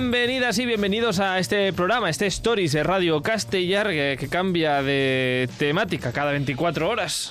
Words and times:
Bienvenidas 0.00 0.58
y 0.58 0.64
bienvenidos 0.64 1.20
a 1.20 1.38
este 1.38 1.74
programa, 1.74 2.08
este 2.08 2.26
Stories 2.26 2.72
de 2.72 2.82
Radio 2.82 3.20
Castellar 3.20 3.90
que, 3.90 4.16
que 4.18 4.28
cambia 4.28 4.82
de 4.82 5.46
temática 5.58 6.10
cada 6.10 6.32
24 6.32 6.88
horas. 6.88 7.30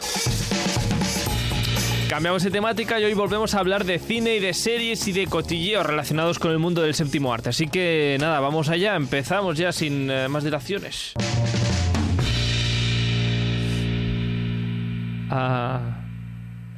Cambiamos 2.08 2.44
de 2.44 2.52
temática 2.52 3.00
y 3.00 3.06
hoy 3.06 3.16
volvemos 3.16 3.56
a 3.56 3.60
hablar 3.60 3.86
de 3.86 3.98
cine 3.98 4.36
y 4.36 4.40
de 4.40 4.54
series 4.54 5.08
y 5.08 5.14
de 5.14 5.26
cotilleos 5.26 5.84
relacionados 5.84 6.38
con 6.38 6.52
el 6.52 6.60
mundo 6.60 6.84
del 6.84 6.94
séptimo 6.94 7.34
arte. 7.34 7.50
Así 7.50 7.68
que 7.68 8.18
nada, 8.20 8.40
vamos 8.40 8.70
allá, 8.70 8.96
empezamos 8.96 9.58
ya 9.58 9.72
sin 9.72 10.12
eh, 10.12 10.28
más 10.28 10.44
dilaciones. 10.44 11.14
Ah, 15.32 15.99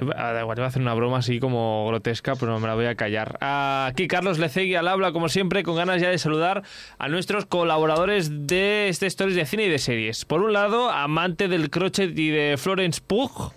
igual, 0.02 0.46
voy 0.56 0.64
a 0.64 0.68
hacer 0.68 0.82
una 0.82 0.94
broma 0.94 1.18
así 1.18 1.40
como 1.40 1.88
grotesca, 1.88 2.36
pero 2.36 2.60
me 2.60 2.68
la 2.68 2.76
voy 2.76 2.86
a 2.86 2.96
callar. 2.96 3.38
Ah, 3.42 3.88
aquí 3.90 4.08
Carlos 4.08 4.40
Lecegui 4.40 4.76
al 4.76 4.88
habla, 4.88 5.12
como 5.12 5.30
siempre, 5.30 5.64
con 5.64 5.76
ganas 5.76 6.02
ya 6.02 6.10
de 6.10 6.18
saludar 6.18 6.64
a 6.98 7.08
nuestros 7.08 7.46
colaboradores 7.46 8.48
de 8.48 8.90
este 8.90 9.08
Stories 9.08 9.36
de 9.36 9.46
cine 9.46 9.66
y 9.66 9.70
de 9.70 9.80
series. 9.80 10.26
Por 10.26 10.42
un 10.42 10.54
lado, 10.54 10.90
amante 10.90 11.48
del 11.48 11.70
crochet 11.70 12.18
y 12.18 12.30
de 12.30 12.58
Florence 12.58 13.02
Pugh. 13.06 13.54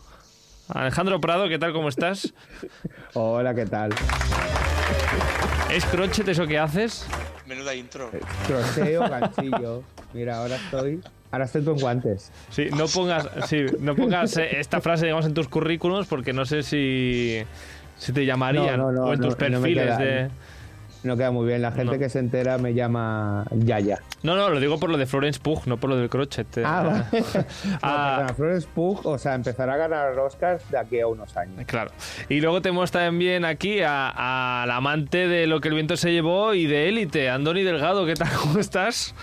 Alejandro 0.69 1.21
Prado, 1.21 1.49
¿qué 1.49 1.59
tal? 1.59 1.73
¿Cómo 1.73 1.89
estás? 1.89 2.33
Hola, 3.15 3.55
¿qué 3.55 3.67
tal? 3.67 3.95
¿Es 5.71 5.85
crochet 5.87 6.27
eso 6.29 6.47
que 6.47 6.59
haces? 6.59 7.07
Menuda 7.47 7.75
intro. 7.75 8.11
Crochet 8.47 8.97
o 8.99 9.09
ganchillo. 9.09 9.83
Mira, 10.13 10.39
ahora 10.39 10.57
estoy. 10.57 11.01
Ahora 11.31 11.45
estoy 11.47 11.65
con 11.65 11.79
guantes. 11.79 12.31
Sí, 12.51 12.69
no 12.77 12.87
pongas, 12.87 13.29
sí, 13.49 13.67
no 13.81 13.97
pongas 13.97 14.37
eh, 14.37 14.61
esta 14.61 14.81
frase, 14.81 15.07
digamos, 15.07 15.27
en 15.27 15.35
tus 15.35 15.49
currículums 15.49 16.07
porque 16.07 16.33
no 16.33 16.45
sé 16.45 16.63
si, 16.63 17.43
si 17.99 18.13
te 18.13 18.25
llamarían 18.25 18.79
No, 18.79 18.93
no, 18.93 19.01
no, 19.01 19.05
o 19.07 19.13
en 19.15 19.21
tus 19.21 19.37
no, 19.39 19.49
no 19.49 19.61
me 19.61 19.67
perfiles 19.67 19.85
queda- 19.85 19.99
de... 19.99 20.31
No 21.05 21.17
queda 21.17 21.31
muy 21.31 21.47
bien. 21.47 21.63
La 21.63 21.71
gente 21.71 21.93
No. 21.93 21.99
que 21.99 22.09
se 22.09 22.19
entera 22.19 22.59
me 22.59 22.73
llama 22.75 23.45
Yaya. 23.53 24.01
No, 24.23 24.35
no, 24.37 24.49
lo 24.49 24.59
digo 24.59 24.81
por 24.81 24.89
lo 24.91 24.97
de 24.97 25.05
Florence 25.07 25.39
Pugh, 25.39 25.61
no 25.67 25.77
por 25.79 25.91
lo 25.91 25.97
del 25.97 26.09
crochet. 26.09 26.47
eh. 26.59 26.63
Ah, 26.65 26.83
vale. 27.11 27.25
Ah. 27.83 28.17
No, 28.17 28.17
perdona, 28.17 28.35
Florence 28.35 28.69
Pugh, 28.75 29.01
o 29.07 29.19
sea, 29.19 29.35
empezará 29.35 29.75
a 29.75 29.77
ganar 29.77 30.19
Oscars 30.19 30.69
de 30.71 30.79
aquí 30.79 30.99
a 31.01 31.07
unos 31.07 31.37
años. 31.37 31.63
Claro. 31.67 31.91
Y 32.31 32.41
luego 32.41 32.63
tenemos 32.63 32.91
también 32.91 33.45
aquí 33.45 33.83
a- 33.83 34.63
al 34.63 34.71
amante 34.71 35.29
de 35.29 35.47
lo 35.47 35.61
que 35.61 35.69
el 35.69 35.75
viento 35.75 35.97
se 35.99 36.11
llevó 36.11 36.55
y 36.55 36.67
de 36.67 36.89
élite, 36.89 37.29
Andoni 37.29 37.63
Delgado, 37.63 38.07
¿qué 38.07 38.15
tal? 38.15 38.31
¿Cómo 38.41 38.59
estás? 38.59 39.15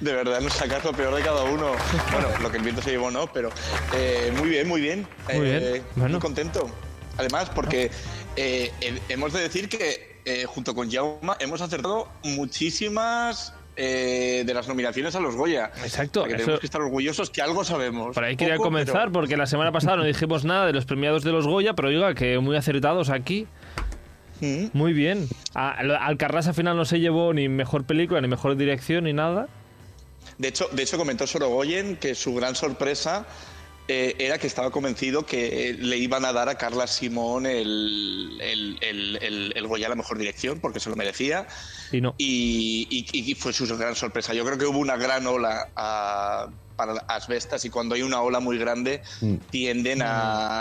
De 0.00 0.12
verdad, 0.12 0.40
nos 0.40 0.52
sacas 0.52 0.84
lo 0.84 0.92
peor 0.92 1.14
de 1.14 1.22
cada 1.22 1.42
uno. 1.44 1.72
Bueno, 2.12 2.28
lo 2.42 2.50
que 2.50 2.58
el 2.58 2.62
viento 2.62 2.80
se 2.80 2.90
llevó 2.90 3.10
no, 3.10 3.26
pero 3.32 3.50
eh, 3.96 4.32
muy 4.38 4.48
bien, 4.48 4.68
muy 4.68 4.80
bien. 4.80 5.06
Muy 5.34 5.44
bien, 5.44 5.58
Eh, 5.62 5.82
bueno. 5.96 6.12
Muy 6.12 6.20
contento. 6.20 6.70
Además, 7.18 7.50
porque 7.54 7.90
eh, 8.36 8.70
he- 8.80 9.12
hemos 9.12 9.32
de 9.32 9.40
decir 9.40 9.68
que 9.68 10.09
eh, 10.24 10.44
junto 10.46 10.74
con 10.74 10.90
Jauma 10.90 11.36
hemos 11.40 11.60
acertado 11.60 12.08
muchísimas 12.24 13.54
eh, 13.76 14.42
de 14.44 14.52
las 14.54 14.68
nominaciones 14.68 15.14
a 15.14 15.20
los 15.20 15.36
Goya. 15.36 15.70
Exacto, 15.82 16.24
que 16.24 16.30
eso- 16.30 16.38
tenemos 16.38 16.60
que 16.60 16.66
estar 16.66 16.80
orgullosos 16.82 17.30
que 17.30 17.40
algo 17.42 17.64
sabemos. 17.64 18.14
Por 18.14 18.24
ahí 18.24 18.36
quería 18.36 18.56
Poco, 18.56 18.64
comenzar, 18.68 18.94
pero- 19.04 19.12
porque 19.12 19.36
la 19.36 19.46
semana 19.46 19.72
pasada 19.72 19.96
no 19.96 20.04
dijimos 20.04 20.44
nada 20.44 20.66
de 20.66 20.72
los 20.72 20.84
premiados 20.84 21.22
de 21.24 21.32
los 21.32 21.46
Goya, 21.46 21.74
pero 21.74 21.88
oiga, 21.88 22.14
que 22.14 22.38
muy 22.38 22.56
acertados 22.56 23.08
aquí. 23.10 23.46
Mm. 24.40 24.66
Muy 24.72 24.92
bien. 24.92 25.28
Alcarrás 25.54 26.48
al 26.48 26.54
final 26.54 26.76
no 26.76 26.84
se 26.84 26.98
llevó 27.00 27.32
ni 27.32 27.48
mejor 27.48 27.84
película, 27.84 28.20
ni 28.20 28.28
mejor 28.28 28.56
dirección, 28.56 29.04
ni 29.04 29.12
nada. 29.12 29.48
De 30.38 30.48
hecho, 30.48 30.66
de 30.72 30.82
hecho 30.82 30.96
comentó 30.96 31.26
Sorogoyen 31.26 31.96
que 31.96 32.14
su 32.14 32.34
gran 32.34 32.54
sorpresa 32.54 33.26
eh, 33.92 34.14
era 34.20 34.38
que 34.38 34.46
estaba 34.46 34.70
convencido 34.70 35.26
que 35.26 35.74
le 35.78 35.96
iban 35.98 36.24
a 36.24 36.32
dar 36.32 36.48
a 36.48 36.54
Carla 36.56 36.86
Simón 36.86 37.44
el, 37.44 38.38
el, 38.40 38.78
el, 38.80 39.18
el- 39.20 39.52
el 39.56 39.66
Goya 39.66 39.86
a 39.86 39.90
la 39.90 39.96
mejor 39.96 40.16
dirección, 40.16 40.60
porque 40.60 40.78
se 40.78 40.90
lo 40.90 40.96
merecía, 40.96 41.48
Y 41.90 42.00
no. 42.00 42.14
y, 42.16 42.86
y- 42.88 43.30
y 43.32 43.34
fue 43.34 43.52
su 43.52 43.66
gran 43.76 43.96
sorpresa. 43.96 44.32
Yo 44.32 44.44
creo 44.44 44.56
que 44.58 44.66
hubo 44.66 44.78
una 44.78 44.96
gran 44.96 45.26
ola 45.26 45.70
ah, 45.74 46.46
para 46.80 46.94
las 46.94 47.04
asbestas 47.08 47.62
y 47.66 47.68
cuando 47.70 47.94
hay 47.94 48.00
una 48.00 48.22
ola 48.22 48.40
muy 48.40 48.56
grande 48.56 49.02
Mm. 49.20 49.34
tienden 49.50 50.00
a, 50.00 50.06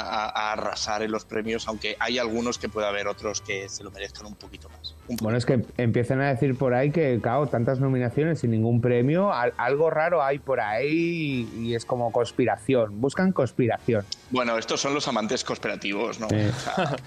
a- 0.02 0.26
a 0.30 0.52
arrasar 0.52 1.02
en 1.02 1.12
los 1.12 1.24
premios, 1.24 1.66
aunque 1.70 1.96
hay 1.98 2.18
algunos 2.20 2.58
que 2.58 2.68
puede 2.68 2.88
haber 2.88 3.08
otros 3.08 3.40
que 3.40 3.70
se 3.70 3.86
lo 3.86 3.92
merezcan 3.92 4.26
un 4.26 4.36
poquito 4.36 4.68
más. 4.68 4.96
Un 5.08 5.16
Bueno, 5.22 5.38
es 5.38 5.46
que 5.46 5.62
empiezan 5.78 6.20
a 6.20 6.28
decir 6.28 6.58
por 6.58 6.74
ahí 6.74 6.92
que, 6.92 7.20
claro, 7.22 7.48
tantas 7.48 7.80
nominaciones 7.80 8.42
sin 8.42 8.52
ningún 8.52 8.82
premio, 8.82 9.32
al- 9.32 9.54
algo 9.58 9.90
raro 9.90 10.22
hay 10.22 10.40
por 10.40 10.60
ahí 10.60 11.48
y, 11.54 11.68
y 11.70 11.76
es 11.76 11.86
como 11.86 12.12
conspiración. 12.12 13.00
Buscan 13.00 13.32
conspiración. 13.32 14.06
Bueno, 14.30 14.58
estos 14.58 14.82
son 14.82 14.94
los 14.94 15.08
amantes 15.08 15.46
conspirativos, 15.46 16.20
¿no? 16.20 16.28
Sí. 16.28 16.36
O 16.36 16.60
sea, 16.60 16.96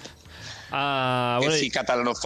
Ah, 0.75 1.37
bueno, 1.39 1.55
sí, 1.55 1.71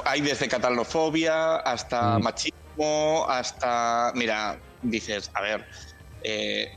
hay 0.04 0.20
desde 0.20 0.46
catalanofobia 0.46 1.56
hasta 1.56 2.16
Mm. 2.16 2.22
machismo, 2.22 3.26
hasta. 3.28 4.12
Mira, 4.14 4.56
dices, 4.82 5.32
a 5.34 5.42
ver. 5.42 5.66
Eh, 6.28 6.76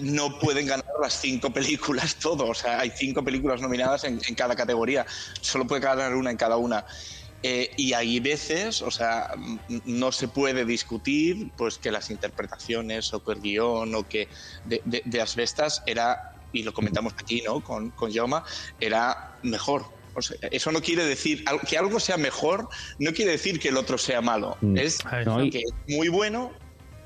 no 0.00 0.38
pueden 0.38 0.66
ganar 0.66 0.84
las 1.02 1.20
cinco 1.20 1.50
películas 1.52 2.16
todo. 2.16 2.46
O 2.48 2.54
sea, 2.54 2.80
hay 2.80 2.90
cinco 2.96 3.22
películas 3.24 3.60
nominadas 3.60 4.04
en, 4.04 4.20
en 4.26 4.34
cada 4.34 4.54
categoría. 4.56 5.06
Solo 5.40 5.66
puede 5.66 5.80
ganar 5.82 6.14
una 6.14 6.30
en 6.30 6.36
cada 6.36 6.56
una. 6.56 6.84
Eh, 7.44 7.70
y 7.76 7.92
hay 7.92 8.20
veces, 8.20 8.82
o 8.82 8.90
sea, 8.90 9.30
no 9.84 10.12
se 10.12 10.28
puede 10.28 10.64
discutir 10.64 11.50
pues 11.56 11.78
que 11.78 11.90
las 11.90 12.08
interpretaciones 12.10 13.12
o 13.14 13.22
que 13.22 13.32
el 13.32 13.40
guion 13.40 13.94
o 13.96 14.08
que 14.08 14.28
de, 14.64 14.80
de, 14.84 15.02
de 15.04 15.20
Asbestas 15.20 15.82
era, 15.86 16.16
y 16.52 16.62
lo 16.62 16.72
comentamos 16.72 17.12
aquí, 17.18 17.42
¿no? 17.44 17.60
Con, 17.60 17.90
con 17.90 18.12
Jaume, 18.12 18.36
era 18.78 19.38
mejor. 19.42 19.86
O 20.14 20.22
sea, 20.22 20.36
eso 20.52 20.70
no 20.70 20.80
quiere 20.82 21.04
decir 21.04 21.42
que 21.68 21.78
algo 21.78 21.98
sea 21.98 22.16
mejor, 22.18 22.68
no 22.98 23.12
quiere 23.12 23.32
decir 23.32 23.58
que 23.58 23.70
el 23.70 23.76
otro 23.78 23.98
sea 23.98 24.20
malo. 24.20 24.56
Mm. 24.60 24.76
Es 24.76 24.98
No, 25.24 25.42
y- 25.42 25.50
que 25.50 25.58
es 25.58 25.96
muy 25.96 26.08
bueno, 26.08 26.52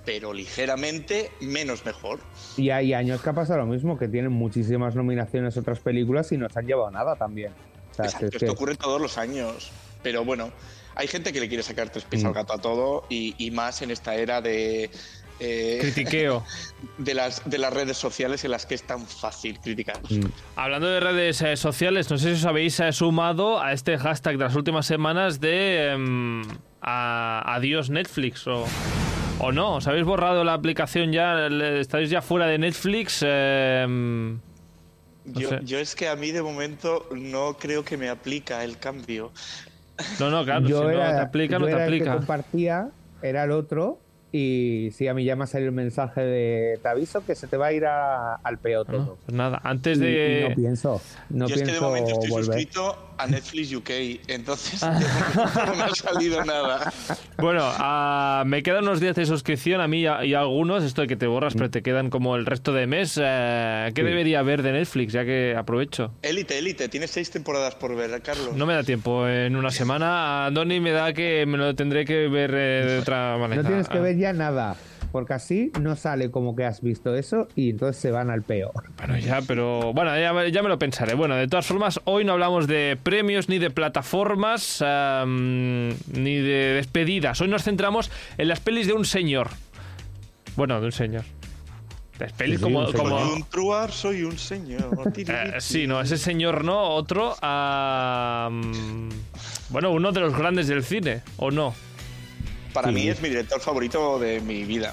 pero 0.06 0.32
ligeramente 0.32 1.30
menos 1.40 1.84
mejor. 1.84 2.20
Y 2.56 2.70
hay 2.70 2.94
años 2.94 3.20
que 3.20 3.28
ha 3.28 3.32
pasado 3.34 3.58
lo 3.58 3.66
mismo, 3.66 3.98
que 3.98 4.08
tienen 4.08 4.32
muchísimas 4.32 4.94
nominaciones 4.94 5.56
otras 5.58 5.80
películas 5.80 6.32
y 6.32 6.38
no 6.38 6.48
se 6.48 6.58
han 6.60 6.66
llevado 6.66 6.90
nada 6.90 7.16
también. 7.16 7.52
O 7.90 7.94
sea, 7.94 8.06
Exacto, 8.06 8.26
es 8.26 8.30
que- 8.30 8.36
esto 8.46 8.52
ocurre 8.52 8.76
todos 8.76 9.00
los 9.00 9.18
años. 9.18 9.70
Pero 10.02 10.24
bueno, 10.24 10.50
hay 10.94 11.08
gente 11.08 11.32
que 11.32 11.40
le 11.40 11.48
quiere 11.48 11.62
sacar 11.64 11.90
tres 11.90 12.04
pies 12.04 12.22
Mm. 12.22 12.26
al 12.28 12.32
gato 12.34 12.52
a 12.54 12.58
todo 12.58 13.04
y, 13.10 13.34
y 13.36 13.50
más 13.50 13.82
en 13.82 13.90
esta 13.90 14.14
era 14.14 14.40
de, 14.40 14.88
eh, 15.40 15.78
critiqueo. 15.80 16.44
de, 16.98 17.14
las, 17.14 17.42
de 17.50 17.58
las 17.58 17.72
redes 17.74 17.96
sociales 17.96 18.44
en 18.44 18.52
las 18.52 18.64
que 18.64 18.76
es 18.76 18.84
tan 18.84 19.04
fácil 19.06 19.58
criticar. 19.58 19.98
Mm. 20.08 20.26
Hablando 20.54 20.86
de 20.86 21.00
redes 21.00 21.42
eh, 21.42 21.56
sociales, 21.56 22.08
no 22.10 22.18
sé 22.18 22.28
si 22.36 22.40
os 22.40 22.44
habéis 22.44 22.78
eh, 22.78 22.92
sumado 22.92 23.60
a 23.60 23.72
este 23.72 23.98
hashtag 23.98 24.38
de 24.38 24.44
las 24.44 24.54
últimas 24.54 24.86
semanas 24.86 25.40
de 25.40 25.88
em, 25.90 26.42
a- 26.80 27.42
adiós 27.56 27.90
Netflix 27.90 28.46
o, 28.46 28.64
o 29.38 29.52
no. 29.52 29.76
¿Os 29.76 29.86
habéis 29.86 30.04
borrado 30.04 30.44
la 30.44 30.54
aplicación 30.54 31.12
ya? 31.12 31.46
¿Estáis 31.46 32.10
ya 32.10 32.22
fuera 32.22 32.46
de 32.46 32.58
Netflix? 32.58 33.22
Em, 33.26 34.38
No 35.24 35.60
Yo, 35.62 35.78
es 35.78 35.94
que 35.96 36.08
a 36.08 36.14
mí 36.16 36.30
de 36.30 36.40
momento 36.42 37.08
no 37.12 37.56
creo 37.58 37.84
que 37.84 37.96
me 37.96 38.08
aplica 38.08 38.62
el 38.62 38.78
cambio. 38.78 39.32
no, 40.20 40.30
no, 40.30 40.44
claro, 40.44 40.66
yo 40.68 40.82
si 40.88 40.94
era, 40.94 41.10
no 41.10 41.16
te 41.16 41.22
aplica, 41.22 41.52
yo 41.54 41.58
no 41.58 41.66
te 41.66 41.72
era 41.72 41.84
el 41.86 41.90
que 41.90 41.96
aplica. 41.96 42.16
compartía, 42.16 42.88
era 43.22 43.44
el 43.44 43.50
otro. 43.50 43.98
Y 44.32 44.90
sí, 44.92 45.08
a 45.08 45.14
mí 45.14 45.24
ya 45.24 45.34
me 45.34 45.44
ha 45.44 45.46
salido 45.46 45.70
el 45.70 45.74
mensaje 45.74 46.20
de 46.20 46.78
te 46.82 46.88
aviso 46.88 47.24
que 47.24 47.34
se 47.34 47.46
te 47.46 47.56
va 47.56 47.66
a 47.68 47.72
ir 47.72 47.86
a- 47.86 48.34
al 48.34 48.58
peo 48.58 48.82
Ah, 48.86 48.92
No, 48.92 48.98
todo. 49.04 49.18
pues 49.24 49.34
nada, 49.36 49.60
antes 49.64 49.98
Y- 49.98 50.02
y 50.02 50.04
de... 50.04 50.46
no 50.50 50.54
pienso, 50.54 51.00
no 51.30 51.48
yo 51.48 51.54
es 51.54 51.60
que 51.62 51.66
de 51.66 51.72
pienso 51.72 51.84
momento 51.88 52.10
estoy 52.12 52.30
volver. 52.30 52.44
suscrito 52.46 53.14
a 53.18 53.26
Netflix 53.26 53.72
UK, 53.74 53.90
entonces 54.28 54.82
no 55.66 55.74
me 55.74 55.82
ha 55.84 55.94
salido 55.94 56.44
nada. 56.44 56.92
Bueno, 57.38 57.60
ah, 57.64 58.42
me 58.46 58.62
quedan 58.62 58.84
unos 58.84 59.00
días 59.00 59.16
de 59.16 59.26
suscripción 59.26 59.80
a 59.80 59.88
mí 59.88 60.00
y 60.02 60.06
a, 60.06 60.24
y 60.24 60.34
a 60.34 60.40
algunos, 60.40 60.82
esto 60.84 61.02
de 61.02 61.08
que 61.08 61.16
te 61.16 61.26
borras, 61.26 61.54
pero 61.54 61.70
te 61.70 61.82
quedan 61.82 62.10
como 62.10 62.36
el 62.36 62.46
resto 62.46 62.72
de 62.72 62.86
mes. 62.86 63.18
eh, 63.22 63.90
¿Qué 63.94 64.02
Sí. 64.02 64.06
debería 64.08 64.40
haber 64.40 64.62
de 64.62 64.72
Netflix? 64.72 65.12
Ya 65.12 65.24
que 65.24 65.54
aprovecho. 65.56 66.12
Élite, 66.22 66.58
élite, 66.58 66.88
tienes 66.88 67.10
seis 67.10 67.30
temporadas 67.30 67.74
por 67.74 67.94
ver, 67.96 68.20
Carlos. 68.22 68.54
No 68.56 68.66
me 68.66 68.74
da 68.74 68.82
tiempo 68.82 69.26
en 69.28 69.56
una 69.56 69.70
semana. 69.70 70.46
A 70.46 70.50
Donny 70.50 70.80
me 70.80 70.90
da 70.92 71.12
que 71.12 71.44
me 71.46 71.58
lo 71.58 71.74
tendré 71.74 72.04
que 72.04 72.28
ver 72.28 72.50
eh, 72.54 72.84
de 72.86 72.98
otra 73.00 73.36
manera. 73.38 73.62
No 73.62 73.68
tienes 73.68 73.88
que 73.88 73.98
ver 73.98 74.16
ya 74.16 74.32
nada, 74.32 74.76
porque 75.16 75.32
así 75.32 75.72
no 75.80 75.96
sale 75.96 76.30
como 76.30 76.54
que 76.54 76.66
has 76.66 76.82
visto 76.82 77.14
eso 77.14 77.48
y 77.56 77.70
entonces 77.70 77.96
se 78.02 78.10
van 78.10 78.28
al 78.28 78.42
peo. 78.42 78.70
Bueno, 78.98 79.16
ya, 79.16 79.40
pero 79.40 79.94
bueno, 79.94 80.14
ya, 80.20 80.34
me- 80.34 80.52
ya 80.52 80.62
me 80.62 80.68
lo 80.68 80.78
pensaré. 80.78 81.14
Bueno, 81.14 81.36
de 81.36 81.48
todas 81.48 81.64
formas, 81.64 81.98
hoy 82.04 82.22
no 82.26 82.34
hablamos 82.34 82.66
de 82.66 82.98
premios 83.02 83.48
ni 83.48 83.58
de 83.58 83.70
plataformas 83.70 84.82
ni 85.26 86.34
de 86.36 86.74
despedidas. 86.74 87.40
Hoy 87.40 87.48
nos 87.48 87.62
centramos 87.64 88.10
en 88.36 88.48
las 88.48 88.60
pelis 88.60 88.86
de 88.88 88.92
un 88.92 89.06
señor. 89.06 89.48
Bueno, 90.54 90.78
de 90.80 90.84
un 90.86 90.92
señor. 90.92 91.24
Las 92.18 92.32
pelis 92.34 92.58
Sí, 92.58 92.62
como, 92.64 92.80
un 92.80 92.86
señor. 92.88 92.98
como- 93.02 93.18
Soy 93.18 93.32
un 93.36 93.44
truar, 93.44 93.90
soy 93.92 94.22
un 94.22 94.38
señor. 94.38 94.90
Eh, 95.16 95.54
sí, 95.60 95.86
no, 95.86 96.02
ese 96.02 96.18
señor 96.18 96.62
no, 96.62 96.90
otro. 96.90 97.34
bueno, 99.70 99.90
uno 99.92 100.12
de 100.12 100.20
los 100.20 100.36
grandes 100.36 100.68
del 100.68 100.84
cine, 100.84 101.22
¿o 101.38 101.50
no? 101.50 101.74
Para 102.74 102.88
Sí. 102.88 102.94
mí 102.94 103.08
es 103.08 103.22
mi 103.22 103.30
director 103.30 103.58
favorito 103.58 104.18
de 104.18 104.38
mi 104.42 104.64
vida. 104.64 104.92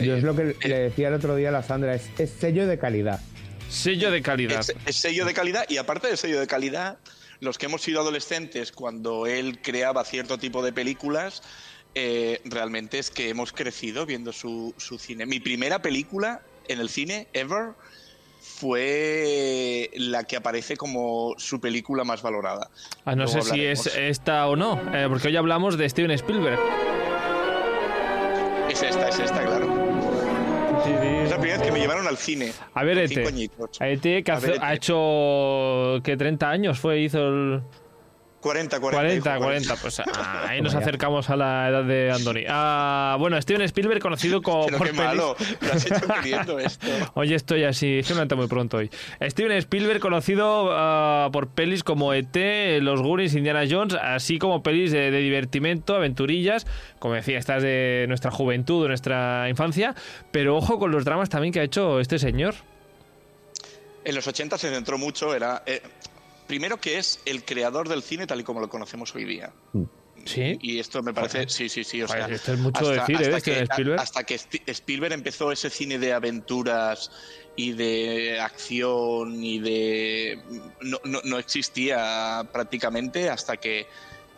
Yo 0.00 0.16
es 0.16 0.22
lo 0.22 0.34
que 0.34 0.56
eh, 0.60 0.68
le 0.68 0.78
decía 0.78 1.08
el 1.08 1.14
otro 1.14 1.36
día 1.36 1.48
a 1.48 1.52
la 1.52 1.62
Sandra, 1.62 1.94
es, 1.94 2.08
es 2.18 2.30
sello 2.30 2.66
de 2.66 2.78
calidad. 2.78 3.20
Sello 3.68 4.10
de 4.10 4.22
calidad. 4.22 4.60
Es, 4.60 4.74
es 4.86 4.96
sello 4.96 5.24
de 5.24 5.34
calidad 5.34 5.64
y 5.68 5.76
aparte 5.76 6.08
del 6.08 6.16
sello 6.16 6.40
de 6.40 6.46
calidad, 6.46 6.98
los 7.40 7.58
que 7.58 7.66
hemos 7.66 7.82
sido 7.82 8.00
adolescentes 8.00 8.72
cuando 8.72 9.26
él 9.26 9.60
creaba 9.62 10.04
cierto 10.04 10.38
tipo 10.38 10.62
de 10.62 10.72
películas, 10.72 11.42
eh, 11.94 12.40
realmente 12.44 12.98
es 12.98 13.10
que 13.10 13.28
hemos 13.28 13.52
crecido 13.52 14.06
viendo 14.06 14.32
su, 14.32 14.74
su 14.76 14.98
cine. 14.98 15.26
Mi 15.26 15.40
primera 15.40 15.82
película 15.82 16.42
en 16.68 16.80
el 16.80 16.88
cine, 16.88 17.28
ever, 17.32 17.72
fue 18.40 19.90
la 19.94 20.24
que 20.24 20.36
aparece 20.36 20.76
como 20.76 21.34
su 21.38 21.60
película 21.60 22.04
más 22.04 22.22
valorada. 22.22 22.70
Ah, 23.04 23.14
no 23.14 23.24
Luego 23.24 23.42
sé 23.42 23.50
si 23.50 23.64
es 23.64 23.86
esta 23.86 24.46
o 24.48 24.56
no, 24.56 24.80
eh, 24.94 25.06
porque 25.08 25.28
hoy 25.28 25.36
hablamos 25.36 25.76
de 25.78 25.88
Steven 25.88 26.10
Spielberg. 26.12 26.58
Es 28.70 28.82
esta, 28.82 29.08
es 29.08 29.18
esta, 29.18 29.44
claro. 29.44 29.87
Primera 31.48 31.58
vez 31.58 31.66
que 31.66 31.72
me 31.72 31.80
llevaron 31.80 32.06
al 32.06 32.16
cine. 32.18 32.52
A 32.74 32.84
ver, 32.84 32.98
Ete. 32.98 33.24
A 33.80 33.88
ET, 33.88 34.22
que 34.22 34.32
hace- 34.32 34.50
ver, 34.52 34.58
ha 34.62 34.74
hecho 34.74 36.00
que 36.04 36.16
30 36.16 36.50
años 36.50 36.78
fue, 36.78 37.00
hizo 37.00 37.18
el 37.28 37.62
40, 38.40 38.78
40. 38.78 38.96
40, 38.96 39.30
hijo, 39.36 39.44
40, 39.44 39.76
pues 39.76 40.00
ah, 40.14 40.46
ahí 40.48 40.62
nos 40.62 40.72
acercamos 40.74 41.28
a 41.28 41.36
la 41.36 41.68
edad 41.68 41.84
de 41.84 42.12
Andoni. 42.12 42.44
Ah, 42.48 43.16
bueno, 43.18 43.40
Steven 43.42 43.62
Spielberg 43.62 44.00
conocido 44.00 44.40
como 44.42 44.66
Pero 44.66 44.78
por 44.78 44.86
qué 44.86 44.92
pelis- 44.94 45.04
malo, 45.04 45.36
lo 45.60 45.72
has 45.72 45.84
hecho 45.86 46.06
queriendo 46.06 46.58
esto. 46.60 46.86
Hoy 47.14 47.34
estoy 47.34 47.64
así, 47.64 47.98
es 47.98 48.06
que 48.06 48.12
me 48.14 48.18
levanto 48.18 48.36
muy 48.36 48.46
pronto 48.46 48.76
hoy. 48.76 48.90
Steven 49.22 49.50
Spielberg, 49.52 49.98
conocido 50.00 50.68
ah, 50.72 51.30
por 51.32 51.48
pelis 51.48 51.82
como 51.82 52.14
E.T., 52.14 52.80
Los 52.80 53.02
Goonies, 53.02 53.34
Indiana 53.34 53.64
Jones, 53.68 53.94
así 54.00 54.38
como 54.38 54.62
pelis 54.62 54.92
de, 54.92 55.10
de 55.10 55.18
divertimento, 55.18 55.96
aventurillas, 55.96 56.64
como 57.00 57.14
decía, 57.14 57.38
estas 57.38 57.62
de 57.64 58.04
nuestra 58.06 58.30
juventud, 58.30 58.82
de 58.84 58.88
nuestra 58.88 59.48
infancia, 59.48 59.96
pero 60.30 60.56
ojo 60.56 60.78
con 60.78 60.92
los 60.92 61.04
dramas 61.04 61.28
también 61.28 61.52
que 61.52 61.58
ha 61.58 61.64
hecho 61.64 61.98
este 61.98 62.20
señor. 62.20 62.54
En 64.04 64.14
los 64.14 64.26
80 64.26 64.56
se 64.58 64.70
centró 64.70 64.96
mucho, 64.96 65.34
era... 65.34 65.62
eh, 65.66 65.82
primero 66.48 66.80
que 66.80 66.98
es 66.98 67.20
el 67.26 67.44
creador 67.44 67.88
del 67.88 68.02
cine 68.02 68.26
tal 68.26 68.40
y 68.40 68.42
como 68.42 68.60
lo 68.60 68.68
conocemos 68.68 69.14
hoy 69.14 69.24
día. 69.24 69.52
Sí. 70.24 70.58
Y 70.60 70.78
esto 70.80 71.00
me 71.02 71.14
parece, 71.14 71.48
sí, 71.48 71.68
sí, 71.68 71.84
sí, 71.84 72.02
o 72.02 72.08
Joder, 72.08 72.26
sea, 72.26 72.34
esto 72.34 72.52
es 72.54 72.58
mucho 72.58 72.88
decir, 72.90 73.16
¿eh, 73.22 73.28
de 73.28 73.40
Steven 73.40 73.58
que, 73.58 73.62
Spielberg? 73.72 74.00
hasta 74.00 74.24
que 74.24 74.34
Spielberg 74.66 75.12
empezó 75.14 75.52
ese 75.52 75.70
cine 75.70 75.98
de 75.98 76.12
aventuras 76.12 77.10
y 77.54 77.72
de 77.72 78.40
acción 78.40 79.42
y 79.44 79.58
de 79.60 80.40
no, 80.82 80.98
no- 81.04 81.20
no 81.24 81.38
existía 81.38 82.46
prácticamente 82.52 83.30
hasta 83.30 83.56
que 83.58 83.86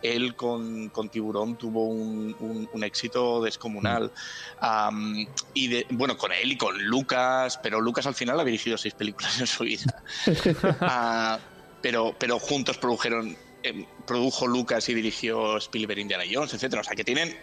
él 0.03 0.35
con, 0.37 0.89
con 0.91 1.09
Tiburón 1.11 1.57
tuvo 1.57 1.87
un, 1.87 2.35
un- 2.41 2.69
un 2.73 2.85
éxito 2.85 3.43
descomunal. 3.43 4.13
Am, 4.61 5.27
y 5.55 5.69
de, 5.69 5.87
bueno, 5.91 6.17
con 6.17 6.31
él 6.33 6.53
y 6.53 6.57
con 6.57 6.81
Lucas, 6.85 7.59
pero 7.63 7.81
Lucas 7.81 8.07
al 8.07 8.15
final 8.15 8.39
ha 8.41 8.45
dirigido 8.45 8.79
seis 8.79 8.95
películas 8.95 9.41
en 9.41 9.47
su 9.47 9.65
vida. 9.65 10.03
Ah, 10.81 11.39
pero, 11.83 12.15
pero 12.19 12.39
juntos 12.39 12.79
produjeron, 12.79 13.37
eh, 13.63 13.85
produjo 14.07 14.47
Lucas 14.47 14.89
y 14.89 14.95
dirigió 14.95 15.57
Spielberg, 15.59 15.99
Indiana 16.01 16.25
Jones, 16.31 16.55
etcétera. 16.55 16.83
O 16.83 16.85
sea 16.85 16.95
que 16.95 17.05
tienen, 17.05 17.37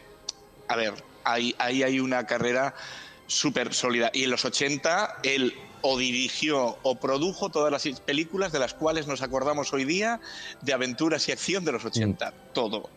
a 0.68 0.76
ver, 0.76 0.94
ahí, 1.24 1.56
ahí 1.60 1.84
hay 1.84 2.00
una 2.00 2.26
carrera 2.26 2.74
súper 3.28 3.74
sólida. 3.74 4.10
Y 4.14 4.24
en 4.24 4.32
los 4.32 4.46
80 4.46 5.20
él 5.24 5.54
o 5.82 5.98
dirigió 5.98 6.78
o 6.82 6.96
produjo 6.96 7.50
todas 7.50 7.72
las 7.72 8.00
películas 8.02 8.52
de 8.52 8.60
las 8.60 8.74
cuales 8.74 9.06
nos 9.08 9.22
acordamos 9.22 9.74
hoy 9.74 9.86
día 9.86 10.20
de 10.62 10.74
aventuras 10.74 11.28
y 11.30 11.32
acción 11.32 11.64
de 11.66 11.72
los 11.74 11.86
80. 11.86 12.34
Todo. 12.54 12.90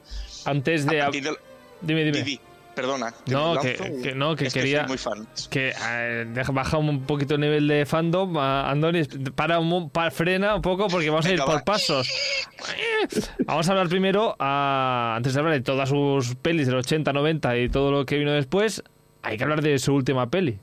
Antes 0.45 0.87
A 0.87 0.91
de... 1.11 1.21
del- 1.21 1.37
Dime, 1.83 2.05
dime. 2.05 2.19
Di, 2.23 2.23
di, 2.33 2.41
perdona. 2.75 3.13
te 3.13 3.33
No, 3.33 3.59
que- 3.61 4.01
que 4.03 4.15
no, 4.15 4.37
que 4.37 4.47
es 4.47 4.55
quería- 4.55 4.81
soy 4.81 4.89
muy 4.89 4.99
fan. 4.99 5.27
que 5.51 5.73
eh, 5.91 6.27
baja 6.53 6.77
un 6.79 7.03
poquito 7.03 7.35
el 7.35 7.41
nivel 7.41 7.69
de 7.69 7.85
fandom. 7.87 8.37
Andoni, 8.39 9.03
para, 9.35 9.59
un, 9.59 9.69
mo- 9.69 9.89
pa- 9.91 10.11
frena 10.11 10.55
un 10.57 10.63
poco 10.63 10.89
porque 10.89 11.11
vamos 11.11 11.27
a 11.27 11.33
ir 11.33 11.41
por 11.41 11.57
va. 11.57 11.65
pasos. 11.65 12.09
Vamos 13.47 13.69
a 13.69 13.73
hablar 13.73 13.89
primero, 13.89 14.37
a- 14.39 15.15
antes 15.17 15.35
de 15.35 15.41
hablar 15.41 15.55
de 15.55 15.61
todas 15.63 15.89
sus 15.89 16.35
pelis 16.37 16.67
del 16.67 16.77
80, 16.77 17.13
90 17.13 17.57
y 17.59 17.69
todo 17.69 17.91
lo 17.91 18.07
que 18.07 18.17
vino 18.19 18.33
después, 18.33 18.83
hay 19.23 19.37
que 19.37 19.43
hablar 19.45 19.63
de 19.63 19.79
su 19.79 19.95
última 19.95 20.31
peli. 20.31 20.59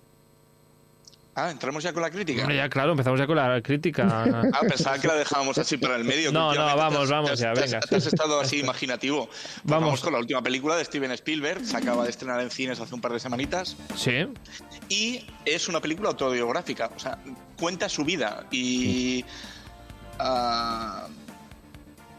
Ah, 1.39 1.51
entramos 1.51 1.83
ya 1.83 1.93
con 1.93 2.01
la 2.01 2.09
crítica. 2.09 2.41
Hombre, 2.41 2.55
ya 2.57 2.67
claro, 2.67 2.91
empezamos 2.93 3.19
ya 3.19 3.27
con 3.27 3.35
la 3.35 3.61
crítica. 3.61 4.07
Ah, 4.53 4.61
pensaba 4.67 4.97
que 4.97 5.07
la 5.07 5.13
dejábamos 5.13 5.55
así 5.59 5.77
para 5.77 5.95
el 5.95 6.03
medio. 6.03 6.31
No, 6.31 6.51
no, 6.53 6.65
vamos, 6.75 7.07
vamos 7.11 7.29
has- 7.31 7.39
ya, 7.39 7.53
te 7.53 7.59
has- 7.59 7.71
venga. 7.71 7.79
Te 7.81 7.95
has 7.95 8.05
estado 8.07 8.39
así 8.39 8.59
imaginativo. 8.61 9.27
Pues 9.27 9.37
Vamos. 9.65 9.85
vamos. 9.85 10.01
con 10.01 10.13
la 10.13 10.19
última 10.19 10.41
película 10.41 10.75
de 10.75 10.83
Steven 10.85 11.11
Spielberg. 11.11 11.63
Se 11.63 11.77
acaba 11.77 12.03
de 12.05 12.09
estrenar 12.09 12.41
en 12.41 12.49
cines 12.49 12.79
hace 12.79 12.95
un 12.95 13.01
par 13.01 13.13
de 13.13 13.19
semanitas. 13.19 13.77
sí, 13.95 14.27
Y 14.89 15.25
es 15.45 15.67
una 15.67 15.79
película 15.79 16.09
autobiográfica. 16.09 16.89
O 16.95 16.99
sea, 16.99 17.19
cuenta 17.59 17.87
su 17.87 18.03
vida. 18.03 18.45
Y. 18.49 19.23
ah, 20.17 21.07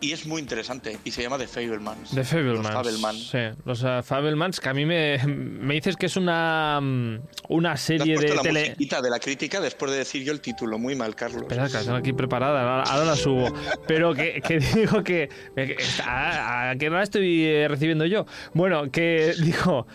y 0.00 0.12
es 0.12 0.26
muy 0.26 0.40
interesante. 0.40 0.98
Y 1.04 1.10
se 1.10 1.22
llama 1.22 1.38
The 1.38 1.46
Fablemans. 1.48 2.10
The 2.10 2.24
Fablemans. 2.24 2.64
Los 2.64 2.72
Fabelmans. 2.72 3.28
Sí, 3.30 3.38
los 3.64 3.82
eh, 3.84 4.00
Fabelmans, 4.02 4.60
que 4.60 4.68
a 4.68 4.74
mí 4.74 4.84
me, 4.86 5.18
me 5.26 5.74
dices 5.74 5.96
que 5.96 6.06
es 6.06 6.16
una, 6.16 6.80
mm, 6.80 7.18
una 7.48 7.70
¿Te 7.70 7.72
has 7.74 7.80
serie 7.80 8.18
de 8.18 8.34
la 8.34 8.42
tele. 8.42 8.76
de 8.78 9.10
la 9.10 9.18
crítica 9.18 9.60
después 9.60 9.90
de 9.92 9.98
decir 9.98 10.22
yo 10.24 10.32
el 10.32 10.40
título? 10.40 10.78
Muy 10.78 10.94
mal, 10.94 11.14
Carlos. 11.14 11.42
Espera, 11.42 11.66
que 11.66 11.72
la 11.74 11.82
tengo 11.82 11.96
aquí 11.96 12.12
preparada, 12.12 12.60
ahora, 12.60 12.82
ahora 12.84 13.04
la 13.04 13.16
subo. 13.16 13.52
Pero 13.86 14.14
que, 14.14 14.40
que 14.40 14.58
digo 14.74 15.02
que. 15.02 15.28
que 15.54 15.76
¿A 16.04 16.74
qué 16.78 16.88
hora 16.88 17.02
estoy 17.02 17.44
eh, 17.44 17.66
recibiendo 17.68 18.04
yo? 18.06 18.26
Bueno, 18.54 18.90
que 18.90 19.34
digo 19.42 19.86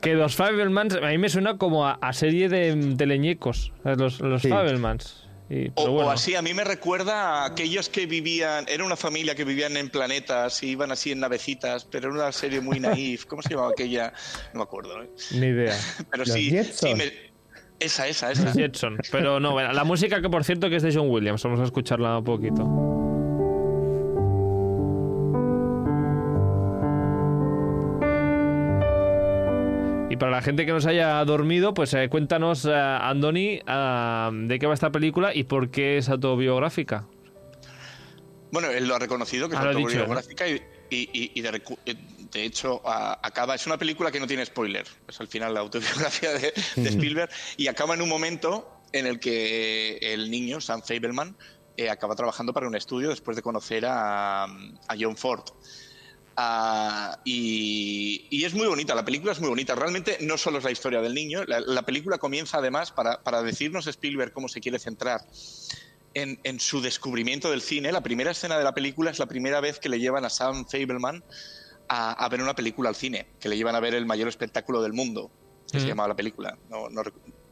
que 0.00 0.14
los 0.14 0.36
Fabelmans 0.36 0.94
a 0.96 1.08
mí 1.08 1.18
me 1.18 1.28
suena 1.28 1.56
como 1.58 1.86
a, 1.86 1.92
a 1.94 2.12
serie 2.12 2.48
de, 2.48 2.74
de 2.74 3.06
leñecos. 3.06 3.72
¿sabes? 3.82 3.98
Los, 3.98 4.20
los 4.20 4.42
Sí. 4.42 4.48
Fabelmans. 4.48 5.23
Y, 5.54 5.68
O, 5.68 5.72
pero 5.76 5.88
o 5.90 5.92
bueno. 5.92 6.10
así, 6.10 6.34
a 6.34 6.42
mí 6.42 6.52
me 6.52 6.64
recuerda 6.64 7.42
a 7.42 7.46
aquellos 7.46 7.88
que 7.88 8.06
vivían, 8.06 8.64
era 8.68 8.84
una 8.84 8.96
familia 8.96 9.34
que 9.36 9.44
vivían 9.44 9.76
en 9.76 9.88
planetas 9.88 10.62
y 10.64 10.70
iban 10.70 10.90
así 10.90 11.12
en 11.12 11.20
navecitas, 11.20 11.84
pero 11.84 12.08
era 12.08 12.14
una 12.24 12.32
serie 12.32 12.60
muy 12.60 12.80
naif. 12.80 13.24
¿Cómo 13.26 13.40
se 13.42 13.50
llamaba 13.50 13.70
aquella? 13.70 14.12
No 14.52 14.58
me 14.58 14.62
acuerdo. 14.64 15.02
¿eh? 15.02 15.08
Ni 15.32 15.46
idea. 15.46 15.78
Pero 16.10 16.24
Los 16.24 16.32
sí, 16.34 16.50
Jetson. 16.50 16.88
sí 16.88 16.94
me- 16.96 17.12
esa, 17.78 18.08
esa, 18.08 18.32
esa. 18.32 18.52
Jetson. 18.52 18.98
Pero 19.12 19.38
no, 19.40 19.52
bueno, 19.52 19.72
la 19.72 19.84
música 19.84 20.20
que 20.22 20.28
por 20.28 20.42
cierto 20.44 20.68
que 20.70 20.76
es 20.76 20.82
de 20.82 20.92
John 20.94 21.08
Williams. 21.10 21.42
Vamos 21.42 21.60
a 21.60 21.64
escucharla 21.64 22.18
un 22.18 22.24
poquito. 22.24 22.64
Y 30.14 30.16
para 30.16 30.30
la 30.30 30.42
gente 30.42 30.64
que 30.64 30.70
nos 30.70 30.86
haya 30.86 31.24
dormido, 31.24 31.74
pues 31.74 31.92
eh, 31.92 32.08
cuéntanos, 32.08 32.64
eh, 32.66 32.72
Andoni, 32.72 33.58
ah, 33.66 34.30
de 34.32 34.60
qué 34.60 34.66
va 34.68 34.72
esta 34.74 34.92
película 34.92 35.34
y 35.34 35.42
por 35.42 35.72
qué 35.72 35.96
es 35.98 36.08
autobiográfica. 36.08 37.08
Bueno, 38.52 38.70
él 38.70 38.86
lo 38.86 38.94
ha 38.94 39.00
reconocido 39.00 39.48
que 39.48 39.56
es 39.56 39.60
Ah, 39.60 39.70
dicho, 39.70 39.80
autobiográfica 39.80 40.46
y, 40.46 40.62
y- 40.88 41.10
y- 41.12 41.32
y 41.34 41.40
de, 41.40 41.50
recu- 41.50 41.78
eh, 41.84 41.96
de 42.30 42.44
hecho 42.44 42.80
a- 42.88 43.18
acaba, 43.26 43.56
es 43.56 43.66
una 43.66 43.76
película 43.76 44.12
que 44.12 44.20
no 44.20 44.28
tiene 44.28 44.46
spoiler, 44.46 44.86
es 45.08 45.20
al 45.20 45.26
final 45.26 45.52
la 45.52 45.58
autobiografía 45.60 46.30
de, 46.32 46.52
de 46.76 46.88
Spielberg 46.90 47.30
y 47.56 47.66
acaba 47.66 47.94
en 47.94 48.02
un 48.02 48.08
momento 48.08 48.70
en 48.92 49.08
el 49.08 49.18
que 49.18 49.96
el 50.00 50.30
niño, 50.30 50.60
Sam 50.60 50.80
Fableman, 50.82 51.36
eh, 51.76 51.90
acaba 51.90 52.14
trabajando 52.14 52.52
para 52.52 52.68
un 52.68 52.76
estudio 52.76 53.08
después 53.08 53.36
de 53.36 53.42
conocer 53.42 53.84
a, 53.84 54.44
a 54.44 54.94
John 54.96 55.16
Ford. 55.16 55.42
Ah, 56.36 57.16
y, 57.24 58.26
y 58.30 58.44
es 58.44 58.54
muy 58.54 58.66
bonita, 58.66 58.94
la 58.94 59.04
película 59.04 59.32
es 59.32 59.40
muy 59.40 59.48
bonita. 59.48 59.74
Realmente 59.74 60.18
no 60.20 60.36
solo 60.36 60.58
es 60.58 60.64
la 60.64 60.70
historia 60.72 61.00
del 61.00 61.14
niño, 61.14 61.44
la, 61.44 61.60
la 61.60 61.82
película 61.82 62.18
comienza 62.18 62.58
además 62.58 62.90
para, 62.90 63.22
para 63.22 63.42
decirnos 63.42 63.86
Spielberg 63.86 64.32
cómo 64.32 64.48
se 64.48 64.60
quiere 64.60 64.78
centrar 64.78 65.20
en, 66.12 66.40
en 66.42 66.58
su 66.60 66.80
descubrimiento 66.80 67.50
del 67.50 67.62
cine. 67.62 67.92
La 67.92 68.02
primera 68.02 68.32
escena 68.32 68.58
de 68.58 68.64
la 68.64 68.72
película 68.74 69.10
es 69.10 69.18
la 69.18 69.26
primera 69.26 69.60
vez 69.60 69.78
que 69.78 69.88
le 69.88 70.00
llevan 70.00 70.24
a 70.24 70.30
Sam 70.30 70.66
Fableman 70.68 71.22
a, 71.88 72.12
a 72.12 72.28
ver 72.28 72.42
una 72.42 72.54
película 72.54 72.88
al 72.88 72.96
cine, 72.96 73.28
que 73.38 73.48
le 73.48 73.56
llevan 73.56 73.76
a 73.76 73.80
ver 73.80 73.94
el 73.94 74.06
mayor 74.06 74.28
espectáculo 74.28 74.82
del 74.82 74.92
mundo, 74.92 75.32
que 75.70 75.78
se 75.78 75.86
Mm. 75.86 75.88
llamaba 75.88 76.08
la 76.08 76.16
película. 76.16 76.58
No, 76.68 76.88
no, 76.88 77.02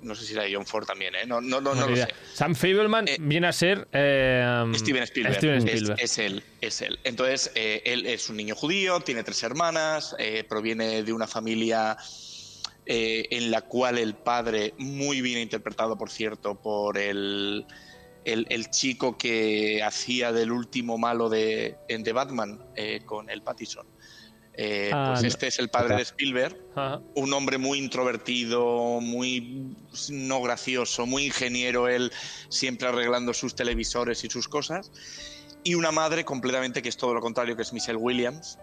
no 0.03 0.15
sé 0.15 0.25
si 0.27 0.35
era 0.35 0.45
John 0.53 0.67
Ford 0.67 0.85
también, 0.87 1.15
¿eh? 1.15 1.27
No, 1.27 1.41
no, 1.41 1.61
no, 1.61 1.75
no 1.75 1.87
lo 1.89 1.97
sé. 1.97 2.09
Sam 2.35 2.55
Fableman 2.55 3.09
Eh, 3.09 3.17
viene 3.21 3.47
a 3.47 3.53
ser 3.53 3.89
eh, 3.93 4.45
Steven 4.75 5.03
Spielberg. 5.05 5.37
Steven 5.37 5.57
Es- 5.59 5.65
Spielberg. 5.65 6.01
Es, 6.01 6.19
él, 6.19 6.43
es 6.61 6.83
él. 6.83 6.99
Entonces, 7.05 7.51
eh, 7.55 7.83
él 7.85 8.07
es 8.07 8.29
un 8.29 8.37
niño 8.37 8.55
judío, 8.55 9.01
tiene 9.01 9.23
tres 9.23 9.43
hermanas, 9.43 10.15
proviene 10.49 11.03
de 11.03 11.13
una 11.13 11.27
familia 11.27 11.97
en 12.85 13.51
la 13.51 13.63
cual 13.63 13.97
el 13.99 14.15
padre, 14.15 14.75
muy 14.79 15.21
bien 15.21 15.39
interpretado, 15.39 15.97
por 15.97 16.11
cierto, 16.11 16.61
por 16.61 16.99
el, 16.99 17.65
el, 18.25 18.47
el 18.51 18.71
chico 18.71 19.17
que 19.17 19.83
hacía 19.85 20.33
del 20.33 20.51
último 20.51 20.99
malo 20.99 21.29
de, 21.29 21.77
en 21.89 22.03
The 22.03 22.13
Batman 22.13 22.61
eh, 22.77 23.01
con 23.07 23.31
el 23.31 23.43
Pattison. 23.43 23.87
Eh, 24.55 24.91
Ah, 24.93 25.09
pues 25.13 25.23
no. 25.23 25.29
este 25.29 25.47
es 25.47 25.59
el 25.59 25.71
padre 25.71 25.97
de 25.97 26.03
Spielberg, 26.03 26.59
Ajá. 26.77 27.01
un 27.15 27.33
hombre 27.33 27.57
muy 27.57 27.79
introvertido, 27.79 29.01
muy 29.01 29.75
no 30.11 30.43
gracioso, 30.43 31.07
muy 31.07 31.25
ingeniero, 31.27 31.89
él 31.89 32.13
siempre 32.51 32.89
arreglando 32.89 33.33
sus 33.33 33.55
televisores 33.55 34.25
y 34.25 34.29
sus 34.31 34.49
cosas. 34.49 34.91
Y 35.65 35.75
una 35.75 35.91
madre 35.91 36.25
completamente 36.25 36.83
que 36.83 36.89
es 36.91 36.97
todo 36.99 37.15
lo 37.15 37.21
contrario, 37.21 37.57
que 37.57 37.63
es 37.63 37.73
Michelle 37.73 37.97
Williams, 37.97 38.59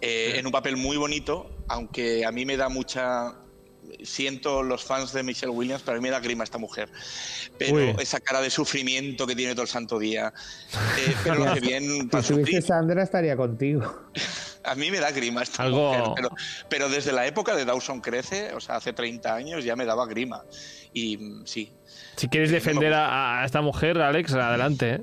eh, 0.00 0.30
Sí. 0.34 0.38
en 0.38 0.46
un 0.46 0.52
papel 0.52 0.76
muy 0.76 0.96
bonito, 0.96 1.50
aunque 1.68 2.24
a 2.24 2.30
mí 2.30 2.44
me 2.46 2.56
da 2.56 2.68
mucha 2.68 3.34
siento 4.02 4.62
los 4.62 4.84
fans 4.84 5.12
de 5.12 5.22
Michelle 5.22 5.52
Williams, 5.52 5.82
pero 5.84 5.96
a 5.96 6.00
mí 6.00 6.02
me 6.02 6.10
da 6.10 6.20
grima 6.20 6.44
esta 6.44 6.58
mujer. 6.58 6.88
Pero 7.58 7.98
esa 8.00 8.20
cara 8.20 8.40
de 8.40 8.50
sufrimiento 8.50 9.26
que 9.26 9.34
tiene 9.34 9.52
todo 9.52 9.62
el 9.62 9.68
santo 9.68 9.98
día. 9.98 10.32
Eh, 10.98 11.14
pero 11.24 11.44
lo 11.44 11.54
que 11.54 11.60
bien. 11.60 12.10
Si 12.22 12.34
tuviese 12.34 12.62
Sandra, 12.62 13.02
estaría 13.02 13.36
contigo. 13.36 13.82
a 14.66 14.74
mí 14.74 14.90
me 14.90 14.98
da 14.98 15.10
grima 15.12 15.42
esta 15.42 15.68
mujer. 15.68 16.02
Pero, 16.68 16.88
desde 16.88 17.12
la 17.12 17.26
época 17.26 17.54
de 17.54 17.64
Dawson 17.64 18.00
Crece, 18.00 18.52
o 18.54 18.60
sea, 18.60 18.76
hace 18.76 18.92
30 18.92 19.34
años, 19.34 19.64
ya 19.64 19.76
me 19.76 19.84
daba 19.86 20.06
grima. 20.06 20.44
Y 20.92 21.16
mm, 21.16 21.46
sí. 21.46 21.72
Si 22.16 22.28
quieres 22.28 22.50
defender 22.50 22.92
a, 22.94 23.42
esta 23.44 23.62
mujer, 23.62 23.98
Alex, 24.00 24.34
adelante. 24.34 24.94
¿eh? 24.94 25.02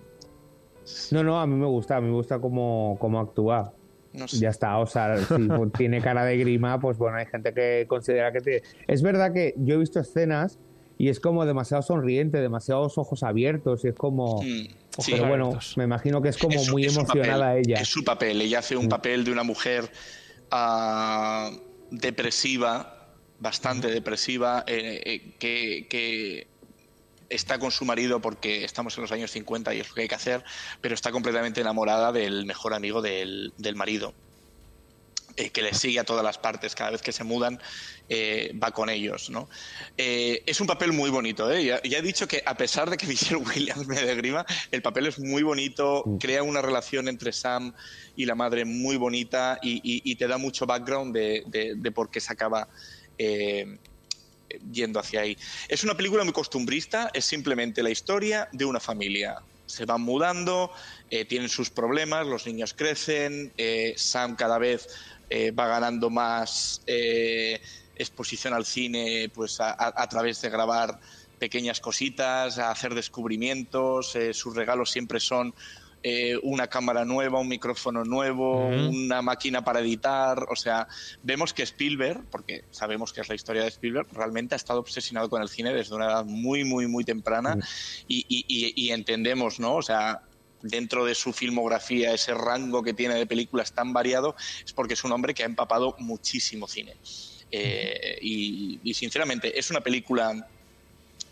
No, 1.12 1.24
no, 1.24 1.40
a 1.40 1.48
mí 1.48 1.56
me 1.56 1.66
gusta, 1.66 1.98
a 1.98 2.02
mí 2.02 2.08
me 2.08 2.14
gusta 2.14 2.40
cómo, 2.40 2.98
cómo 3.00 3.20
actúa. 3.20 3.74
Ya 4.14 4.50
está, 4.50 4.78
o 4.78 4.86
sea, 4.86 5.18
si 5.18 5.36
tiene 5.78 6.02
cara 6.02 6.24
de 6.24 6.38
grima, 6.38 6.80
pues 6.80 6.98
bueno, 6.98 7.18
hay 7.18 7.26
gente 7.26 7.54
que 7.54 7.86
considera 7.88 8.32
que 8.32 8.42
tiene... 8.42 8.62
Es 8.88 9.02
verdad 9.02 9.34
que 9.34 9.56
yo 9.58 9.76
he 9.76 9.78
visto 9.78 10.00
escenas 10.00 10.60
y 10.98 11.10
es 11.10 11.20
como 11.20 11.46
demasiado 11.46 11.82
sonriente, 11.82 12.40
demasiados 12.40 12.98
ojos 12.98 13.24
abiertos 13.24 13.84
y 13.86 13.90
es 13.90 13.96
como... 13.96 14.42
Mm, 14.44 14.68
pero 15.08 15.28
bueno, 15.28 15.58
me 15.76 15.86
imagino 15.86 16.22
que 16.22 16.30
es 16.30 16.38
como 16.38 16.64
muy 16.66 16.86
emocionada 16.86 17.58
ella. 17.58 17.78
Es 17.82 17.88
su 17.88 18.04
papel, 18.04 18.40
ella 18.42 18.60
hace 18.60 18.78
un 18.78 18.86
mm. 18.86 18.90
papel 18.90 19.24
de 19.24 19.32
una 19.32 19.44
mujer 19.44 19.90
uh, 20.52 21.58
depresiva, 21.90 23.10
bastante 23.40 23.88
depresiva, 23.88 24.64
eh, 24.68 25.02
eh, 25.04 25.36
que, 25.40 25.88
que 25.90 26.53
está 27.34 27.60
con 27.60 27.72
su 27.72 27.86
marido 27.86 28.22
porque 28.22 28.64
estamos 28.64 28.98
en 28.98 29.02
los 29.04 29.12
años 29.12 29.32
50 29.32 29.74
y 29.74 29.80
es 29.80 29.90
lo 29.90 29.96
que 29.96 30.02
hay 30.02 30.08
que 30.08 30.16
hacer, 30.16 30.44
pero 30.82 30.96
está 30.96 31.12
completamente 31.12 31.62
enamorada 31.62 32.12
del 32.12 32.46
mejor 32.46 32.74
amigo 32.74 33.02
del, 33.02 33.54
marido. 33.76 34.14
Eh, 35.36 35.50
que 35.50 35.64
le 35.64 35.74
sigue 35.74 36.00
a 36.00 36.04
todas 36.04 36.24
las 36.24 36.38
partes, 36.38 36.76
cada 36.76 36.92
vez 36.92 37.02
que 37.02 37.12
se 37.12 37.24
mudan 37.24 37.60
eh, 38.08 38.54
va 38.62 38.70
con 38.70 38.88
ellos. 38.88 39.32
¿no? 39.32 39.50
Eh, 39.98 40.44
es 40.46 40.62
un 40.62 40.68
papel 40.68 40.92
muy 40.92 41.10
bonito. 41.10 41.52
Ya, 41.58 41.80
he 41.84 42.02
dicho 42.04 42.28
que 42.28 42.44
a 42.46 42.56
pesar 42.56 42.88
de 42.92 42.98
que 42.98 43.08
Michelle 43.08 43.38
Williams 43.38 43.88
me 43.88 44.00
degrima, 44.00 44.46
el 44.70 44.84
papel 44.84 45.08
es 45.08 45.18
muy 45.18 45.42
bonito, 45.42 46.04
mm. 46.06 46.18
crea 46.18 46.44
una 46.44 46.62
relación 46.62 47.08
entre 47.08 47.34
Sam 47.34 47.74
y 48.16 48.26
la 48.26 48.36
madre 48.36 48.64
muy 48.64 48.96
bonita 48.98 49.58
y, 49.64 50.16
te 50.16 50.28
da 50.28 50.38
mucho 50.38 50.68
background 50.68 51.16
de, 51.16 51.76
de, 51.76 51.92
por 51.92 52.12
qué 52.12 52.20
se 52.20 52.32
acaba 52.32 52.68
yendo 54.72 55.00
hacia 55.00 55.22
ahí. 55.22 55.38
Es 55.68 55.84
una 55.84 55.96
película 55.96 56.24
muy 56.24 56.34
costumbrista, 56.34 57.10
es 57.14 57.26
simplemente 57.26 57.84
la 57.84 57.90
historia 57.90 58.50
de 58.52 58.66
una 58.66 58.80
familia. 58.80 59.42
Se 59.66 59.86
van 59.86 60.02
mudando, 60.02 60.72
eh, 61.10 61.26
tienen 61.26 61.50
sus 61.50 61.70
problemas, 61.70 62.28
los 62.28 62.46
niños 62.46 62.74
crecen, 62.74 63.54
eh, 63.58 63.94
Sam 63.98 64.36
cada 64.36 64.58
vez 64.58 64.88
eh, 65.30 65.52
va 65.52 65.68
ganando 65.68 66.10
más 66.10 66.82
exposición 67.96 68.54
al 68.54 68.66
cine 68.66 69.32
pues 69.34 69.58
a, 69.60 70.08
través 70.10 70.42
de 70.42 70.50
grabar 70.50 71.00
pequeñas 71.40 71.80
cositas, 71.80 72.58
a 72.58 72.72
hacer 72.72 72.94
descubrimientos, 72.94 74.18
sus 74.34 74.56
regalos 74.56 74.92
siempre 74.92 75.20
son 75.20 75.54
eh, 76.06 76.38
una 76.44 76.68
cámara 76.68 77.06
nueva, 77.06 77.40
un 77.40 77.48
micrófono 77.48 78.04
nuevo, 78.04 78.68
una 78.68 79.22
máquina 79.22 79.64
para 79.64 79.80
editar. 79.80 80.48
O 80.50 80.56
sea, 80.58 80.86
vemos 81.22 81.54
que 81.54 81.64
Spielberg, 81.64 82.26
porque 82.30 82.66
sabemos 82.72 83.14
que 83.14 83.22
es 83.22 83.30
la 83.30 83.36
historia 83.36 83.62
de 83.62 83.70
Spielberg, 83.70 84.08
realmente 84.12 84.54
ha 84.54 84.58
estado 84.58 84.82
obsesionado 84.82 85.30
con 85.30 85.42
el 85.42 85.48
cine 85.48 85.74
desde 85.74 85.96
una 85.96 86.08
edad 86.08 86.26
muy, 86.26 86.66
muy, 86.66 86.88
muy 86.88 87.06
temprana 87.06 87.58
y, 88.06 88.90
entendemos, 88.92 89.62
¿no? 89.62 89.76
O 89.76 89.82
sea, 89.82 90.24
dentro 90.62 91.06
de 91.06 91.16
su 91.16 91.32
filmografía, 91.32 92.14
ese 92.14 92.34
rango 92.34 92.84
que 92.84 92.94
tiene 92.94 93.16
de 93.16 93.26
películas 93.26 93.72
tan 93.72 93.94
variado, 93.94 94.36
es 94.66 94.74
porque 94.74 94.96
es 94.96 95.06
un 95.06 95.14
hombre 95.14 95.34
que 95.34 95.44
ha 95.44 95.46
empapado 95.46 95.96
muchísimo 96.00 96.68
cine. 96.68 96.98
Eh, 97.50 98.20
y, 98.22 98.94
sinceramente, 98.94 99.58
es 99.58 99.70
una 99.70 99.80
película 99.80 100.50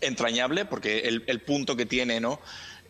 entrañable 0.00 0.64
porque 0.64 1.00
el, 1.00 1.24
el 1.26 1.42
punto 1.42 1.76
que 1.76 1.84
tiene, 1.84 2.20
¿no? 2.20 2.40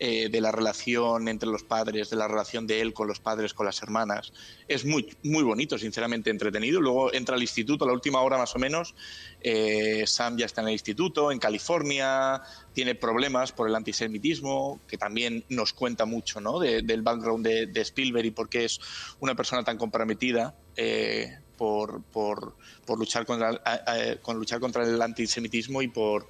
Eh, 0.04 0.28
de 0.30 0.40
la 0.40 0.50
relación 0.50 1.28
entre 1.28 1.48
los 1.48 1.62
padres, 1.62 2.10
de 2.10 2.16
la 2.16 2.26
relación 2.26 2.66
de 2.66 2.80
él 2.80 2.92
con 2.92 3.06
los 3.06 3.20
padres, 3.20 3.54
con 3.54 3.66
las 3.66 3.80
hermanas. 3.84 4.32
Es 4.66 4.84
muy, 4.84 5.08
muy 5.22 5.44
bonito, 5.44 5.78
sinceramente 5.78 6.28
entretenido. 6.28 6.80
Luego 6.80 7.14
entra 7.14 7.36
al 7.36 7.42
instituto, 7.42 7.84
a 7.84 7.86
la 7.86 7.92
última 7.92 8.20
hora 8.20 8.36
más 8.36 8.56
o 8.56 8.58
menos. 8.58 8.96
Eh, 9.42 10.02
Sam 10.08 10.36
ya 10.38 10.46
está 10.46 10.60
en 10.62 10.68
el 10.68 10.72
instituto, 10.72 11.30
en 11.30 11.38
California, 11.38 12.42
tiene 12.72 12.96
problemas 12.96 13.52
por 13.52 13.68
el 13.68 13.76
antisemitismo, 13.76 14.80
que 14.88 14.98
también 14.98 15.44
nos 15.48 15.72
cuenta 15.72 16.04
mucho 16.04 16.40
¿no? 16.40 16.58
del 16.58 17.02
background 17.02 17.46
de, 17.46 17.80
Spielberg 17.82 18.26
y 18.26 18.30
por 18.32 18.48
qué 18.48 18.64
es 18.64 18.80
una 19.20 19.36
persona 19.36 19.62
tan 19.62 19.78
comprometida. 19.78 20.52
Eh, 20.74 21.38
por, 21.56 22.02
por, 22.02 22.56
por, 22.84 22.98
luchar 22.98 23.24
con 23.24 24.36
luchar 24.36 24.58
contra 24.58 24.82
el 24.82 25.00
antisemitismo 25.00 25.80
y 25.80 25.86
por 25.86 26.26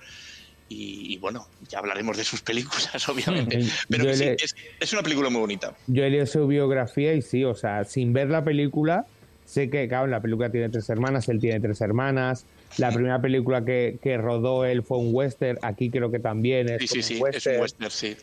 y, 0.72 1.16
bueno, 1.18 1.46
ya 1.68 1.78
hablaremos 1.78 2.16
de 2.16 2.24
sus 2.24 2.42
películas, 2.42 3.08
obviamente. 3.08 3.64
Pero 3.88 4.08
es, 4.08 4.92
una 4.92 5.02
película 5.02 5.30
muy 5.30 5.40
bonita. 5.40 5.74
Yo 5.86 6.04
he 6.04 6.10
leído 6.10 6.26
su 6.26 6.46
biografía 6.46 7.14
y 7.14 7.22
sí, 7.22 7.44
o 7.44 7.54
sea, 7.54 7.84
sin 7.84 8.12
ver 8.12 8.30
la 8.30 8.42
película, 8.44 9.06
sé 9.44 9.70
que, 9.70 9.88
claro, 9.88 10.06
la 10.06 10.20
película 10.20 10.50
tiene 10.50 10.68
tres 10.68 10.88
hermanas, 10.88 11.28
él 11.28 11.40
tiene 11.40 11.60
tres 11.60 11.80
hermanas. 11.80 12.46
La 12.78 12.90
primera 12.90 13.20
película 13.20 13.64
que, 13.64 13.98
que, 14.02 14.16
rodó 14.16 14.64
él 14.64 14.82
fue 14.82 14.98
un 14.98 15.14
western, 15.14 15.58
aquí 15.62 15.90
creo 15.90 16.10
que 16.10 16.18
también 16.18 16.70
es 16.70 16.80
sí, 16.80 16.88
sí, 16.88 17.02
sí, 17.02 17.22
es 17.32 17.46
un 17.46 17.60
western, 17.60 17.90
sí. 17.90 18.16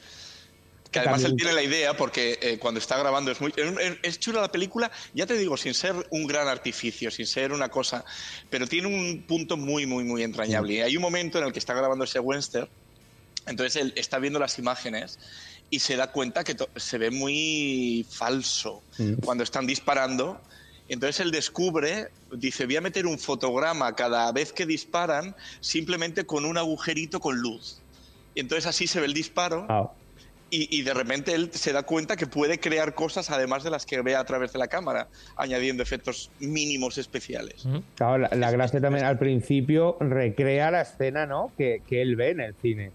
Que 0.91 0.99
además 0.99 1.23
él 1.23 1.35
tiene 1.35 1.53
la 1.53 1.61
idea, 1.61 1.95
porque 1.95 2.39
eh, 2.41 2.57
cuando 2.57 2.79
está 2.79 2.97
grabando 2.97 3.31
es 3.31 3.39
muy. 3.39 3.53
Es 4.01 4.19
chula 4.19 4.41
la 4.41 4.51
película, 4.51 4.91
ya 5.13 5.27
te 5.27 5.35
digo, 5.35 5.55
sin 5.55 5.75
ser 5.75 5.93
un 6.09 6.25
gran 6.25 6.47
artificio, 6.47 7.11
sin 7.11 7.27
ser 7.27 7.51
una 7.51 7.69
cosa. 7.69 8.03
Pero 8.49 8.65
tiene 8.65 8.87
un 8.87 9.23
punto 9.27 9.55
muy, 9.55 9.85
muy, 9.85 10.03
muy 10.03 10.23
entrañable. 10.23 10.73
Y 10.73 10.81
hay 10.81 10.95
un 10.95 11.03
momento 11.03 11.37
en 11.37 11.45
el 11.45 11.53
que 11.53 11.59
está 11.59 11.75
grabando 11.75 12.05
ese 12.05 12.19
western, 12.19 12.67
entonces 13.45 13.81
él 13.81 13.93
está 13.95 14.17
viendo 14.17 14.39
las 14.39 14.57
imágenes 14.57 15.19
y 15.69 15.79
se 15.79 15.95
da 15.95 16.11
cuenta 16.11 16.43
que 16.43 16.55
se 16.75 16.97
ve 16.97 17.11
muy 17.11 18.05
falso 18.09 18.81
mm. 18.97 19.13
cuando 19.23 19.43
están 19.43 19.67
disparando. 19.67 20.41
Entonces 20.87 21.19
él 21.19 21.29
descubre, 21.31 22.09
dice, 22.31 22.65
voy 22.65 22.77
a 22.77 22.81
meter 22.81 23.05
un 23.05 23.19
fotograma 23.19 23.95
cada 23.95 24.31
vez 24.31 24.51
que 24.51 24.65
disparan 24.65 25.35
simplemente 25.59 26.25
con 26.25 26.45
un 26.45 26.57
agujerito 26.57 27.19
con 27.19 27.37
luz. 27.37 27.79
Y 28.33 28.39
entonces 28.39 28.65
así 28.65 28.87
se 28.87 28.99
ve 28.99 29.05
el 29.05 29.13
disparo. 29.13 29.67
Y, 30.51 30.81
de 30.81 30.93
repente 30.93 31.35
él 31.35 31.51
se 31.53 31.73
da 31.73 31.83
cuenta 31.83 32.15
que 32.15 32.25
puede 32.25 32.59
crear 32.59 32.95
cosas 32.95 33.29
además 33.29 33.63
de 33.63 33.69
las 33.69 33.85
que 33.85 34.01
ve 34.01 34.15
a 34.15 34.23
través 34.23 34.51
de 34.51 34.59
la 34.59 34.67
cámara, 34.67 35.07
añadiendo 35.35 35.83
efectos 35.83 36.31
mínimos 36.39 36.97
especiales. 36.97 37.67
Claro, 37.95 38.27
la, 38.31 38.51
gracia 38.51 38.81
también 38.81 39.05
al 39.05 39.19
principio 39.19 39.97
recrea 39.99 40.71
la 40.71 40.81
escena, 40.81 41.27
¿no? 41.27 41.51
Que, 41.57 41.81
él 41.89 42.15
ve 42.15 42.31
en 42.31 42.39
el 42.39 42.55
cine. 42.61 42.91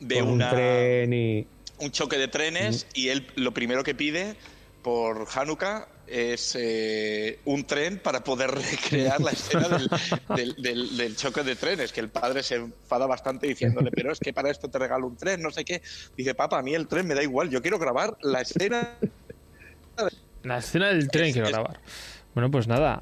Ve 0.00 0.22
un 0.22 0.38
tren 0.38 1.12
y... 1.12 1.46
un 1.78 1.90
choque 1.90 2.18
de 2.18 2.28
trenes 2.28 2.86
y 2.94 3.08
él 3.08 3.26
lo 3.36 3.52
primero 3.52 3.82
que 3.82 3.94
pide 3.94 4.36
por 4.82 5.26
Hanukkah 5.34 5.88
es 6.10 6.56
eh, 6.58 7.38
un 7.44 7.64
tren 7.64 7.98
para 7.98 8.22
poder 8.24 8.50
recrear 8.54 9.20
la 9.20 9.30
escena 9.32 9.68
del, 9.68 11.16
choque 11.16 11.42
de 11.42 11.56
trenes, 11.56 11.92
que 11.92 12.00
el 12.00 12.08
padre 12.08 12.42
se 12.42 12.56
enfada 12.56 13.06
bastante 13.06 13.46
diciéndole, 13.46 13.90
pero 13.90 14.12
es 14.12 14.18
que 14.18 14.32
para 14.32 14.50
esto 14.50 14.68
te 14.68 14.78
regalo 14.78 15.06
un 15.06 15.16
tren, 15.16 15.42
no 15.42 15.50
sé 15.50 15.64
qué. 15.64 15.82
Dice, 16.16 16.34
papá, 16.34 16.58
a 16.58 16.62
mí 16.62 16.74
el 16.74 16.86
tren 16.86 17.06
me 17.06 17.14
da 17.14 17.22
igual, 17.22 17.50
yo 17.50 17.62
quiero 17.62 17.78
grabar 17.78 18.16
la 18.22 18.40
escena... 18.40 18.96
La 20.42 20.58
escena 20.58 20.88
del 20.88 21.08
tren 21.08 21.32
quiero 21.32 21.48
grabar. 21.48 21.80
Bueno, 22.34 22.52
pues 22.52 22.68
nada. 22.68 23.00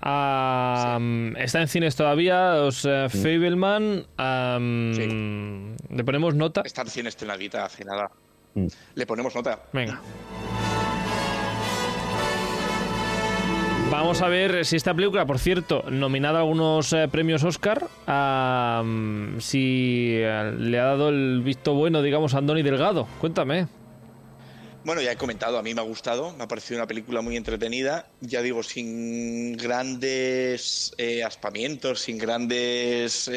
Está 1.37 1.61
en 1.61 1.69
cines 1.69 1.95
todavía, 1.95 2.55
os 2.63 2.87
uh, 2.87 3.11
Fableman. 3.11 4.07
¿Le 5.91 6.05
ponemos 6.05 6.35
nota? 6.35 6.63
Está 6.65 6.83
en 6.83 6.89
cines 6.89 7.13
estrenadita 7.13 7.67
hace 7.67 7.85
nada. 7.85 8.11
Mm. 8.55 8.69
Le 8.95 9.07
ponemos 9.07 9.35
nota. 9.35 9.61
Venga. 9.75 10.01
Vamos 13.91 14.21
a 14.21 14.29
ver 14.29 14.67
si 14.67 14.77
esta 14.77 14.93
película, 14.95 15.27
por 15.27 15.39
cierto, 15.39 15.85
nominada 15.89 16.39
a 16.39 16.41
algunos 16.43 16.93
eh, 16.93 17.07
premios 17.11 17.45
Oscar, 17.45 17.89
si 19.41 20.17
eh, 20.17 20.53
le 20.59 20.79
ha 20.81 20.85
dado 20.85 21.09
el 21.09 21.41
visto 21.43 21.75
bueno, 21.75 22.03
digamos, 22.03 22.35
a 22.35 22.39
Andoni 22.39 22.63
Delgado. 22.63 23.07
Cuéntame. 23.21 23.69
Bueno, 24.85 25.03
ya 25.03 25.13
he 25.13 25.17
comentado, 25.17 25.59
a 25.59 25.63
mí 25.63 25.73
me 25.73 25.81
ha 25.81 25.85
gustado, 25.85 26.33
me 26.37 26.45
ha 26.45 26.49
parecido 26.49 26.79
una 26.79 26.87
película 26.87 27.21
muy 27.21 27.37
entretenida, 27.37 28.09
ya 28.21 28.43
digo, 28.43 28.63
sin 28.63 29.57
grandes 29.57 30.93
eh, 30.99 31.23
aspamientos, 31.23 32.01
sin 32.01 32.19
grandes, 32.19 33.31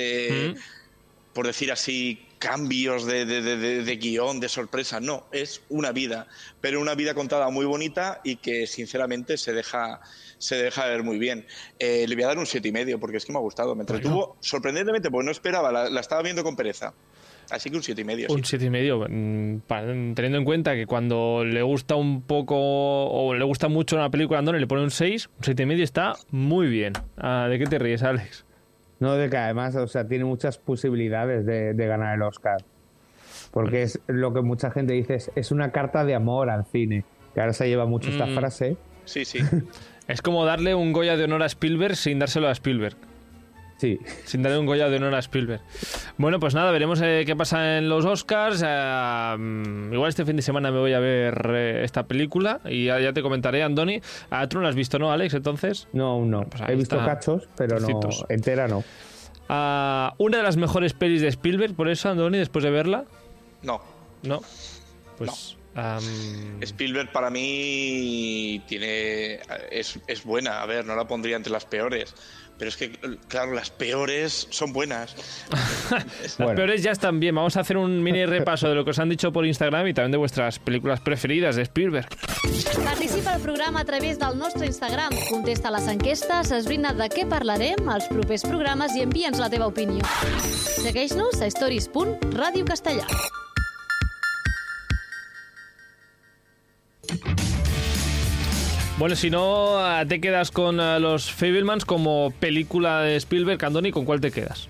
por 1.33 1.45
decir 1.47 1.71
así, 1.71 2.25
cambios 2.39 3.05
de, 3.05 3.25
de, 3.25 3.95
guion, 3.97 4.39
de 4.39 4.49
sorpresa, 4.49 4.99
no, 4.99 5.25
es 5.31 5.61
una 5.69 5.91
vida, 5.91 6.27
pero 6.61 6.79
una 6.79 6.95
vida 6.95 7.13
contada 7.13 7.49
muy 7.49 7.65
bonita 7.65 8.21
y 8.23 8.37
que 8.37 8.65
sinceramente 8.65 9.37
se 9.37 9.53
deja, 9.53 9.99
se 10.37 10.55
deja 10.55 10.87
ver 10.87 11.03
muy 11.03 11.19
bien. 11.19 11.45
Eh, 11.77 12.05
le 12.07 12.15
voy 12.15 12.23
a 12.23 12.27
dar 12.27 12.37
un 12.37 12.45
siete 12.45 12.69
y 12.69 12.71
medio 12.71 12.99
porque 12.99 13.17
es 13.17 13.25
que 13.25 13.33
me 13.33 13.37
ha 13.37 13.41
gustado, 13.41 13.75
me 13.75 13.81
entretuvo 13.81 14.37
sorprendentemente 14.39 15.11
porque 15.11 15.25
no 15.25 15.31
esperaba, 15.31 15.71
la, 15.71 15.99
estaba 15.99 16.23
viendo 16.23 16.43
con 16.43 16.55
pereza. 16.55 16.93
Así 17.51 17.71
que 17.71 17.77
un 17.77 17.83
siete 17.83 18.01
y 18.01 18.05
medio. 18.05 18.27
Un 18.29 18.45
siete 18.45 18.65
y 18.65 18.69
medio, 18.69 18.99
mm, 19.09 19.61
teniendo 20.13 20.37
en 20.37 20.45
cuenta 20.45 20.75
que 20.75 20.85
cuando 20.85 21.43
le 21.43 21.63
gusta 21.63 21.95
un 21.95 22.21
poco 22.21 22.55
o 22.57 23.33
le 23.33 23.43
gusta 23.43 23.67
mucho 23.67 23.95
una 23.95 24.09
película 24.09 24.37
a 24.37 24.39
Andoni 24.39 24.59
le 24.59 24.67
pone 24.67 24.83
un 24.83 24.91
6, 24.91 25.29
un 25.35 25.43
siete 25.43 25.63
y 25.63 25.65
medio 25.65 25.83
está 25.83 26.13
muy 26.29 26.67
bien. 26.67 26.93
Ah, 27.17 27.47
¿De 27.49 27.57
qué 27.57 27.65
te 27.65 27.79
ríes, 27.79 28.03
Alex? 28.03 28.45
No, 28.99 29.15
de 29.15 29.29
que 29.29 29.37
además, 29.37 29.75
o 29.75 29.87
sea, 29.87 30.07
tiene 30.07 30.25
muchas 30.25 30.57
posibilidades 30.57 31.45
de, 31.45 31.87
ganar 31.87 32.15
el 32.15 32.21
Oscar. 32.21 32.57
Porque 33.51 33.83
es 33.83 33.99
lo 34.07 34.33
que 34.33 34.41
mucha 34.41 34.71
gente 34.71 34.93
dice, 34.93 35.19
es, 35.35 35.51
una 35.51 35.71
carta 35.71 36.03
de 36.03 36.15
amor 36.15 36.49
al 36.49 36.65
cine. 36.65 37.05
Que 37.33 37.41
ahora 37.41 37.53
se 37.53 37.67
lleva 37.67 37.85
mucho 37.85 38.09
esta 38.09 38.25
mm. 38.25 38.35
frase. 38.35 38.77
Sí, 39.05 39.25
sí. 39.25 39.39
es 40.07 40.21
como 40.21 40.45
darle 40.45 40.75
un 40.75 40.91
Goya 40.93 41.15
de 41.15 41.23
honor 41.23 41.43
a 41.43 41.45
Spielberg 41.45 41.95
sin 41.95 42.19
dárselo 42.19 42.47
a 42.47 42.51
Spielberg. 42.51 42.97
Sí. 43.79 43.97
Sin 44.25 44.43
darle 44.43 44.59
un 44.59 44.65
Goya 44.65 44.89
de 44.89 44.97
honor 44.97 45.15
a 45.15 45.19
Spielberg. 45.19 45.61
Bueno, 46.17 46.39
pues 46.39 46.53
nada, 46.53 46.69
veremos 46.71 46.99
eh, 47.01 47.23
qué 47.25 47.33
pasa 47.37 47.77
en 47.77 47.87
los 47.87 48.03
Oscars. 48.03 48.61
Eh, 48.65 49.35
mm, 49.37 49.93
igual 49.93 50.09
este 50.09 50.25
fin 50.25 50.35
de 50.35 50.41
semana 50.41 50.69
me 50.69 50.79
voy 50.79 50.91
a 50.91 50.99
ver 50.99 51.49
eh, 51.53 51.81
esta 51.85 52.05
película 52.05 52.59
y 52.65 52.85
ya, 52.85 53.13
te 53.13 53.21
comentaré, 53.21 53.63
Andoni. 53.63 54.01
¿A 54.29 54.47
tú 54.47 54.57
no 54.57 54.63
la 54.63 54.69
has 54.69 54.75
visto, 54.75 54.99
no, 54.99 55.13
Alex, 55.13 55.33
entonces? 55.33 55.87
No, 55.93 56.25
no. 56.25 56.43
Pues 56.43 56.61
He 56.67 56.75
visto 56.75 56.97
cachos, 56.97 57.47
pero 57.55 57.79
no, 57.79 57.87
entera 58.27 58.67
no. 58.67 58.83
Ah, 59.47 60.13
una 60.17 60.37
de 60.37 60.43
las 60.43 60.57
mejores 60.57 60.93
pelis 60.93 61.21
de 61.21 61.29
Spielberg, 61.29 61.73
por 61.73 61.87
eso, 61.87 62.09
Andoni, 62.09 62.37
después 62.37 62.63
de 62.63 62.71
verla. 62.71 63.05
No. 63.63 63.81
No. 64.23 64.41
Pues. 65.17 65.55
Spielberg 66.61 67.11
para 67.11 67.29
mí 67.29 68.61
tiene 68.67 69.39
es, 69.71 69.99
es, 70.07 70.23
buena, 70.23 70.61
a 70.61 70.65
ver, 70.65 70.85
no 70.85 70.95
la 70.95 71.07
pondría 71.07 71.35
entre 71.35 71.51
las 71.51 71.65
peores, 71.65 72.15
pero 72.57 72.69
es 72.69 72.75
que, 72.75 72.91
claro, 73.29 73.53
las 73.53 73.69
peores 73.71 74.47
son 74.49 74.73
buenas. 74.73 75.15
las 76.37 76.55
peores 76.55 76.83
ya 76.83 76.91
están 76.91 77.19
bien. 77.19 77.33
Vamos 77.33 77.55
a 77.55 77.61
hacer 77.61 77.77
un 77.77 78.03
mini 78.03 78.25
repaso 78.25 78.67
de 78.67 78.75
lo 78.75 78.83
que 78.83 78.91
os 78.91 78.99
han 78.99 79.07
dicho 79.07 79.31
por 79.31 79.45
Instagram 79.45 79.87
y 79.87 79.93
también 79.93 80.11
de 80.11 80.17
vuestras 80.17 80.59
películas 80.59 80.99
preferidas 80.99 81.55
de 81.55 81.61
Spielberg. 81.61 82.09
Participa 82.83 83.33
al 83.33 83.41
programa 83.41 83.79
a 83.79 83.85
través 83.85 84.19
del 84.19 84.37
nostre 84.37 84.67
Instagram. 84.67 85.13
Contesta 85.29 85.71
les 85.71 85.87
enquestes, 85.87 86.51
esbrina 86.51 86.91
de 86.93 87.07
què 87.07 87.23
parlarem 87.31 87.87
als 87.87 88.11
propers 88.11 88.43
programes 88.43 88.95
i 88.99 89.07
envia'ns 89.07 89.39
la 89.39 89.47
teva 89.49 89.71
opinió. 89.71 90.03
Segueix-nos 90.83 91.39
a 91.39 91.47
stories.radiocastellà. 91.47 93.07
Bueno, 98.99 99.15
si 99.15 99.29
no, 99.29 99.77
te 100.09 100.19
quedas 100.19 100.51
con 100.51 100.81
eh, 100.81 100.99
los 100.99 101.31
Fablemans 101.31 101.85
como 101.85 102.33
película 102.37 102.99
de 102.99 103.15
Spielberg, 103.15 103.63
Andoni, 103.63 103.91
¿con 103.91 104.03
cuál 104.03 104.19
te 104.19 104.29
quedas? 104.29 104.67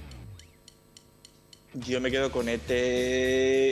Yo 1.73 1.99
me 1.99 2.11
quedo 2.11 2.31
con 2.31 2.47
ET... 2.47 2.61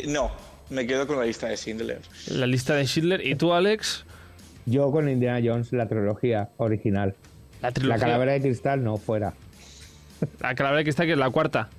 No, 0.07 0.31
me 0.71 0.87
quedo 0.87 1.05
con 1.05 1.19
la 1.19 1.25
lista 1.25 1.47
de 1.47 1.57
Schindler. 1.57 2.01
La 2.31 2.47
lista 2.47 2.73
de 2.73 2.87
Schindler. 2.87 3.23
¿Y 3.23 3.35
tú, 3.35 3.53
Alex? 3.53 4.03
Yo 4.65 4.89
con 4.89 5.07
Indiana 5.07 5.47
Jones, 5.47 5.71
la 5.73 5.87
trilogía 5.87 6.49
original. 6.57 7.13
La, 7.61 7.71
trilogía? 7.71 7.95
la 7.95 8.03
calavera 8.03 8.31
de 8.31 8.41
cristal, 8.41 8.83
no, 8.83 8.97
fuera. 8.97 9.35
La 10.39 10.55
calavera 10.55 10.79
de 10.79 10.85
cristal, 10.85 11.05
que 11.05 11.11
es 11.11 11.19
la 11.19 11.29
cuarta. 11.29 11.69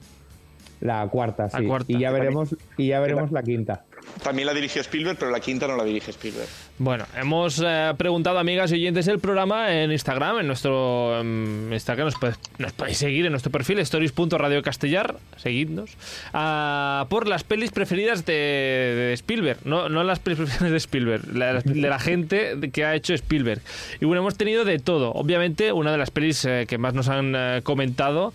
La 0.80 1.06
cuarta, 1.08 1.50
sí. 1.50 1.66
Y 1.88 1.98
ya 1.98 2.10
veremos, 2.10 2.54
y 2.76 2.88
ya 2.88 3.00
veremos 3.00 3.32
la 3.32 3.42
quinta. 3.42 3.84
También 4.22 4.46
la 4.46 4.54
dirigió 4.54 4.80
Spielberg, 4.80 5.18
pero 5.18 5.30
la 5.30 5.40
quinta 5.40 5.66
no 5.66 5.76
la 5.76 5.84
dirige 5.84 6.10
Spielberg. 6.10 6.48
Bueno, 6.78 7.04
hemos 7.16 7.60
eh, 7.64 7.92
preguntado, 7.96 8.38
amigas 8.38 8.70
y 8.70 8.74
oyentes, 8.74 9.08
el 9.08 9.18
programa 9.18 9.74
en 9.74 9.90
Instagram, 9.90 10.38
en 10.38 10.46
nuestro 10.46 11.20
Instagram, 11.20 12.10
nos, 12.58 12.72
podéis 12.72 12.98
seguir 12.98 13.26
en 13.26 13.32
nuestro 13.32 13.50
perfil, 13.50 13.80
stories.radiocastellar, 13.80 15.16
seguidnos, 15.36 15.96
uh, 16.32 17.06
por 17.08 17.26
las 17.26 17.42
pelis 17.42 17.72
preferidas 17.72 18.24
de, 18.24 19.12
Spielberg, 19.14 19.58
no, 19.64 19.88
no 19.88 20.04
las 20.04 20.20
pelis 20.20 20.38
preferidas 20.38 20.70
de 20.70 20.76
Spielberg, 20.76 21.22
de 21.22 21.88
la 21.88 21.98
gente 21.98 22.56
que 22.72 22.84
ha 22.84 22.94
hecho 22.94 23.14
Spielberg. 23.14 23.60
Y 24.00 24.04
bueno, 24.04 24.20
hemos 24.22 24.36
tenido 24.36 24.64
de 24.64 24.78
todo. 24.78 25.12
Obviamente, 25.12 25.72
una 25.72 25.92
de 25.92 25.98
las 25.98 26.10
pelis 26.10 26.44
eh, 26.44 26.66
que 26.68 26.78
más 26.78 26.94
nos 26.94 27.08
han 27.08 27.34
eh, 27.36 27.60
comentado 27.62 28.32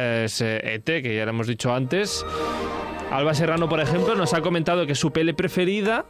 es 0.00 0.40
ET, 0.40 0.88
e 0.88 1.02
que 1.02 1.14
ya 1.14 1.24
lo 1.24 1.30
hemos 1.30 1.46
dicho 1.46 1.72
antes. 1.72 2.24
Alba 3.10 3.34
Serrano, 3.34 3.68
por 3.68 3.80
ejemplo, 3.80 4.14
nos 4.14 4.34
ha 4.34 4.40
comentado 4.40 4.86
que 4.86 4.94
su 4.94 5.10
pele 5.10 5.34
preferida 5.34 6.04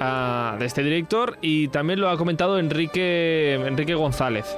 ah, 0.00 0.56
de 0.58 0.66
este 0.66 0.82
director 0.82 1.38
y 1.40 1.68
también 1.68 2.00
lo 2.00 2.08
ha 2.08 2.16
comentado 2.16 2.58
Enrique, 2.58 3.54
Enrique 3.54 3.94
González. 3.94 4.56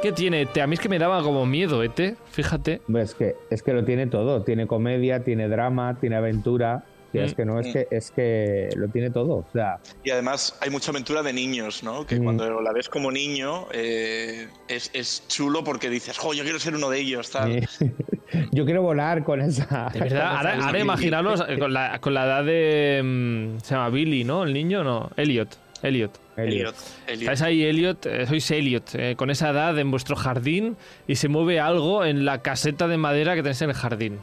¿Qué 0.00 0.12
tiene 0.12 0.46
A 0.62 0.66
mí 0.68 0.74
es 0.74 0.80
que 0.80 0.88
me 0.88 1.00
daba 1.00 1.22
como 1.24 1.44
miedo, 1.44 1.82
¿eh? 1.82 2.14
Fíjate. 2.30 2.80
Es 2.94 3.14
que, 3.14 3.34
es 3.50 3.64
que 3.64 3.72
lo 3.72 3.84
tiene 3.84 4.06
todo. 4.06 4.42
Tiene 4.42 4.68
comedia, 4.68 5.24
tiene 5.24 5.48
drama, 5.48 5.98
tiene 5.98 6.14
aventura 6.14 6.84
es 7.12 7.32
mm. 7.32 7.36
que 7.36 7.44
no, 7.44 7.60
es 7.60 7.72
que, 7.72 7.88
es 7.90 8.10
que 8.10 8.68
lo 8.76 8.88
tiene 8.88 9.10
todo. 9.10 9.36
O 9.36 9.46
sea. 9.52 9.78
Y 10.04 10.10
además 10.10 10.58
hay 10.60 10.70
mucha 10.70 10.90
aventura 10.90 11.22
de 11.22 11.32
niños, 11.32 11.82
¿no? 11.82 12.06
Que 12.06 12.20
mm. 12.20 12.24
cuando 12.24 12.60
la 12.60 12.72
ves 12.72 12.88
como 12.88 13.10
niño 13.10 13.66
eh, 13.72 14.48
es, 14.68 14.90
es, 14.92 15.24
chulo 15.28 15.64
porque 15.64 15.88
dices, 15.90 16.18
jo, 16.18 16.34
yo 16.34 16.42
quiero 16.42 16.58
ser 16.58 16.74
uno 16.74 16.90
de 16.90 17.00
ellos, 17.00 17.30
tal. 17.30 17.66
yo 18.52 18.64
quiero 18.64 18.82
volar 18.82 19.24
con 19.24 19.40
esa. 19.40 19.90
De 19.92 20.00
verdad, 20.00 20.36
ahora, 20.36 20.58
ahora 20.64 20.78
imaginaros 20.78 21.42
con 21.58 21.72
la, 21.72 21.98
con 22.00 22.14
la 22.14 22.24
edad 22.26 22.44
de. 22.44 23.00
Mm, 23.02 23.60
se 23.60 23.74
llama 23.74 23.90
Billy, 23.90 24.24
¿no? 24.24 24.44
El 24.44 24.52
niño, 24.52 24.84
no. 24.84 25.10
Elliot. 25.16 25.56
Elliot. 25.82 26.18
Elliot. 26.36 26.74
Elliot. 27.06 27.40
ahí, 27.40 27.64
Elliot? 27.64 28.06
Eh, 28.06 28.26
sois 28.26 28.50
Elliot, 28.50 28.94
eh, 28.94 29.14
con 29.16 29.30
esa 29.30 29.50
edad 29.50 29.78
en 29.78 29.90
vuestro 29.90 30.16
jardín 30.16 30.76
y 31.06 31.16
se 31.16 31.28
mueve 31.28 31.60
algo 31.60 32.04
en 32.04 32.24
la 32.24 32.42
caseta 32.42 32.88
de 32.88 32.96
madera 32.96 33.34
que 33.34 33.42
tenéis 33.42 33.62
en 33.62 33.70
el 33.70 33.76
jardín. 33.76 34.18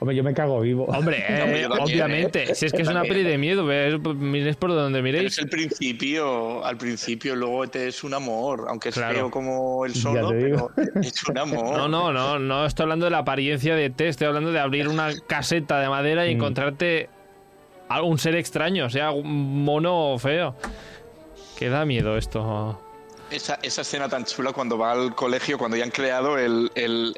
Hombre, 0.00 0.14
yo 0.14 0.22
me 0.22 0.32
cago 0.32 0.60
vivo. 0.60 0.84
Hombre, 0.84 1.24
eh, 1.28 1.68
obviamente. 1.80 2.54
Si 2.54 2.66
es 2.66 2.72
que 2.72 2.82
es 2.82 2.88
una 2.88 3.02
peli 3.02 3.24
de 3.24 3.36
miedo, 3.36 3.64
miréis 3.64 4.56
por 4.56 4.70
donde 4.70 5.02
miréis. 5.02 5.32
es 5.32 5.38
el 5.38 5.48
principio, 5.48 6.64
al 6.64 6.76
principio, 6.76 7.34
luego 7.34 7.66
te 7.66 7.88
es 7.88 8.04
un 8.04 8.14
amor, 8.14 8.66
aunque 8.68 8.90
es 8.90 8.94
feo 8.94 9.30
como 9.30 9.84
el 9.84 9.94
solo, 9.94 10.30
pero 10.30 10.70
es 11.02 11.22
un 11.24 11.38
amor. 11.38 11.76
No, 11.76 11.88
no, 11.88 12.12
no, 12.12 12.38
no 12.38 12.66
estoy 12.66 12.84
hablando 12.84 13.06
de 13.06 13.10
la 13.10 13.18
apariencia 13.18 13.74
de 13.74 13.90
T, 13.90 14.08
estoy 14.08 14.28
hablando 14.28 14.52
de 14.52 14.60
abrir 14.60 14.88
una 14.88 15.10
caseta 15.26 15.80
de 15.80 15.88
madera 15.88 16.26
y 16.26 16.34
mm. 16.34 16.38
encontrarte 16.38 17.08
algún 17.88 18.18
ser 18.18 18.36
extraño, 18.36 18.86
o 18.86 18.90
sea, 18.90 19.10
un 19.10 19.64
mono 19.64 20.16
feo. 20.18 20.54
Que 21.58 21.68
da 21.68 21.84
miedo 21.84 22.16
esto. 22.16 22.80
Esa, 23.30 23.58
esa, 23.62 23.82
escena 23.82 24.08
tan 24.08 24.24
chula 24.24 24.52
cuando 24.52 24.78
va 24.78 24.92
al 24.92 25.14
colegio, 25.14 25.58
cuando 25.58 25.76
ya 25.76 25.84
han 25.84 25.90
creado 25.90 26.38
el, 26.38 26.70
el, 26.74 27.14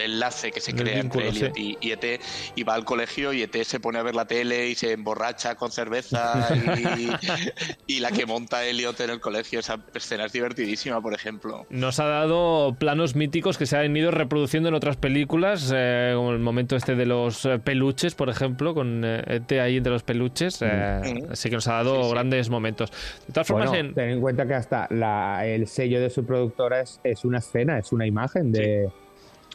enlace 0.00 0.52
que 0.52 0.60
se 0.60 0.74
crea 0.74 1.00
entre 1.00 1.28
Elliot 1.28 1.56
y, 1.56 1.76
ET, 1.90 2.20
y 2.54 2.62
va 2.62 2.74
al 2.74 2.84
colegio 2.84 3.32
y 3.32 3.42
ET 3.42 3.56
se 3.64 3.80
pone 3.80 3.98
a 3.98 4.02
ver 4.02 4.14
la 4.14 4.26
tele 4.26 4.68
y 4.68 4.74
se 4.74 4.92
emborracha 4.92 5.56
con 5.56 5.72
cerveza 5.72 6.48
y, 7.86 8.00
la 8.00 8.10
que 8.12 8.26
monta 8.26 8.64
Elliot 8.64 8.98
en 9.00 9.10
el 9.10 9.20
colegio. 9.20 9.60
Esa 9.60 9.78
escena 9.94 10.24
es 10.26 10.32
divertidísima, 10.32 11.00
por 11.02 11.14
ejemplo. 11.14 11.66
Nos 11.68 12.00
ha 12.00 12.06
dado 12.06 12.74
planos 12.78 13.14
míticos 13.16 13.58
que 13.58 13.66
se 13.66 13.76
han 13.76 13.96
ido 13.96 14.10
reproduciendo 14.10 14.68
en 14.68 14.74
otras 14.74 14.96
películas, 14.96 15.70
eh, 15.74 16.12
como 16.14 16.30
el 16.30 16.38
momento 16.38 16.76
este 16.76 16.94
de 16.94 17.06
los 17.06 17.44
eh, 17.44 17.58
peluches, 17.58 18.14
por 18.14 18.30
ejemplo, 18.30 18.74
con 18.74 19.04
ET 19.04 19.50
ahí 19.52 19.76
entre 19.76 19.92
los 19.92 20.02
peluches. 20.02 20.62
Eh, 20.62 21.26
así 21.30 21.50
que 21.50 21.56
nos 21.56 21.66
ha 21.68 21.74
dado 21.74 22.08
grandes 22.10 22.48
momentos. 22.48 22.90
De 23.26 23.32
todas 23.32 23.48
formas, 23.48 23.70
ten 23.72 23.98
en 23.98 24.20
cuenta 24.20 24.46
que 24.46 24.59
hasta 24.60 25.46
el 25.46 25.66
sello 25.66 26.00
de 26.00 26.10
su 26.10 26.24
productora 26.24 26.80
es, 26.80 27.24
una 27.24 27.38
escena, 27.38 27.78
es 27.78 27.92
una 27.92 28.06
imagen 28.06 28.52
de, 28.52 28.90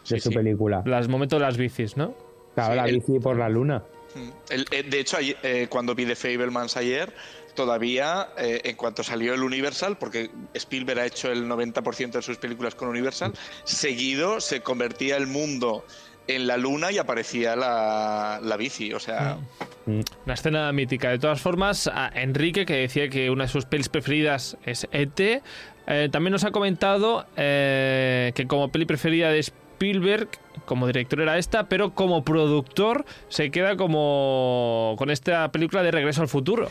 su 0.03 0.29
película. 0.31 0.83
Los 0.85 1.07
momentos 1.07 1.39
de 1.39 1.45
las 1.45 1.57
bicis, 1.57 1.97
¿no? 1.97 2.13
Claro, 2.53 2.75
la 2.75 2.85
bici 2.85 3.19
por 3.19 3.37
la 3.37 3.49
luna. 3.49 3.83
Mm. 4.15 4.29
Eh, 4.71 4.83
de 4.83 4.99
hecho, 4.99 5.17
eh, 5.19 5.67
cuando 5.69 5.93
vi 5.93 6.05
The 6.05 6.15
Fablemans 6.15 6.77
ayer, 6.77 7.13
todavía, 7.55 8.29
eh, 8.37 8.61
en 8.63 8.75
cuanto 8.75 9.03
salió 9.03 9.33
el 9.33 9.41
Universal, 9.41 9.97
porque 9.97 10.29
Spielberg 10.53 10.99
ha 10.99 11.05
hecho 11.05 11.31
el 11.31 11.47
90% 11.47 12.11
de 12.11 12.21
sus 12.21 12.37
películas 12.37 12.75
con 12.75 12.87
Universal, 12.87 13.33
seguido 13.63 14.39
se 14.39 14.61
convertía 14.61 15.17
el 15.17 15.27
mundo 15.27 15.85
en 16.27 16.47
la 16.47 16.57
luna 16.57 16.91
y 16.91 16.97
aparecía 16.97 17.55
la, 17.55 18.39
la 18.41 18.57
bici, 18.57 18.93
o 18.93 18.99
sea... 18.99 19.37
Mm. 19.85 20.01
Una 20.25 20.33
escena 20.33 20.71
mítica. 20.71 21.11
De 21.11 21.19
todas 21.19 21.39
formas, 21.39 21.87
a 21.87 22.09
Enrique, 22.15 22.65
que 22.65 22.73
decía 22.73 23.07
que 23.07 23.29
una 23.29 23.43
de 23.43 23.49
sus 23.49 23.65
pelis 23.65 23.87
preferidas 23.87 24.57
es 24.65 24.87
ET, 24.91 25.43
eh, 25.87 26.09
también 26.11 26.31
nos 26.31 26.43
ha 26.43 26.51
comentado 26.51 27.25
eh, 27.37 28.31
que 28.33 28.47
como 28.47 28.69
peli 28.69 28.85
preferida 28.85 29.29
de 29.29 29.39
Spielberg, 29.39 30.29
como 30.65 30.87
director 30.87 31.21
era 31.21 31.37
esta, 31.37 31.69
pero 31.69 31.93
como 31.93 32.23
productor 32.23 33.05
se 33.29 33.51
queda 33.51 33.77
como 33.77 34.95
con 34.97 35.11
esta 35.11 35.51
película 35.51 35.83
de 35.83 35.91
Regreso 35.91 36.21
al 36.21 36.27
Futuro. 36.27 36.69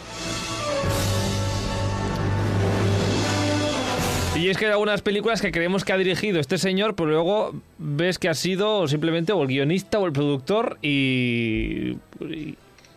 Y 4.44 4.50
es 4.50 4.58
que 4.58 4.66
hay 4.66 4.72
algunas 4.72 5.00
películas 5.00 5.40
que 5.40 5.50
creemos 5.50 5.86
que 5.86 5.94
ha 5.94 5.96
dirigido 5.96 6.38
este 6.38 6.58
señor, 6.58 6.94
pero 6.94 7.08
luego 7.08 7.54
ves 7.78 8.18
que 8.18 8.28
ha 8.28 8.34
sido 8.34 8.86
simplemente 8.86 9.32
o 9.32 9.40
el 9.40 9.48
guionista 9.48 9.98
o 9.98 10.04
el 10.04 10.12
productor 10.12 10.76
y, 10.82 11.96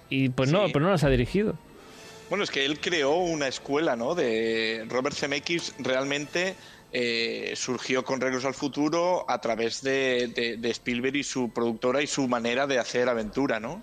y, 0.09 0.27
pues 0.27 0.51
no, 0.51 0.65
pero 0.73 0.81
no 0.81 0.91
las 0.91 1.05
ha 1.05 1.09
dirigido. 1.09 1.57
Bueno, 2.27 2.43
es 2.43 2.51
que 2.51 2.65
él 2.65 2.81
creó 2.81 3.15
una 3.15 3.47
escuela, 3.47 3.95
¿no? 3.95 4.13
De 4.13 4.85
Robert 4.89 5.15
Zemeckis 5.15 5.73
realmente 5.79 6.55
eh, 6.91 7.53
surgió 7.55 8.03
con 8.03 8.19
Regreso 8.19 8.49
al 8.49 8.53
Futuro 8.53 9.23
a 9.29 9.39
través 9.39 9.81
de, 9.81 10.59
Spielberg 10.61 11.15
y 11.15 11.23
su 11.23 11.49
productora 11.51 12.01
y 12.01 12.07
su 12.07 12.27
manera 12.27 12.67
de 12.67 12.77
hacer 12.77 13.07
aventura, 13.07 13.61
¿no? 13.61 13.81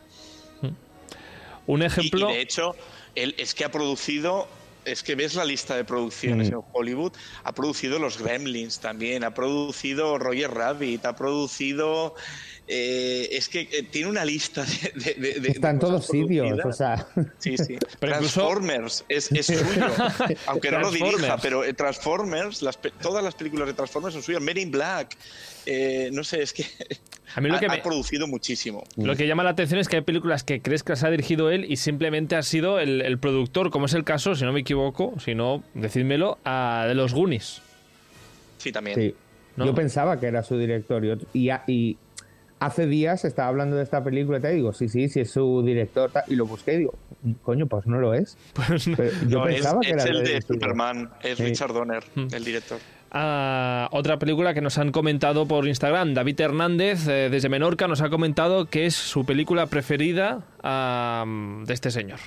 Un 1.67 1.83
ejemplo. 1.83 2.29
Y, 2.29 2.35
de 2.35 2.41
hecho, 2.43 2.77
él 3.15 3.35
es 3.39 3.55
que 3.55 3.65
ha 3.65 3.71
producido 3.71 4.49
es 4.85 5.03
que 5.03 5.15
ves 5.15 5.35
la 5.35 5.45
lista 5.45 5.77
de 5.77 5.85
producciones 5.85 6.51
mm. 6.51 6.55
en 6.55 6.61
Hollywood, 6.73 7.13
ha 7.43 7.53
producido 7.53 7.99
los 7.99 8.19
Gremlins 8.19 8.81
también, 8.81 9.25
ha 9.25 9.35
producido 9.35 10.19
Roger 10.19 10.51
Rabbit, 10.51 11.05
ha 11.07 11.17
producido... 11.17 12.15
Eh, 12.67 13.29
es 13.31 13.51
que 13.51 13.69
eh, 13.71 13.83
tiene 13.91 14.09
una 14.09 14.25
lista 14.25 14.65
de... 14.95 15.39
de, 15.39 15.49
Está 15.49 15.71
en 15.71 15.79
todos 15.79 16.07
sitios, 16.07 16.59
o 16.65 16.73
sea... 16.73 17.07
Sí, 17.39 17.59
sí. 17.59 17.77
Transformers 17.99 19.05
es, 19.07 19.31
es, 19.33 19.47
suyo, 19.47 19.87
aunque 20.47 20.71
no 20.71 20.81
lo 20.81 20.91
dirija, 20.91 21.37
pero 21.37 21.63
eh, 21.63 21.75
Transformers, 21.75 22.63
las, 22.63 22.79
todas 23.03 23.23
las 23.23 23.35
películas 23.35 23.67
de 23.67 23.75
Transformers 23.75 24.15
son 24.15 24.23
suyas, 24.23 24.41
Men 24.41 24.57
in 24.57 24.71
Black, 24.71 25.15
no 26.13 26.25
sé, 26.25 26.43
es 26.43 26.55
que... 26.55 26.65
A 27.35 27.41
mí 27.41 27.51
lo 27.51 27.59
que 27.59 27.67
ha, 27.67 27.69
me... 27.69 27.77
ha 27.77 27.83
producido 27.83 28.27
muchísimo. 28.27 28.85
Lo 28.97 29.15
que 29.15 29.27
llama 29.27 29.43
la 29.43 29.51
atención 29.51 29.79
es 29.79 29.89
que 29.89 29.97
hay 29.97 30.03
películas 30.03 30.43
que 30.43 30.63
crees 30.63 30.83
que 30.83 30.93
las 30.93 31.05
ha 31.05 31.11
dirigido 31.11 31.51
él 31.51 31.67
y 31.71 31.77
simplemente 31.77 32.37
ha 32.37 32.43
sido 32.43 32.79
el, 32.79 33.19
productor, 33.19 33.71
como 33.71 33.87
es 33.87 33.95
el 33.95 34.05
caso, 34.05 34.35
si 34.37 34.45
no 34.45 34.53
me 34.53 34.61
equivoco, 34.61 35.15
si 35.23 35.35
no, 35.35 35.63
decídmelo, 35.75 36.39
a, 36.45 36.87
de 36.89 36.95
los 36.95 37.13
Goonies. 37.13 37.61
Sí, 38.57 38.73
también. 38.73 39.15
Yo 39.57 39.75
pensaba 39.75 40.19
que 40.19 40.27
era 40.27 40.43
su 40.43 40.59
director 40.59 41.05
y, 41.33 41.51
y, 41.67 41.97
hace 42.65 42.87
días 42.87 43.25
estaba 43.25 43.49
hablando 43.49 43.77
de 43.77 43.83
esta 43.83 44.03
película 44.03 44.39
y 44.39 44.41
te 44.41 44.51
digo, 44.51 44.73
sí, 44.73 44.89
sí, 44.89 45.09
sí 45.09 45.21
es 45.21 45.31
su 45.31 45.63
director 45.65 46.11
y 46.29 46.37
lo 46.37 46.47
busqué 46.47 46.75
y 46.75 46.79
digo, 46.79 46.95
coño, 47.43 47.67
pues 47.67 47.87
no 47.87 47.99
lo 47.99 48.15
es. 48.15 48.37
Pues 48.55 48.85
yo 49.29 49.45
pensaba 49.45 49.81
que 49.81 49.91
era 49.91 50.05
el 50.05 50.25
de 50.25 50.43
Superman, 50.43 51.11
es 51.23 51.39
Richard 51.39 51.73
Donner, 51.73 52.05
mm. 52.15 52.29
el 52.33 52.45
director 52.45 52.79
a 53.17 53.89
otra 53.93 54.19
película 54.19 54.55
que 54.55 54.61
nos 54.61 54.77
han 54.77 54.91
comentado 54.91 55.47
por 55.47 55.69
Instagram. 55.69 56.15
David 56.15 56.41
Hernández, 56.41 57.07
eh, 57.07 57.29
desde 57.31 57.49
Menorca, 57.49 57.87
nos 57.87 58.01
ha 58.01 58.11
comentado 58.11 58.67
que 58.67 58.87
es 58.87 58.97
su 58.97 59.25
película 59.25 59.67
preferida 59.67 60.43
de 60.65 61.73
este 61.73 61.93
señor. 61.93 62.19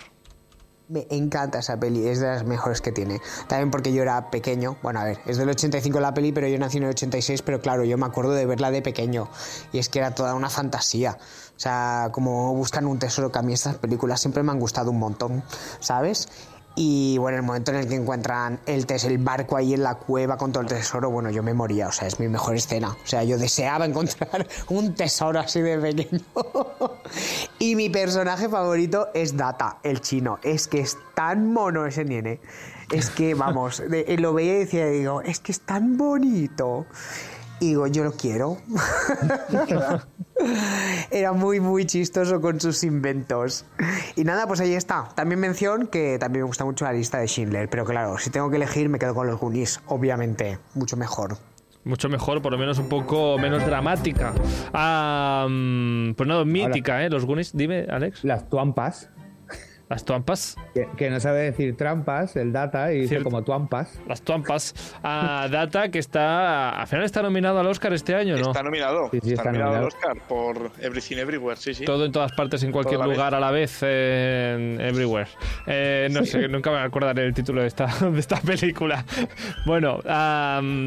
Me 0.90 1.06
encanta 1.10 1.60
esa 1.60 1.78
peli, 1.78 2.08
es 2.08 2.22
de 2.22 2.28
las 2.28 2.46
mejores 2.46 2.80
que 2.80 2.94
tiene. 2.94 3.20
También 3.48 3.72
porque 3.72 3.92
yo 3.92 4.02
era 4.02 4.30
pequeño. 4.32 4.78
Bueno, 4.82 5.02
a 5.02 5.04
ver, 5.04 5.20
es 5.26 5.38
del 5.38 5.50
85 5.50 6.00
la 6.00 6.14
peli, 6.14 6.32
pero 6.32 6.48
yo 6.48 6.58
nací 6.58 6.78
en 6.78 6.84
el 6.84 6.92
86, 6.92 7.42
pero 7.42 7.60
claro, 7.60 7.84
yo 7.84 7.98
me 7.98 8.06
acuerdo 8.06 8.32
de 8.32 8.46
verla 8.46 8.72
de 8.72 8.82
pequeño. 8.82 9.28
Y 9.74 9.80
es 9.80 9.90
que 9.90 10.00
era 10.00 10.16
toda 10.16 10.34
una 10.34 10.50
fantasía. 10.50 11.18
O 11.58 11.60
sea, 11.60 12.10
como 12.14 12.54
buscan 12.54 12.88
un 12.88 13.00
tesoro, 13.00 13.32
que 13.32 13.40
a 13.40 13.42
mí 13.42 13.54
estas 13.54 13.76
películas 13.76 14.22
siempre 14.22 14.44
me 14.44 14.52
han 14.52 14.60
gustado 14.60 14.92
un 14.92 15.00
montón, 15.00 15.44
¿sabes? 15.82 16.30
Y 16.80 17.18
bueno, 17.18 17.40
el 17.40 17.44
momento 17.44 17.72
en 17.72 17.78
el 17.78 17.88
que 17.88 17.96
encuentran 17.96 18.60
el, 18.68 18.86
el 18.88 19.18
barco 19.18 19.58
ahí 19.58 19.74
en 19.74 19.82
la 19.82 19.96
cueva 19.96 20.38
con 20.38 20.52
todo 20.52 20.62
el 20.62 20.70
tesoro, 20.70 21.10
bueno, 21.10 21.32
yo 21.32 21.42
me 21.42 21.56
moría, 21.56 21.88
o 21.88 21.92
sea, 21.92 22.08
es 22.08 22.20
mi 22.20 22.28
mejor 22.28 22.56
escena. 22.56 22.90
O 22.90 23.08
sea, 23.08 23.24
yo 23.24 23.40
deseaba 23.40 23.86
encontrar 23.86 24.48
un 24.70 24.94
tesoro 24.94 25.40
así 25.40 25.60
de 25.60 25.80
pequeño. 25.80 26.22
y 27.60 27.76
mi 27.76 27.90
personaje 27.90 28.48
favorito 28.48 29.08
es 29.16 29.36
Data, 29.36 29.80
el 29.82 30.02
chino. 30.02 30.38
Es 30.44 30.68
que 30.68 30.82
es 30.82 31.00
tan 31.16 31.52
mono 31.52 31.88
ese 31.88 32.06
nene. 32.06 32.40
Es 32.92 33.10
que, 33.10 33.34
vamos, 33.34 33.82
lo 34.20 34.34
veía 34.36 34.58
y 34.58 34.60
decía, 34.60 34.86
digo, 34.86 35.22
es 35.24 35.40
que 35.40 35.54
es 35.54 35.62
tan 35.62 35.98
bonito. 35.98 36.86
Y 37.60 37.70
digo, 37.70 37.88
yo 37.88 38.04
lo 38.04 38.12
quiero. 38.12 38.58
Era 41.12 41.34
muy, 41.34 41.60
muy 41.60 41.86
chistoso 41.86 42.40
con 42.40 42.60
sus 42.62 42.84
inventos. 42.84 43.66
Y 44.16 44.24
nada, 44.24 44.46
pues 44.46 44.60
ahí 44.60 44.74
está. 44.74 45.10
También 45.16 45.40
mención 45.40 45.88
que 45.88 46.18
también 46.20 46.44
me 46.44 46.48
gusta 46.48 46.66
mucho 46.66 46.86
la 46.86 46.94
lista 46.94 47.18
de 47.18 47.28
Schindler. 47.28 47.70
Pero 47.70 47.86
claro, 47.86 48.18
si 48.20 48.30
tengo 48.30 48.50
que 48.50 48.58
elegir, 48.58 48.90
me 48.90 49.00
quedo 49.00 49.16
con 49.16 49.26
los 49.28 49.40
Goonies, 49.40 49.82
obviamente. 49.88 50.60
Mucho 50.76 50.98
mejor. 50.98 51.38
Mucho 51.84 52.10
mejor, 52.10 52.42
por 52.42 52.52
lo 52.52 52.58
menos 52.58 52.78
un 52.80 52.90
poco 52.90 53.38
menos 53.38 53.66
dramática. 53.66 54.34
Ah, 54.74 55.48
mm, 55.50 56.14
pues 56.14 56.28
nada, 56.28 56.44
mítica, 56.46 57.04
¿eh? 57.04 57.10
Los 57.10 57.26
Goonies. 57.26 57.56
Dime, 57.56 57.88
Alex. 57.90 58.24
Las 58.24 58.50
tuampas. 58.50 59.10
Las 59.90 60.04
tuampas. 60.04 60.58
Que, 60.98 61.10
no 61.10 61.20
sabe 61.20 61.44
decir 61.44 61.78
trampas, 61.78 62.36
el 62.36 62.52
Data, 62.52 62.92
y 62.92 63.02
dice 63.02 63.24
como 63.24 63.44
tuampas. 63.44 64.00
Las 64.06 64.22
tuampas. 64.22 64.76
A 65.02 65.48
Data, 65.52 65.90
que 65.90 66.00
está. 66.00 66.72
Al 66.72 66.88
final 66.88 67.06
está 67.06 67.22
nominado 67.22 67.60
al 67.60 67.68
Oscar 67.68 67.94
este 67.94 68.14
año, 68.14 68.36
¿no? 68.36 68.48
Está 68.48 68.64
nominado. 68.64 69.10
está, 69.14 69.46
nominado, 69.46 69.76
al 69.76 69.84
Oscar 69.86 70.18
por 70.28 70.72
Everything 70.82 71.18
Everywhere, 71.18 71.58
sí, 71.58 71.74
sí. 71.74 71.86
Todo 71.86 72.06
en 72.06 72.12
todas 72.12 72.34
partes, 72.34 72.64
en 72.64 72.72
cualquier 72.72 73.00
lugar 73.00 73.34
a 73.34 73.40
la 73.40 73.52
vez, 73.52 73.82
en 73.82 74.80
Everywhere. 74.82 75.30
Eh, 75.68 76.10
no 76.12 76.26
sé, 76.26 76.48
nunca 76.50 76.70
me 76.72 76.80
acordaré 76.80 77.26
el 77.26 77.34
título 77.34 77.62
de 77.62 77.68
esta, 77.68 77.86
de 78.12 78.20
esta 78.20 78.42
película. 78.42 79.06
Bueno, 79.66 80.00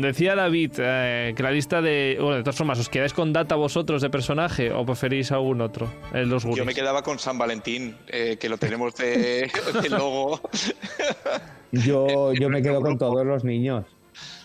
decía 0.03 0.35
David 0.35 0.73
eh, 0.79 1.33
que 1.35 1.43
la 1.43 1.51
lista 1.51 1.81
de. 1.81 2.19
Bueno, 2.21 2.37
de 2.37 2.43
todas 2.43 2.57
formas, 2.57 2.79
¿os 2.79 2.89
quedáis 2.89 3.15
con 3.15 3.33
Data 3.33 3.55
vosotros 3.55 4.03
de 4.03 4.11
personaje 4.11 4.73
o 4.73 4.85
preferís 4.85 5.33
algún 5.33 5.61
otro? 5.63 5.89
los 6.13 6.45
Yo 6.45 6.65
me 6.65 6.75
quedaba 6.75 7.03
con 7.03 7.19
San 7.19 7.39
Valentín, 7.39 7.97
eh, 8.09 8.37
que 8.39 8.49
lo 8.49 8.59
tenemos 8.59 8.90
de, 8.99 9.51
logo. 9.91 10.41
Yo, 11.73 12.33
yo 12.33 12.49
me 12.49 12.63
quedo 12.63 12.81
con 12.81 12.99
todos 12.99 13.25
los 13.25 13.45
niños. 13.45 13.87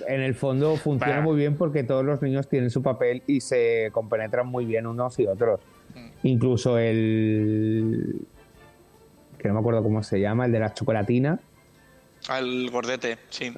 En 0.07 0.21
el 0.21 0.35
fondo 0.35 0.75
funciona 0.75 1.21
muy 1.21 1.35
bien 1.35 1.55
porque 1.55 1.83
todos 1.83 2.05
los 2.05 2.21
niños 2.21 2.47
tienen 2.47 2.69
su 2.69 2.83
papel 2.83 3.23
y 3.25 3.41
se 3.41 3.89
compenetran 3.91 4.45
muy 4.45 4.65
bien 4.65 4.85
unos 4.85 5.17
y 5.19 5.25
otros. 5.25 5.59
Mm. 5.95 6.09
Incluso 6.23 6.77
el. 6.77 8.27
que 9.39 9.47
no 9.47 9.55
me 9.55 9.59
acuerdo 9.59 9.81
cómo 9.81 10.03
se 10.03 10.19
llama, 10.19 10.45
el 10.45 10.51
de 10.51 10.59
la 10.59 10.73
chocolatina. 10.73 11.39
Al 12.27 12.69
gordete, 12.69 13.17
sí. 13.29 13.51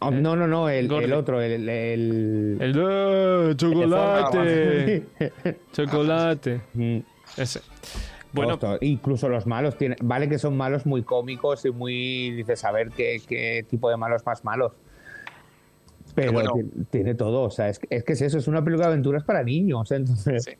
Oh, 0.00 0.10
no, 0.10 0.34
no, 0.34 0.48
no, 0.48 0.68
el, 0.68 0.90
el 0.90 1.12
otro, 1.12 1.40
el. 1.40 1.68
El, 1.68 2.58
el, 2.60 3.56
chocolate. 3.56 5.04
chocolate. 5.72 6.60
Mm. 6.74 6.98
Ese. 7.36 7.60
Bueno, 8.32 8.58
incluso 8.80 9.28
los 9.28 9.46
malos 9.46 9.76
tienen, 9.76 9.98
vale 10.02 10.28
que 10.28 10.38
son 10.38 10.56
malos 10.56 10.86
muy 10.86 11.02
cómicos 11.02 11.64
y 11.64 11.70
muy 11.70 12.30
dices 12.30 12.64
a 12.64 12.72
ver 12.72 12.90
qué, 12.90 13.20
qué 13.26 13.64
tipo 13.68 13.90
de 13.90 13.96
malos 13.96 14.24
más 14.24 14.44
malos. 14.44 14.72
Pero 16.14 16.42
tiene, 16.90 17.14
todo, 17.14 17.42
o 17.42 17.50
sea, 17.50 17.68
es, 17.68 17.80
es, 17.88 18.04
que 18.04 18.12
es 18.12 18.22
eso, 18.22 18.38
es 18.38 18.46
una 18.46 18.62
película 18.62 18.88
de 18.88 18.92
aventuras 18.92 19.24
para 19.24 19.42
niños, 19.42 19.90
entonces. 19.92 20.44
Sí. 20.44 20.52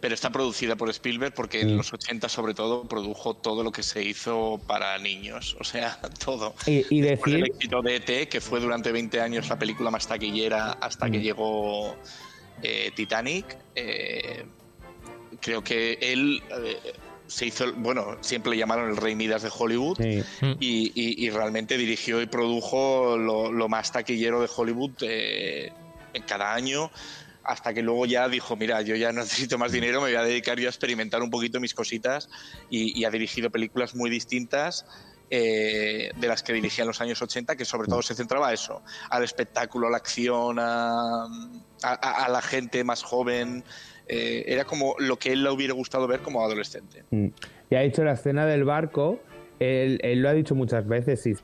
Pero 0.00 0.14
está 0.14 0.30
producida 0.30 0.76
por 0.76 0.88
Spielberg 0.90 1.34
porque 1.34 1.60
en 1.60 1.76
los 1.76 1.92
80 1.92 2.28
sobre 2.28 2.54
todo 2.54 2.84
produjo 2.84 3.34
todo 3.34 3.62
lo 3.62 3.72
que 3.72 3.82
se 3.82 4.02
hizo 4.02 4.60
para 4.66 4.98
niños, 4.98 5.56
o 5.60 5.64
sea, 5.64 5.98
todo. 6.24 6.54
Y, 6.66 7.00
decir... 7.00 7.36
el 7.36 7.46
éxito 7.46 7.82
de 7.82 7.96
ET, 7.96 8.28
que 8.28 8.40
fue 8.40 8.60
durante 8.60 8.92
20 8.92 9.20
años 9.20 9.48
la 9.48 9.58
película 9.58 9.90
más 9.90 10.06
taquillera 10.06 10.72
hasta 10.72 11.10
que 11.10 11.20
llegó 11.20 11.96
eh, 12.62 12.92
Titanic, 12.94 13.56
eh, 13.74 14.44
creo 15.40 15.62
que 15.62 15.98
él... 16.00 16.42
Eh, 16.50 16.76
se 17.30 17.46
hizo, 17.46 17.72
bueno, 17.74 18.18
siempre 18.20 18.50
le 18.50 18.58
llamaron 18.58 18.90
el 18.90 18.96
Rey 18.96 19.14
Midas 19.14 19.42
de 19.42 19.50
Hollywood 19.56 19.98
y, 20.58 21.30
realmente 21.30 21.78
dirigió 21.78 22.20
y 22.20 22.26
produjo 22.26 23.16
lo, 23.16 23.68
más 23.68 23.92
taquillero 23.92 24.40
de 24.40 24.48
Hollywood 24.54 24.90
eh, 25.02 25.72
en 26.12 26.22
cada 26.24 26.52
año 26.52 26.90
hasta 27.44 27.72
que 27.72 27.82
luego 27.82 28.04
ya 28.06 28.28
dijo, 28.28 28.56
mira, 28.56 28.82
yo 28.82 28.96
ya 28.96 29.12
no 29.12 29.20
necesito 29.22 29.58
más 29.58 29.72
dinero, 29.72 30.00
me 30.00 30.08
voy 30.08 30.16
a 30.16 30.22
dedicar 30.22 30.58
yo 30.58 30.66
a 30.66 30.70
experimentar 30.70 31.22
un 31.22 31.30
poquito 31.30 31.60
mis 31.60 31.72
cositas 31.72 32.28
y, 32.68 33.04
ha 33.04 33.10
dirigido 33.10 33.50
películas 33.50 33.94
muy 33.94 34.10
distintas. 34.10 34.84
Eh, 35.32 36.10
de 36.16 36.26
las 36.26 36.42
que 36.42 36.52
dirigía 36.52 36.82
en 36.82 36.88
los 36.88 37.00
años 37.00 37.22
80, 37.22 37.54
que 37.54 37.64
sobre 37.64 37.86
todo 37.86 38.02
se 38.02 38.16
centraba 38.16 38.48
a 38.48 38.52
eso, 38.52 38.82
al 39.10 39.22
espectáculo, 39.22 39.86
a 39.86 39.90
la 39.90 39.98
acción, 39.98 40.58
a, 40.58 41.28
a 41.82 42.28
la 42.28 42.42
gente 42.42 42.82
más 42.82 43.04
joven, 43.04 43.62
eh, 44.12 44.52
era 44.52 44.64
como 44.64 44.96
lo 44.98 45.16
que 45.20 45.32
él 45.32 45.44
le 45.44 45.50
hubiera 45.50 45.72
gustado 45.72 46.08
ver 46.08 46.18
como 46.18 46.44
adolescente. 46.44 47.04
Mm. 47.10 47.28
Y 47.70 47.74
ha 47.76 47.80
dicho 47.82 48.02
la 48.02 48.14
escena 48.14 48.44
del 48.44 48.64
barco, 48.64 49.20
él, 49.60 50.00
lo 50.16 50.28
ha 50.28 50.32
dicho 50.32 50.56
muchas 50.56 50.88
veces, 50.88 51.24
y 51.28 51.34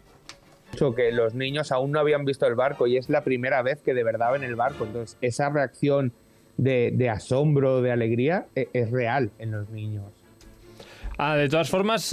que 0.97 1.13
los 1.13 1.35
niños 1.35 1.71
aún 1.71 1.93
no 1.93 2.01
habían 2.01 2.25
visto 2.25 2.45
el 2.45 2.57
barco 2.57 2.89
y 2.89 2.97
es 2.97 3.09
la 3.09 3.23
primera 3.23 3.63
vez 3.63 3.81
que 3.83 3.95
de 3.95 4.03
verdad 4.03 4.33
ven 4.33 4.43
el 4.43 4.57
barco. 4.57 4.85
Entonces, 4.85 5.17
esa 5.21 5.49
reacción 5.49 6.13
de, 6.57 7.09
asombro, 7.09 7.83
de 7.83 7.93
alegría, 7.93 8.47
e, 8.57 8.69
es 8.73 8.91
real 8.91 9.31
en 9.39 9.53
los 9.53 9.71
niños. 9.71 10.13
Ah, 11.19 11.37
de 11.37 11.49
todas 11.49 11.71
formas, 11.71 12.11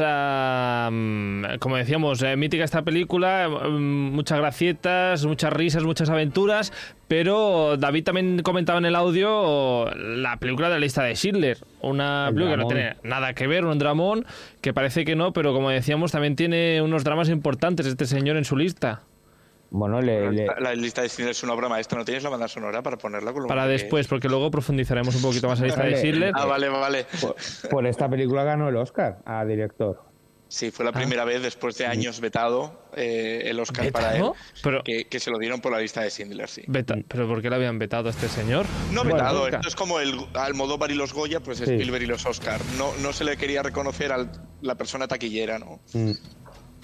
como 1.60 1.76
decíamos, 1.76 2.22
eh, 2.22 2.38
mítica 2.38 2.64
esta 2.64 2.84
película, 2.84 3.50
mm, 3.50 4.14
muchas 4.14 4.40
gracietas, 4.40 5.26
muchas 5.26 5.52
risas, 5.52 5.84
muchas 5.84 6.10
aventuras, 6.10 6.72
pero 7.10 7.76
David 7.76 8.06
también 8.06 8.42
comentaba 8.44 8.80
en 8.80 8.86
el 8.86 8.96
audio 8.96 9.90
la 9.94 10.38
película 10.38 10.70
de 10.70 10.76
la 10.76 10.80
lista 10.80 11.04
de 11.04 11.16
Schindler, 11.16 11.58
una 11.82 12.30
película 12.34 12.52
que 12.52 12.62
no 12.62 12.68
tiene 12.68 12.96
nada 13.04 13.34
que 13.34 13.46
ver, 13.46 13.66
un 13.66 13.78
dramón, 13.78 14.26
que 14.62 14.74
parece 14.74 15.04
que 15.04 15.18
no, 15.18 15.34
pero 15.34 15.54
como 15.54 15.70
decíamos, 15.70 16.14
también 16.14 16.38
tiene 16.38 16.82
unos 16.82 17.04
dramas 17.04 17.28
importantes 17.28 17.86
este 17.86 18.06
señor 18.06 18.38
en 18.38 18.46
su 18.46 18.56
lista. 18.56 19.02
Bueno, 19.74 20.02
le, 20.02 20.46
La, 20.60 20.76
lista 20.76 21.02
de 21.02 21.10
Schindler 21.10 21.32
es 21.32 21.42
una 21.42 21.54
obra 21.54 21.68
maestra. 21.68 21.98
¿No 21.98 22.06
tienes 22.06 22.22
la 22.22 22.30
banda 22.30 22.48
sonora 22.48 22.84
para 22.84 22.96
ponerla? 22.96 23.34
Con 23.34 23.48
para 23.48 23.66
después, 23.66 24.08
porque 24.08 24.30
luego 24.30 24.52
profundizaremos 24.52 25.16
un 25.16 25.24
poquito 25.24 25.48
más 25.48 25.60
en 25.60 25.64
la 25.64 25.68
lista 25.68 25.84
de 25.84 25.96
Schindler. 25.96 26.32
Ah, 26.36 26.46
vale, 26.46 26.70
vale. 26.70 27.08
Por, 27.72 27.88
esta 27.88 28.08
película 28.08 28.44
ganó 28.44 28.70
el 28.70 28.76
Oscar 28.76 29.18
a 29.26 29.44
director. 29.44 30.00
Sí, 30.48 30.70
fue 30.70 30.86
la 30.86 30.92
ah. 30.92 30.94
primera 30.94 31.26
vez 31.26 31.42
después 31.42 31.76
de 31.80 31.88
años 31.88 32.22
vetado 32.22 32.84
eh, 32.96 33.46
el 33.46 33.60
Oscar 33.60 33.92
para 33.92 34.16
él, 34.16 34.26
Pero... 34.62 34.84
Que, 34.84 35.20
se 35.20 35.32
lo 35.32 35.40
dieron 35.40 35.60
por 35.60 35.72
la 35.72 35.80
lista 35.80 36.02
de 36.02 36.12
Schindler, 36.12 36.48
sí. 36.48 36.62
¿Pero 37.08 37.28
por 37.28 37.42
qué 37.42 37.50
le 37.50 37.56
habían 37.56 37.80
vetado 37.80 38.10
a 38.10 38.12
este 38.12 38.28
señor? 38.28 38.68
No 38.92 39.04
vetado, 39.04 39.48
esto 39.48 39.68
es 39.68 39.76
como 39.76 40.00
el 40.00 40.14
Almodóvar 40.36 40.92
y 40.92 40.94
los 40.94 41.14
Goya, 41.14 41.40
pues 41.40 41.60
Spielberg 41.60 42.04
y 42.04 42.06
los 42.06 42.28
Oscar. 42.28 42.62
No, 42.78 42.92
no 43.02 43.12
se 43.12 43.24
le 43.24 43.38
quería 43.38 43.64
reconocer 43.64 44.12
a 44.12 44.30
la 44.62 44.76
persona 44.76 45.08
taquillera, 45.08 45.58
¿no? 45.58 45.80
Mm. 45.94 46.12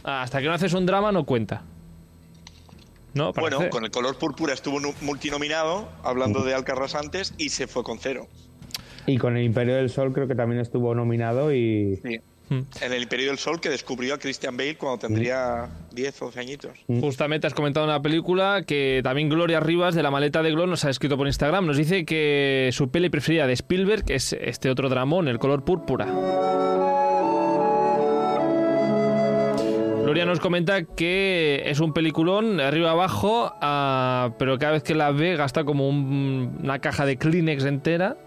hasta 0.06 0.42
que 0.42 0.48
no 0.48 0.54
haces 0.54 0.74
un 0.74 0.88
drama 0.88 1.12
no 1.12 1.24
cuenta. 1.24 1.64
¿No? 3.14 3.34
Bueno, 3.34 3.70
con 3.70 3.84
el 3.84 3.92
color 3.92 4.18
púrpura 4.18 4.54
estuvo 4.54 4.80
multinominado, 5.02 5.90
hablando 6.04 6.44
de 6.44 6.54
Alcarraz 6.54 6.96
antes, 6.96 7.34
y 7.38 7.50
se 7.50 7.68
fue 7.68 7.84
con 7.84 8.00
cero. 8.00 8.28
Y 9.08 9.18
con 9.18 9.38
el 9.38 9.44
Imperio 9.44 9.76
del 9.76 9.90
Sol 9.90 10.14
creo 10.14 10.28
que 10.28 10.36
también 10.36 10.62
estuvo 10.62 10.94
nominado 10.94 11.54
y... 11.54 12.00
Sí. 12.04 12.20
Hmm. 12.50 12.62
En 12.82 12.94
el 12.94 13.04
Imperio 13.04 13.28
del 13.28 13.38
Sol 13.38 13.62
que 13.62 13.70
descubrió 13.70 14.16
a 14.16 14.18
Christian 14.18 14.58
Bale 14.58 14.76
cuando 14.76 14.98
tendría 15.08 15.70
10 15.92 16.22
o 16.22 16.26
11 16.28 16.40
añitos. 16.40 16.72
Hmm. 16.88 17.00
Justamente 17.00 17.46
has 17.46 17.54
comentado 17.54 17.86
una 17.86 18.02
película 18.02 18.64
que 18.66 19.02
también 19.04 19.30
Gloria 19.30 19.60
Rivas 19.60 19.94
de 19.94 20.02
la 20.02 20.10
maleta 20.10 20.42
de 20.42 20.52
Glo 20.52 20.66
nos 20.66 20.84
ha 20.84 20.90
escrito 20.90 21.16
por 21.16 21.28
Instagram. 21.28 21.68
Nos 21.68 21.78
dice 21.78 22.06
que 22.06 22.70
su 22.72 22.90
peli 22.90 23.10
preferida 23.10 23.46
de 23.46 23.54
Spielberg 23.54 24.06
es 24.08 24.34
este 24.34 24.72
otro 24.72 24.90
dramón, 24.90 25.28
El 25.28 25.38
color 25.38 25.64
púrpura. 25.64 26.08
Gloria 30.10 30.26
nos 30.26 30.40
comenta 30.40 30.86
que 30.86 31.62
es 31.68 31.80
un 31.80 31.94
peliculón 31.94 32.60
arriba 32.60 32.90
abajo, 32.90 33.54
ah, 33.62 34.32
pero 34.40 34.58
cada 34.58 34.72
vez 34.72 34.82
que 34.82 34.96
la 34.96 35.12
ve 35.12 35.36
gasta 35.36 35.66
como 35.66 35.88
una 35.88 36.80
caja 36.80 37.06
de 37.06 37.18
Kleenex 37.18 37.64
entera, 37.66 38.18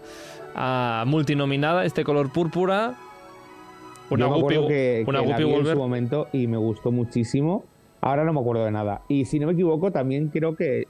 uh, 0.55 1.05
multinominada, 1.05 1.83
este 1.83 2.05
color 2.05 2.31
púrpura. 2.31 2.95
Una 4.09 4.27
Guppy, 4.27 4.65
que, 4.65 5.03
una 5.05 5.25
que 5.25 5.43
en 5.43 5.65
su 5.65 5.75
momento 5.75 6.29
y 6.31 6.47
me 6.47 6.55
gustó 6.55 6.93
muchísimo. 6.93 7.65
Ahora 7.99 8.23
no 8.23 8.31
me 8.31 8.39
acuerdo 8.39 8.63
de 8.63 8.71
nada. 8.71 9.01
Y 9.09 9.25
si 9.25 9.37
no 9.37 9.47
me 9.47 9.51
equivoco, 9.53 9.91
también 9.91 10.29
creo 10.29 10.55
que 10.55 10.87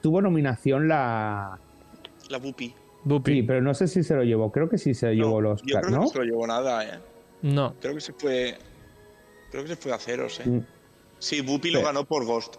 tuvo 0.00 0.22
nominación 0.22 0.86
la. 0.86 1.58
La 2.30 2.38
Guppy. 2.38 2.76
Sí, 3.24 3.42
pero 3.42 3.60
no 3.60 3.74
sé 3.74 3.88
si 3.88 4.04
se 4.04 4.14
lo 4.14 4.22
llevó. 4.22 4.52
Creo 4.52 4.68
que 4.68 4.78
sí 4.78 4.94
se 4.94 5.06
lo 5.06 5.12
llevó 5.14 5.40
los. 5.40 5.62
Yo 5.62 5.80
creo 5.80 5.90
que 5.90 5.96
no 5.96 6.06
se 6.06 6.18
lo 6.18 6.24
llevó 6.24 6.46
nada, 6.46 6.84
¿eh? 6.84 7.00
No. 7.42 7.74
Creo 7.80 7.94
que 7.94 8.00
se 8.00 8.12
fue. 8.12 8.56
Creo 9.50 9.62
que 9.62 9.68
se 9.70 9.76
fue 9.76 9.92
a 9.92 9.98
ceros, 9.98 10.40
¿eh? 10.40 10.46
Mm. 10.46 10.66
Sí, 11.18 11.40
Bupi 11.40 11.70
lo 11.70 11.82
ganó 11.82 12.04
por 12.04 12.24
Ghost. 12.24 12.56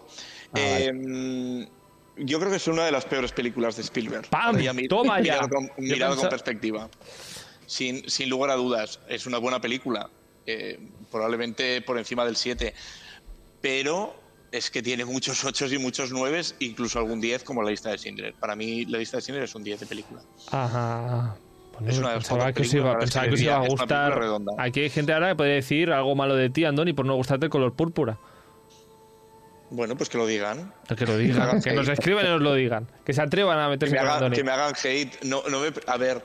Ah, 0.52 0.78
em, 0.80 1.66
yo 2.16 2.38
creo 2.38 2.50
que 2.50 2.56
es 2.56 2.66
una 2.66 2.84
de 2.84 2.92
las 2.92 3.04
peores 3.06 3.32
películas 3.32 3.76
de 3.76 3.82
Spielberg. 3.82 4.28
¡Pam! 4.28 4.58
Toma 4.88 5.20
ya. 5.20 5.40
Mirado 5.78 6.16
con, 6.16 6.28
perspectiva. 6.28 6.90
Sin, 7.66 8.08
sin, 8.10 8.28
lugar 8.28 8.50
a 8.50 8.54
dudas, 8.54 9.00
es 9.08 9.26
una 9.26 9.38
buena 9.38 9.60
película. 9.60 10.10
Eh, 10.46 10.78
probablemente 11.10 11.80
por 11.82 11.96
encima 11.96 12.24
del 12.24 12.36
7. 12.36 12.74
Pero 13.60 14.14
es 14.52 14.70
que 14.70 14.82
tiene 14.82 15.04
muchos 15.04 15.44
8 15.44 15.66
y 15.66 15.78
muchos 15.78 16.10
9, 16.10 16.42
incluso 16.60 16.98
algún 16.98 17.20
10 17.20 17.44
como 17.44 17.62
la 17.62 17.70
lista 17.70 17.90
de 17.90 17.98
Schindler. 17.98 18.34
Para 18.34 18.56
mí 18.56 18.84
la 18.86 18.98
lista 18.98 19.16
de 19.16 19.22
Schindler 19.22 19.44
es 19.44 19.54
un 19.54 19.62
10 19.62 19.80
de 19.80 19.86
película. 19.86 20.22
Ajá. 20.50 21.36
Es 21.86 21.98
una 21.98 22.14
pensaba 22.14 22.52
que, 22.52 22.62
os 22.62 22.74
iba, 22.74 22.98
que 22.98 23.34
os 23.34 23.40
iba 23.40 23.56
a 23.56 23.66
gustar. 23.66 24.20
Aquí 24.58 24.80
hay 24.80 24.90
gente 24.90 25.12
ahora 25.12 25.30
que 25.30 25.36
puede 25.36 25.54
decir 25.54 25.92
algo 25.92 26.14
malo 26.14 26.36
de 26.36 26.50
ti, 26.50 26.64
Andoni, 26.64 26.92
por 26.92 27.06
no 27.06 27.14
gustarte 27.14 27.46
el 27.46 27.50
color 27.50 27.74
púrpura. 27.74 28.18
Bueno, 29.70 29.96
pues 29.96 30.08
que 30.08 30.18
lo 30.18 30.26
digan. 30.26 30.72
Que 30.96 31.06
lo 31.06 31.16
digan, 31.16 31.60
que 31.62 31.72
nos 31.72 31.88
escriban 31.88 32.26
y 32.26 32.28
nos 32.28 32.42
lo 32.42 32.54
digan. 32.54 32.88
Que 33.04 33.12
se 33.12 33.22
atrevan 33.22 33.58
a 33.58 33.68
meterse 33.68 33.94
que 33.94 34.02
me 34.02 34.08
hagan, 34.08 34.32
Que 34.32 34.44
me 34.44 34.50
hagan 34.50 34.74
hate. 34.82 35.24
No, 35.24 35.42
no 35.48 35.60
me, 35.60 35.72
a 35.86 35.96
ver, 35.96 36.22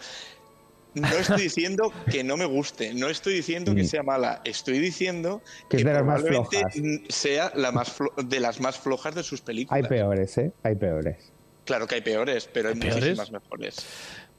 no 0.96 1.08
estoy 1.10 1.41
diciendo 1.41 1.91
que 2.10 2.24
no 2.24 2.38
me 2.38 2.46
guste, 2.46 2.94
no 2.94 3.10
estoy 3.10 3.36
diciendo 3.36 3.76
que 3.76 3.84
mm. 3.84 3.88
sea 3.88 4.04
mala, 4.04 4.41
estoy 4.46 4.80
diciendo 4.80 5.41
que, 5.70 5.78
de 5.78 5.84
las 5.84 6.06
más 6.06 6.22
flojas. 6.24 6.74
sea 7.10 7.52
la 7.54 7.72
más 7.72 7.96
de 8.24 8.39
las 8.39 8.62
más 8.62 8.80
flojas 8.80 9.13
de 9.13 9.24
sus 9.24 9.41
películas. 9.41 9.84
Hay 9.84 9.89
peores, 9.89 10.38
¿eh? 10.38 10.52
Hay 10.63 10.76
peores. 10.76 11.34
Claro 11.65 11.86
que 11.88 11.96
hay 11.96 12.02
peores, 12.02 12.50
pero 12.52 12.70
hay, 12.70 12.76
muchísimas 12.76 13.32
mejores. 13.32 13.86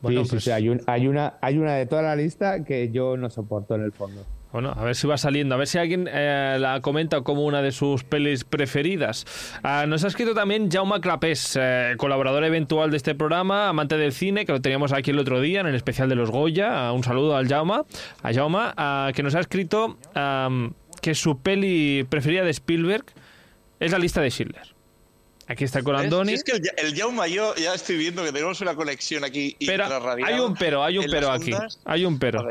Bueno, 0.01 0.25
sí, 0.25 0.31
pues... 0.31 0.49
hay, 0.49 0.71
hay, 0.87 1.09
una, 1.09 1.35
hay 1.41 1.59
una 1.59 1.75
de 1.75 1.87
toda 1.87 2.03
la 2.03 2.17
lista 2.17 2.65
que 2.65 2.91
yo 2.91 3.17
no 3.17 3.31
soporto 3.31 3.75
en 3.75 3.83
el 3.83 3.93
fondo. 3.93 4.25
Bueno, 4.53 4.73
a 4.75 4.85
ver 4.85 4.95
si 4.95 5.07
va 5.07 5.19
saliendo, 5.19 5.55
a 5.55 5.59
ver 5.59 5.67
si 5.67 5.77
alguien 5.77 6.09
eh, 6.11 6.57
la 6.59 6.81
comenta 6.81 7.21
como 7.21 7.45
una 7.45 7.61
de 7.61 7.73
sus 7.73 8.05
pelis 8.05 8.45
preferidas. 8.45 9.27
Ah, 9.63 9.85
nos 9.87 10.05
ha 10.05 10.07
escrito 10.07 10.35
también 10.35 10.71
Jaume 10.71 11.01
Clapés, 11.01 11.59
eh, 11.61 11.95
colaborador 11.99 12.45
eventual 12.45 12.91
de 12.91 12.97
este 12.97 13.15
programa, 13.15 13.69
amante 13.69 13.99
del 13.99 14.13
cine, 14.13 14.47
que 14.47 14.53
lo 14.53 14.63
teníamos 14.63 14.93
aquí 14.93 15.11
el 15.11 15.19
otro 15.19 15.41
día 15.41 15.61
en 15.61 15.67
el 15.67 15.75
especial 15.75 16.09
de 16.09 16.15
los 16.15 16.31
Goya. 16.31 16.89
Ah, 16.89 16.93
un 16.93 17.03
saludo 17.03 17.37
al 17.37 17.49
Jaume, 17.49 17.83
a 18.23 18.33
Jaume, 18.33 18.59
ah, 18.77 19.11
que 19.15 19.23
nos 19.23 19.35
ha 19.35 19.41
escrito 19.41 19.99
que 21.03 21.15
su 21.15 21.39
peli 21.41 22.07
preferida 22.09 22.43
de 22.43 22.51
Spielberg 22.51 23.05
es 23.79 23.93
la 23.93 23.99
lista 23.99 24.21
de 24.21 24.31
Schindler. 24.31 24.76
Aquí 25.49 25.65
está 25.65 25.83
con 25.83 25.95
Andoni. 25.95 26.33
Es, 26.33 26.43
que 26.43 26.53
el, 26.53 26.63
el 26.77 26.97
Jaume 26.97 27.31
yo 27.31 27.55
ya 27.55 27.75
estoy 27.75 27.97
viendo 27.97 28.25
que 28.25 28.33
tenemos 28.33 28.61
una 28.61 28.75
conexión 28.75 29.25
aquí 29.25 29.57
pero 29.65 29.85
hay 30.25 30.41
un 30.41 30.55
pero, 30.55 30.83
hay 30.83 30.99
un 30.99 31.07
pero 31.09 31.31
aquí. 31.31 31.53
Hay 31.85 32.05
un 32.05 32.19
pero. 32.19 32.45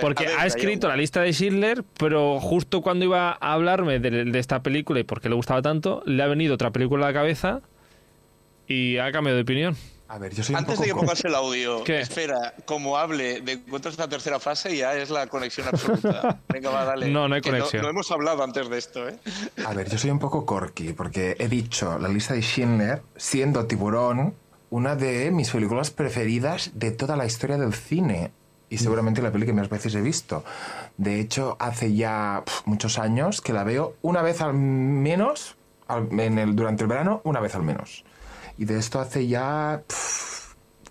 porque 0.00 0.26
ha 0.26 0.46
escrito 0.46 0.88
la 0.88 0.96
lista 0.96 1.20
de 1.20 1.32
Schindler, 1.32 1.84
pero 1.98 2.40
justo 2.40 2.80
cuando 2.80 3.04
iba 3.04 3.32
a 3.32 3.52
hablarme 3.52 3.98
de, 3.98 4.38
esta 4.38 4.62
película 4.62 5.00
y 5.00 5.04
por 5.04 5.20
qué 5.20 5.28
le 5.28 5.34
gustaba 5.34 5.60
tanto, 5.60 6.02
le 6.06 6.22
ha 6.22 6.26
venido 6.26 6.54
otra 6.54 6.70
película 6.70 7.06
a 7.06 7.08
la 7.10 7.14
cabeza 7.14 7.60
y 8.66 8.96
ha 8.96 9.12
cambiado 9.12 9.36
de 9.36 9.42
opinión. 9.42 9.76
A 10.08 10.16
ver, 10.16 10.34
yo 10.34 10.42
soy 10.42 10.54
Antes 10.54 10.78
de 10.80 10.86
que 10.86 10.94
pongas 10.94 11.22
el 11.24 11.34
audio, 11.34 11.84
espera, 11.84 12.54
como 12.64 12.96
hable 12.96 13.42
de 13.42 13.52
encuentros 13.52 13.92
esta 13.92 14.08
tercera 14.08 14.40
fase, 14.40 14.74
ya 14.74 14.94
es 14.94 15.10
la 15.10 15.26
conexión 15.26 15.68
absoluta. 15.68 16.40
Venga, 16.48 16.70
va, 16.70 16.84
dale. 16.84 17.08
No, 17.08 17.28
no 17.28 17.34
hay 17.34 17.42
conexión. 17.42 17.82
No, 17.82 17.90
hemos 17.90 18.10
hablado 18.10 18.42
antes 18.42 18.70
de 18.70 18.78
esto, 18.78 19.06
¿eh? 19.06 19.18
A 19.66 19.74
ver, 19.74 19.90
yo 19.90 19.98
soy 19.98 20.10
un 20.10 20.18
poco 20.18 20.46
corky, 20.46 20.94
porque 20.94 21.36
he 21.38 21.48
dicho 21.48 21.98
la 21.98 22.08
lista 22.08 22.32
de 22.32 22.40
Schindler, 22.40 23.02
siendo 23.16 23.66
Tiburón 23.66 24.34
una 24.70 24.96
de 24.96 25.30
mis 25.30 25.50
películas 25.50 25.90
preferidas 25.90 26.70
de 26.74 26.90
toda 26.90 27.16
la 27.16 27.26
historia 27.26 27.58
del 27.58 27.74
cine. 27.74 28.32
Y 28.70 28.78
seguramente 28.78 29.22
la 29.22 29.30
peli 29.30 29.46
que 29.46 29.52
más 29.54 29.70
veces 29.70 29.94
he 29.94 30.00
visto. 30.02 30.44
De 30.96 31.20
hecho, 31.20 31.56
hace 31.58 31.94
ya 31.94 32.44
muchos 32.66 32.98
años 32.98 33.40
que 33.40 33.54
la 33.54 33.64
veo 33.64 33.94
una 34.02 34.20
vez 34.20 34.42
al 34.42 34.52
menos, 34.54 35.56
en 35.88 36.38
el, 36.38 36.54
durante 36.54 36.82
el 36.82 36.88
verano, 36.88 37.22
una 37.24 37.40
vez 37.40 37.54
al 37.54 37.62
menos. 37.62 38.04
Y 38.58 38.64
de 38.64 38.78
esto 38.78 39.00
hace 39.00 39.26
ya 39.26 39.82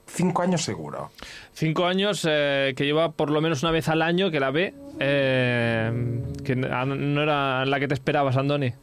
cinco 0.05 0.41
años 0.41 0.63
seguro. 0.63 1.11
Cinco 1.53 1.85
años 1.85 2.25
eh, 2.27 2.73
que 2.75 2.85
lleva 2.85 3.11
por 3.11 3.29
lo 3.29 3.41
menos 3.41 3.61
una 3.63 3.71
vez 3.71 3.89
al 3.89 4.01
año 4.01 4.31
que 4.31 4.39
la 4.39 4.51
ve. 4.51 4.73
Eh, 4.99 6.21
que 6.43 6.55
no 6.55 7.21
era 7.21 7.65
la 7.65 7.79
que 7.79 7.87
te 7.87 7.93
esperabas, 7.93 8.37
Andoni. 8.37 8.73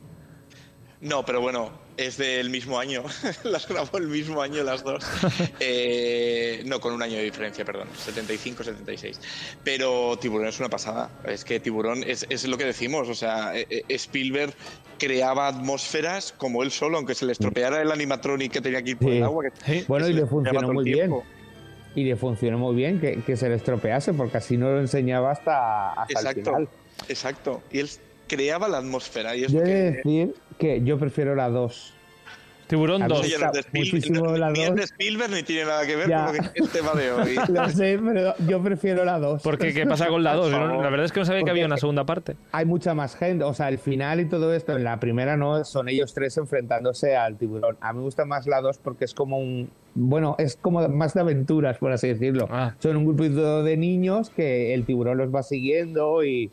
No, 1.00 1.24
pero 1.24 1.40
bueno, 1.40 1.70
es 1.96 2.16
del 2.16 2.50
mismo 2.50 2.78
año. 2.78 3.04
las 3.44 3.68
grabó 3.68 3.98
el 3.98 4.08
mismo 4.08 4.42
año 4.42 4.62
las 4.62 4.82
dos. 4.82 5.04
Eh, 5.60 6.62
no, 6.66 6.80
con 6.80 6.92
un 6.92 7.02
año 7.02 7.16
de 7.16 7.24
diferencia, 7.24 7.64
perdón. 7.64 7.88
75, 7.96 8.64
76. 8.64 9.20
Pero 9.62 10.16
Tiburón 10.20 10.48
es 10.48 10.58
una 10.58 10.68
pasada. 10.68 11.10
Es 11.26 11.44
que 11.44 11.60
Tiburón 11.60 12.02
es, 12.04 12.26
es 12.28 12.46
lo 12.46 12.58
que 12.58 12.64
decimos. 12.64 13.08
O 13.08 13.14
sea, 13.14 13.56
e, 13.56 13.66
e, 13.70 13.94
Spielberg 13.94 14.54
creaba 14.98 15.48
atmósferas 15.48 16.32
como 16.32 16.62
él 16.62 16.70
solo, 16.70 16.98
aunque 16.98 17.14
se 17.14 17.26
le 17.26 17.32
estropeara 17.32 17.80
el 17.82 17.90
animatronic 17.90 18.52
que 18.52 18.60
tenía 18.60 18.82
que 18.82 18.90
ir 18.90 18.98
por 18.98 19.10
el 19.10 19.22
agua. 19.22 19.44
bueno, 19.88 20.08
y 20.08 20.12
le 20.12 20.26
funcionó 20.26 20.72
muy 20.72 20.84
bien. 20.84 21.12
Y 21.94 22.04
le 22.04 22.16
funcionó 22.16 22.58
muy 22.58 22.74
bien 22.74 23.00
que, 23.00 23.22
que, 23.22 23.36
se 23.36 23.48
le 23.48 23.54
estropease, 23.54 24.12
porque 24.14 24.38
así 24.38 24.56
no 24.56 24.70
lo 24.70 24.80
enseñaba 24.80 25.30
hasta, 25.30 25.92
hasta 25.92 26.12
exacto, 26.12 26.38
el 26.38 26.44
final. 26.44 26.68
Exacto. 27.08 27.62
Y 27.70 27.78
él 27.78 27.88
creaba 28.26 28.68
la 28.68 28.78
atmósfera. 28.78 29.36
Y 29.36 29.46
yo 29.46 29.60
he 29.60 29.64
de 29.64 29.90
decir 29.92 30.34
que 30.58 30.82
yo 30.82 30.98
prefiero 30.98 31.34
la 31.34 31.48
2. 31.48 31.94
Tiburón 32.66 33.06
2. 33.06 33.26
Muchísimo 33.72 34.36
la 34.36 34.48
2. 34.48 34.58
Ni 34.58 34.74
de 34.74 34.82
Spielberg 34.84 35.30
ni 35.32 35.42
tiene 35.42 35.66
nada 35.66 35.86
que 35.86 35.96
ver 35.96 36.10
con 36.10 36.50
el 36.54 36.68
tema 36.70 36.92
de 36.94 37.12
hoy. 37.12 37.36
Lo 37.48 37.68
sé, 37.68 38.00
pero 38.02 38.34
yo 38.46 38.62
prefiero 38.62 39.04
la 39.04 39.18
2. 39.18 39.42
Porque 39.42 39.74
¿qué 39.74 39.86
pasa 39.86 40.08
con 40.08 40.22
la 40.22 40.34
2? 40.34 40.50
La 40.50 40.90
verdad 40.90 41.04
es 41.04 41.12
que 41.12 41.20
no 41.20 41.26
sabía 41.26 41.42
que 41.42 41.50
había 41.50 41.66
una 41.66 41.76
segunda 41.76 42.04
parte. 42.04 42.36
Hay 42.52 42.64
mucha 42.64 42.94
más 42.94 43.16
gente. 43.16 43.44
O 43.44 43.54
sea, 43.54 43.68
el 43.68 43.78
final 43.78 44.20
y 44.20 44.26
todo 44.26 44.54
esto, 44.54 44.76
en 44.76 44.84
la 44.84 44.98
primera 44.98 45.36
no, 45.36 45.64
son 45.64 45.88
ellos 45.88 46.14
tres 46.14 46.36
enfrentándose 46.38 47.16
al 47.16 47.36
tiburón. 47.36 47.76
A 47.80 47.92
mí 47.92 47.98
me 47.98 48.04
gusta 48.04 48.24
más 48.24 48.46
la 48.46 48.60
2 48.60 48.78
porque 48.78 49.04
es 49.04 49.14
como 49.14 49.38
un. 49.38 49.70
Bueno, 49.94 50.34
es 50.38 50.56
como 50.56 50.88
más 50.88 51.14
de 51.14 51.20
aventuras, 51.20 51.78
por 51.78 51.92
así 51.92 52.08
decirlo. 52.08 52.48
Ah. 52.50 52.74
Son 52.78 52.96
un 52.96 53.04
grupito 53.04 53.62
de 53.62 53.76
niños 53.76 54.30
que 54.30 54.74
el 54.74 54.84
tiburón 54.84 55.18
los 55.18 55.32
va 55.32 55.42
siguiendo 55.42 56.24
y 56.24 56.50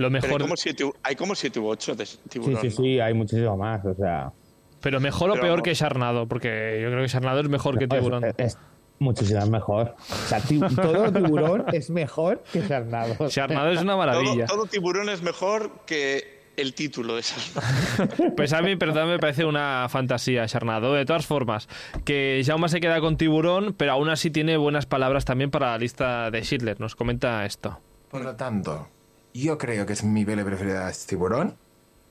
lo 0.00 0.10
mejor... 0.10 0.32
hay, 0.32 0.38
como 0.38 0.56
siete, 0.56 0.90
hay 1.02 1.16
como 1.16 1.32
u 1.32 1.66
ocho 1.66 1.94
de 1.94 2.06
tiburón. 2.28 2.60
Sí, 2.60 2.70
sí, 2.70 2.76
sí, 2.76 3.00
hay 3.00 3.14
muchísimo 3.14 3.56
más, 3.56 3.84
o 3.84 3.94
sea... 3.94 4.32
Pero 4.80 5.00
mejor 5.00 5.30
o 5.30 5.34
peor 5.34 5.62
que 5.62 5.74
Sharnado, 5.74 6.26
porque 6.26 6.80
yo 6.82 6.88
creo 6.90 7.02
que 7.02 7.08
Sharnado 7.08 7.40
es 7.40 7.48
mejor 7.48 7.78
que 7.78 7.86
Tiburón. 7.86 8.24
Es, 8.38 8.56
muchísimo 8.98 9.44
mejor. 9.46 9.94
O 9.98 10.28
sea, 10.28 10.40
todo 10.40 11.12
tiburón 11.12 11.64
es 11.72 11.90
mejor 11.90 12.42
que 12.52 12.60
Sharnado. 12.60 13.28
Sharnado 13.28 13.70
es 13.72 13.82
una 13.82 13.96
maravilla. 13.96 14.46
Todo, 14.46 14.66
tiburón 14.66 15.08
es 15.08 15.22
mejor 15.22 15.84
que 15.86 16.40
el 16.56 16.74
título 16.74 17.16
de 17.16 17.22
Sharnado. 17.22 18.34
Pues 18.36 18.52
a 18.52 18.62
mí, 18.62 18.76
perdón, 18.76 19.08
me 19.08 19.18
parece 19.18 19.44
una 19.44 19.86
fantasía 19.90 20.46
Sharnado. 20.46 20.94
De 20.94 21.04
todas 21.04 21.26
formas, 21.26 21.68
que 22.04 22.42
Jaume 22.44 22.68
se 22.68 22.80
queda 22.80 23.00
con 23.00 23.16
tiburón, 23.16 23.74
pero 23.76 23.92
aún 23.92 24.08
así 24.08 24.30
tiene 24.30 24.56
buenas 24.56 24.86
palabras 24.86 25.24
también 25.24 25.50
para 25.50 25.72
la 25.72 25.78
lista 25.78 26.30
de 26.30 26.42
Schindler. 26.42 26.80
Nos 26.80 26.96
comenta 26.96 27.44
esto. 27.44 27.80
Por 28.10 28.22
lo 28.22 28.34
tanto, 28.34 28.88
yo 29.34 29.58
creo 29.58 29.86
que 29.86 29.92
es 29.92 30.04
mi 30.04 30.24
peli 30.24 30.44
preferida 30.44 30.88
es 30.88 31.06
Tiburón, 31.06 31.56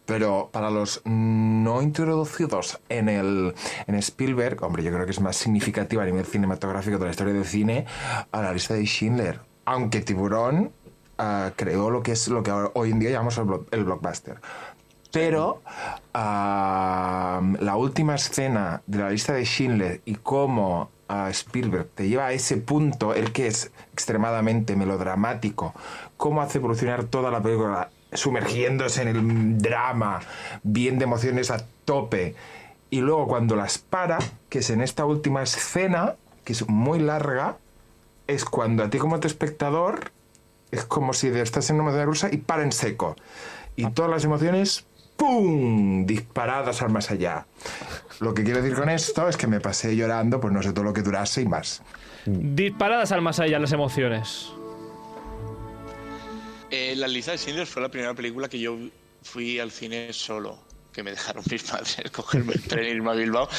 pero 0.05 0.49
para 0.51 0.71
los 0.71 1.01
no 1.05 1.83
introducidos 1.83 2.79
en 2.89 3.09
el 3.09 3.53
en 3.85 3.95
Spielberg, 3.95 4.63
hombre, 4.63 4.83
yo 4.83 4.91
creo 4.91 5.05
que 5.05 5.11
es 5.11 5.21
más 5.21 5.35
significativa 5.35 6.01
a 6.01 6.05
nivel 6.07 6.25
cinematográfico 6.25 6.97
de 6.97 7.05
la 7.05 7.11
historia 7.11 7.33
del 7.33 7.45
cine 7.45 7.85
a 8.31 8.41
la 8.41 8.51
lista 8.51 8.73
de 8.73 8.85
Schindler. 8.85 9.39
Aunque 9.65 10.01
Tiburón 10.01 10.71
ah, 11.19 11.51
creó 11.55 11.91
lo 11.91 12.01
que 12.01 12.13
es 12.13 12.27
lo 12.27 12.41
que 12.41 12.51
hoy 12.51 12.89
en 12.89 12.99
día 12.99 13.11
llamamos 13.11 13.37
el, 13.69 13.83
blockbuster. 13.83 14.41
Pero 15.11 15.61
ah, 16.15 17.41
la 17.59 17.75
última 17.75 18.15
escena 18.15 18.81
de 18.87 18.97
la 18.97 19.11
lista 19.11 19.33
de 19.33 19.45
Schindler 19.45 20.01
y 20.05 20.15
cómo 20.15 20.89
Spielberg 21.31 21.87
te 21.95 22.07
lleva 22.07 22.27
a 22.27 22.33
ese 22.33 22.57
punto, 22.57 23.13
el 23.13 23.31
que 23.31 23.47
es 23.47 23.71
extremadamente 23.93 24.75
melodramático, 24.75 25.73
cómo 26.17 26.41
hace 26.41 26.59
evolucionar 26.59 27.05
toda 27.05 27.31
la 27.31 27.41
película 27.41 27.89
sumergiéndose 28.13 29.01
en 29.01 29.07
el 29.07 29.57
drama, 29.57 30.19
bien 30.63 30.97
de 30.99 31.05
emociones 31.05 31.51
a 31.51 31.65
tope. 31.85 32.35
Y 32.89 33.01
luego 33.01 33.27
cuando 33.27 33.55
las 33.55 33.77
para, 33.77 34.19
que 34.49 34.59
es 34.59 34.69
en 34.69 34.81
esta 34.81 35.05
última 35.05 35.43
escena, 35.43 36.15
que 36.43 36.53
es 36.53 36.67
muy 36.67 36.99
larga, 36.99 37.57
es 38.27 38.45
cuando 38.45 38.83
a 38.83 38.89
ti 38.89 38.97
como 38.97 39.15
espectador 39.15 40.11
es 40.71 40.85
como 40.85 41.13
si 41.13 41.27
estás 41.27 41.69
en 41.69 41.77
una 41.77 41.85
montaña 41.85 42.05
rusa 42.05 42.29
y 42.31 42.37
para 42.37 42.63
en 42.63 42.71
seco. 42.71 43.15
Y 43.75 43.89
todas 43.91 44.11
las 44.11 44.23
emociones, 44.23 44.85
¡pum! 45.19 46.05
disparadas 46.05 46.81
al 46.81 46.89
más 46.89 47.11
allá. 47.11 47.45
Lo 48.19 48.33
que 48.33 48.43
quiero 48.43 48.61
decir 48.61 48.75
con 48.75 48.89
esto 48.89 49.29
es 49.29 49.37
que 49.37 49.45
me 49.45 49.59
pasé 49.59 49.95
llorando, 49.95 50.39
pues 50.41 50.51
no 50.53 50.63
sé 50.63 50.71
todo 50.71 50.85
lo 50.85 50.93
que 50.93 51.01
durase 51.01 51.41
y 51.41 51.45
más. 51.45 51.83
Disparadas 52.25 53.11
al 53.11 53.21
más 53.21 53.39
allá 53.39 53.59
las 53.59 53.71
emociones. 53.71 54.51
Eh, 56.71 56.95
la 56.95 57.07
lista 57.07 57.31
de 57.31 57.37
Schindler 57.37 57.67
fue 57.67 57.81
la 57.81 57.89
primera 57.89 58.13
película 58.13 58.47
que 58.47 58.59
yo 58.59 58.77
fui 59.23 59.59
al 59.59 59.71
cine 59.71 60.13
solo, 60.13 60.57
que 60.91 61.03
me 61.03 61.11
dejaron 61.11 61.43
mis 61.49 61.63
padres 61.63 61.97
cogerme 62.11 62.53
el 62.53 62.63
tren 62.63 62.85
y 62.85 62.89
irme 62.89 63.11
a 63.11 63.13
Bilbao. 63.13 63.49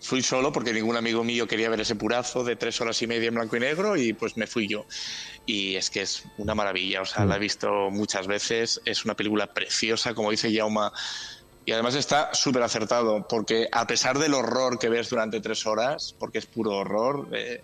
Fui 0.00 0.22
solo 0.22 0.52
porque 0.52 0.72
ningún 0.72 0.96
amigo 0.96 1.24
mío 1.24 1.46
quería 1.46 1.68
ver 1.68 1.80
ese 1.80 1.94
purazo 1.94 2.44
de 2.44 2.56
tres 2.56 2.80
horas 2.80 3.00
y 3.02 3.06
media 3.06 3.28
en 3.28 3.34
blanco 3.34 3.56
y 3.56 3.60
negro 3.60 3.96
y 3.96 4.12
pues 4.12 4.36
me 4.36 4.46
fui 4.46 4.68
yo. 4.68 4.86
Y 5.46 5.76
es 5.76 5.90
que 5.90 6.02
es 6.02 6.24
una 6.38 6.54
maravilla, 6.54 7.02
o 7.02 7.04
sea, 7.04 7.24
la 7.24 7.36
he 7.36 7.40
visto 7.40 7.90
muchas 7.90 8.26
veces, 8.26 8.80
es 8.84 9.04
una 9.04 9.14
película 9.14 9.52
preciosa, 9.52 10.14
como 10.14 10.30
dice 10.30 10.54
Jauma, 10.54 10.92
y 11.64 11.72
además 11.72 11.94
está 11.94 12.34
súper 12.34 12.62
acertado, 12.62 13.26
porque 13.28 13.68
a 13.70 13.86
pesar 13.86 14.18
del 14.18 14.34
horror 14.34 14.78
que 14.78 14.88
ves 14.88 15.08
durante 15.08 15.40
tres 15.40 15.64
horas, 15.66 16.14
porque 16.18 16.38
es 16.38 16.46
puro 16.46 16.72
horror, 16.72 17.28
eh, 17.32 17.62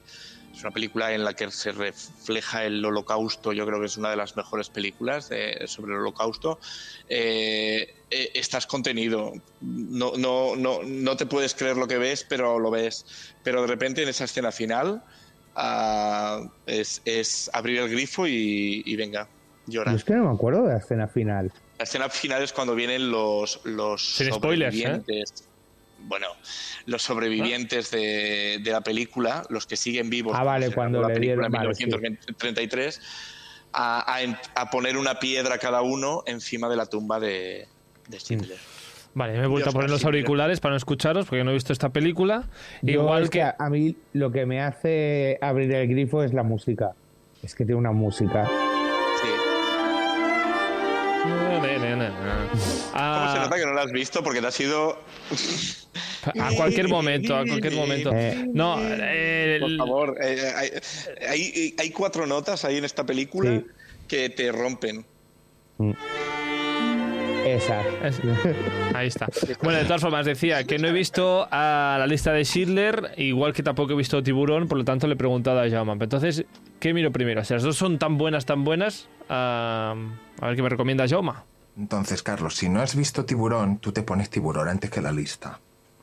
es 0.59 0.65
una 0.65 0.73
película 0.73 1.15
en 1.15 1.23
la 1.23 1.35
que 1.35 1.49
se 1.53 1.71
refleja 1.71 2.65
el 2.65 2.85
holocausto, 2.85 3.53
yo 3.53 3.65
creo 3.65 3.79
que 3.79 3.87
es 3.87 3.97
una 3.97 4.11
de 4.11 4.17
las 4.17 4.37
mejores 4.37 4.69
películas 4.69 5.31
sobre 5.67 5.93
el 5.93 6.01
holocausto. 6.01 6.59
Eh, 7.09 7.95
eh, 8.11 8.31
estás 8.35 8.67
contenido, 8.67 9.35
no, 9.61 10.15
no, 10.17 10.57
no, 10.57 10.83
no 10.83 11.17
te 11.17 11.27
puedes 11.27 11.55
creer 11.55 11.77
lo 11.77 11.87
que 11.87 11.99
ves, 11.99 12.27
pero 12.29 12.59
lo 12.59 12.73
ves. 12.73 13.07
Pero 13.45 13.63
de 13.63 13.69
repente 13.69 14.03
en 14.03 14.09
esa 14.09 14.25
escena 14.25 14.51
final 14.51 15.05
ah, 15.55 16.43
es, 16.67 17.51
abrir 17.53 17.79
el 17.79 17.89
grifo 17.89 18.27
y, 18.27 18.97
venga, 18.97 19.29
llorar. 19.67 19.95
es 19.95 20.03
que 20.03 20.15
no 20.15 20.25
me 20.25 20.35
acuerdo 20.35 20.65
de 20.65 20.71
la 20.71 20.79
escena 20.79 21.07
final. 21.07 21.53
La 21.79 21.85
escena 21.85 22.09
final 22.09 22.43
es 22.43 22.53
cuando 22.53 22.75
vienen 22.75 23.13
los, 23.13 23.61
los 23.63 24.17
Sin 24.17 24.33
spoilers, 24.33 24.77
¿eh? 24.77 25.25
Bueno, 26.01 26.27
los 26.87 27.03
sobrevivientes 27.03 27.91
de, 27.91 28.61
la 28.65 28.81
película, 28.81 29.45
los 29.51 29.67
que 29.67 29.77
siguen 29.77 30.11
vivos. 30.11 30.35
Ah, 30.37 30.45
vale, 30.45 30.73
cuando 30.73 31.03
la 31.03 31.09
le 31.09 31.15
película 31.15 31.47
en 31.47 31.53
1933, 31.53 33.01
a, 33.73 34.71
poner 34.71 34.97
una 34.97 35.19
piedra 35.19 35.59
cada 35.59 35.83
uno 35.83 36.23
encima 36.27 36.69
de 36.69 36.77
la 36.77 36.87
tumba 36.87 37.21
de, 37.21 37.69
de 38.09 38.19
Vale, 39.15 39.39
me 39.39 39.45
he 39.45 39.47
vuelto 39.47 39.71
a 39.71 39.73
poner 39.73 39.91
los 39.91 40.05
auriculares 40.05 40.61
para 40.61 40.73
no 40.73 40.77
escucharos 40.77 41.27
porque 41.27 41.43
no 41.43 41.51
he 41.51 41.55
visto 41.55 41.73
esta 41.73 41.89
película. 41.89 42.45
Igual 42.83 43.31
que... 43.31 43.43
a 43.43 43.71
mí 43.71 43.97
lo 44.13 44.31
que 44.31 44.47
me 44.47 44.61
hace 44.61 45.39
abrir 45.41 45.73
el 45.73 45.89
grifo 45.89 46.23
es 46.23 46.33
la 46.33 46.43
música. 46.43 46.93
Es 47.43 47.55
que 47.55 47.65
tiene 47.65 47.79
una 47.79 47.93
música. 47.93 48.49
¿Cómo 52.93 53.33
se 53.33 53.39
nota 53.39 53.57
que 53.57 53.67
no 53.67 53.75
la 53.75 53.83
has 53.83 53.93
visto? 53.93 54.23
Porque 54.23 54.41
te 54.41 54.47
ha 54.47 54.51
sido. 54.51 54.99
A 56.39 56.51
cualquier 56.57 56.89
momento, 56.97 57.37
a 57.37 57.45
cualquier 57.45 57.75
momento. 57.75 58.11
Eh. 58.15 58.47
No, 58.53 58.77
por 59.61 59.77
favor, 59.77 60.19
eh, 60.23 60.81
hay, 61.29 61.75
hay, 61.79 61.91
cuatro 61.91 62.27
notas 62.27 62.65
ahí 62.65 62.79
en 62.79 62.85
esta 62.85 63.05
película 63.05 63.63
que 64.07 64.31
te 64.31 64.51
rompen. 64.53 65.05
Mm. 65.79 65.93
Esa. 67.47 67.83
Ahí 68.95 69.07
está. 69.07 69.29
Bueno, 69.63 69.79
de 69.79 69.85
todas 69.85 70.03
formas, 70.03 70.27
decía 70.27 70.65
que 70.65 70.77
no 70.79 70.89
he 70.89 70.93
visto 70.93 71.49
a 71.51 71.97
la 71.99 72.07
lista 72.07 72.33
de 72.33 72.45
Schindler, 72.45 73.13
igual 73.17 73.55
que 73.55 73.63
tampoco 73.63 73.93
he 73.93 73.97
visto 73.97 74.23
Tiburón, 74.23 74.69
por 74.69 74.77
lo 74.77 74.85
tanto 74.85 75.07
le 75.07 75.15
he 75.15 75.17
preguntado 75.17 75.61
a 75.61 75.71
Jaume. 75.71 75.93
Entonces, 75.93 76.45
¿qué 76.81 76.93
miro 76.93 77.11
primero? 77.11 77.45
Si 77.45 77.55
las 77.55 77.63
dos 77.63 77.77
son 77.77 77.99
tan 77.99 78.19
buenas, 78.19 78.45
tan 78.45 78.65
buenas, 78.65 79.09
a 79.29 79.95
ver 80.43 80.57
qué 80.57 80.63
me 80.63 80.69
recomienda 80.69 81.09
Jaume. 81.09 81.33
Entonces, 81.79 82.23
Carlos, 82.23 82.57
si 82.57 82.69
no 82.69 82.83
has 82.83 82.97
visto 82.97 83.25
Tiburón, 83.25 83.79
tú 83.79 83.93
te 83.93 84.03
pones 84.03 84.29
Tiburón 84.29 84.69
antes 84.69 84.91
que 84.91 85.01
la 85.01 85.13
lista. 85.13 85.61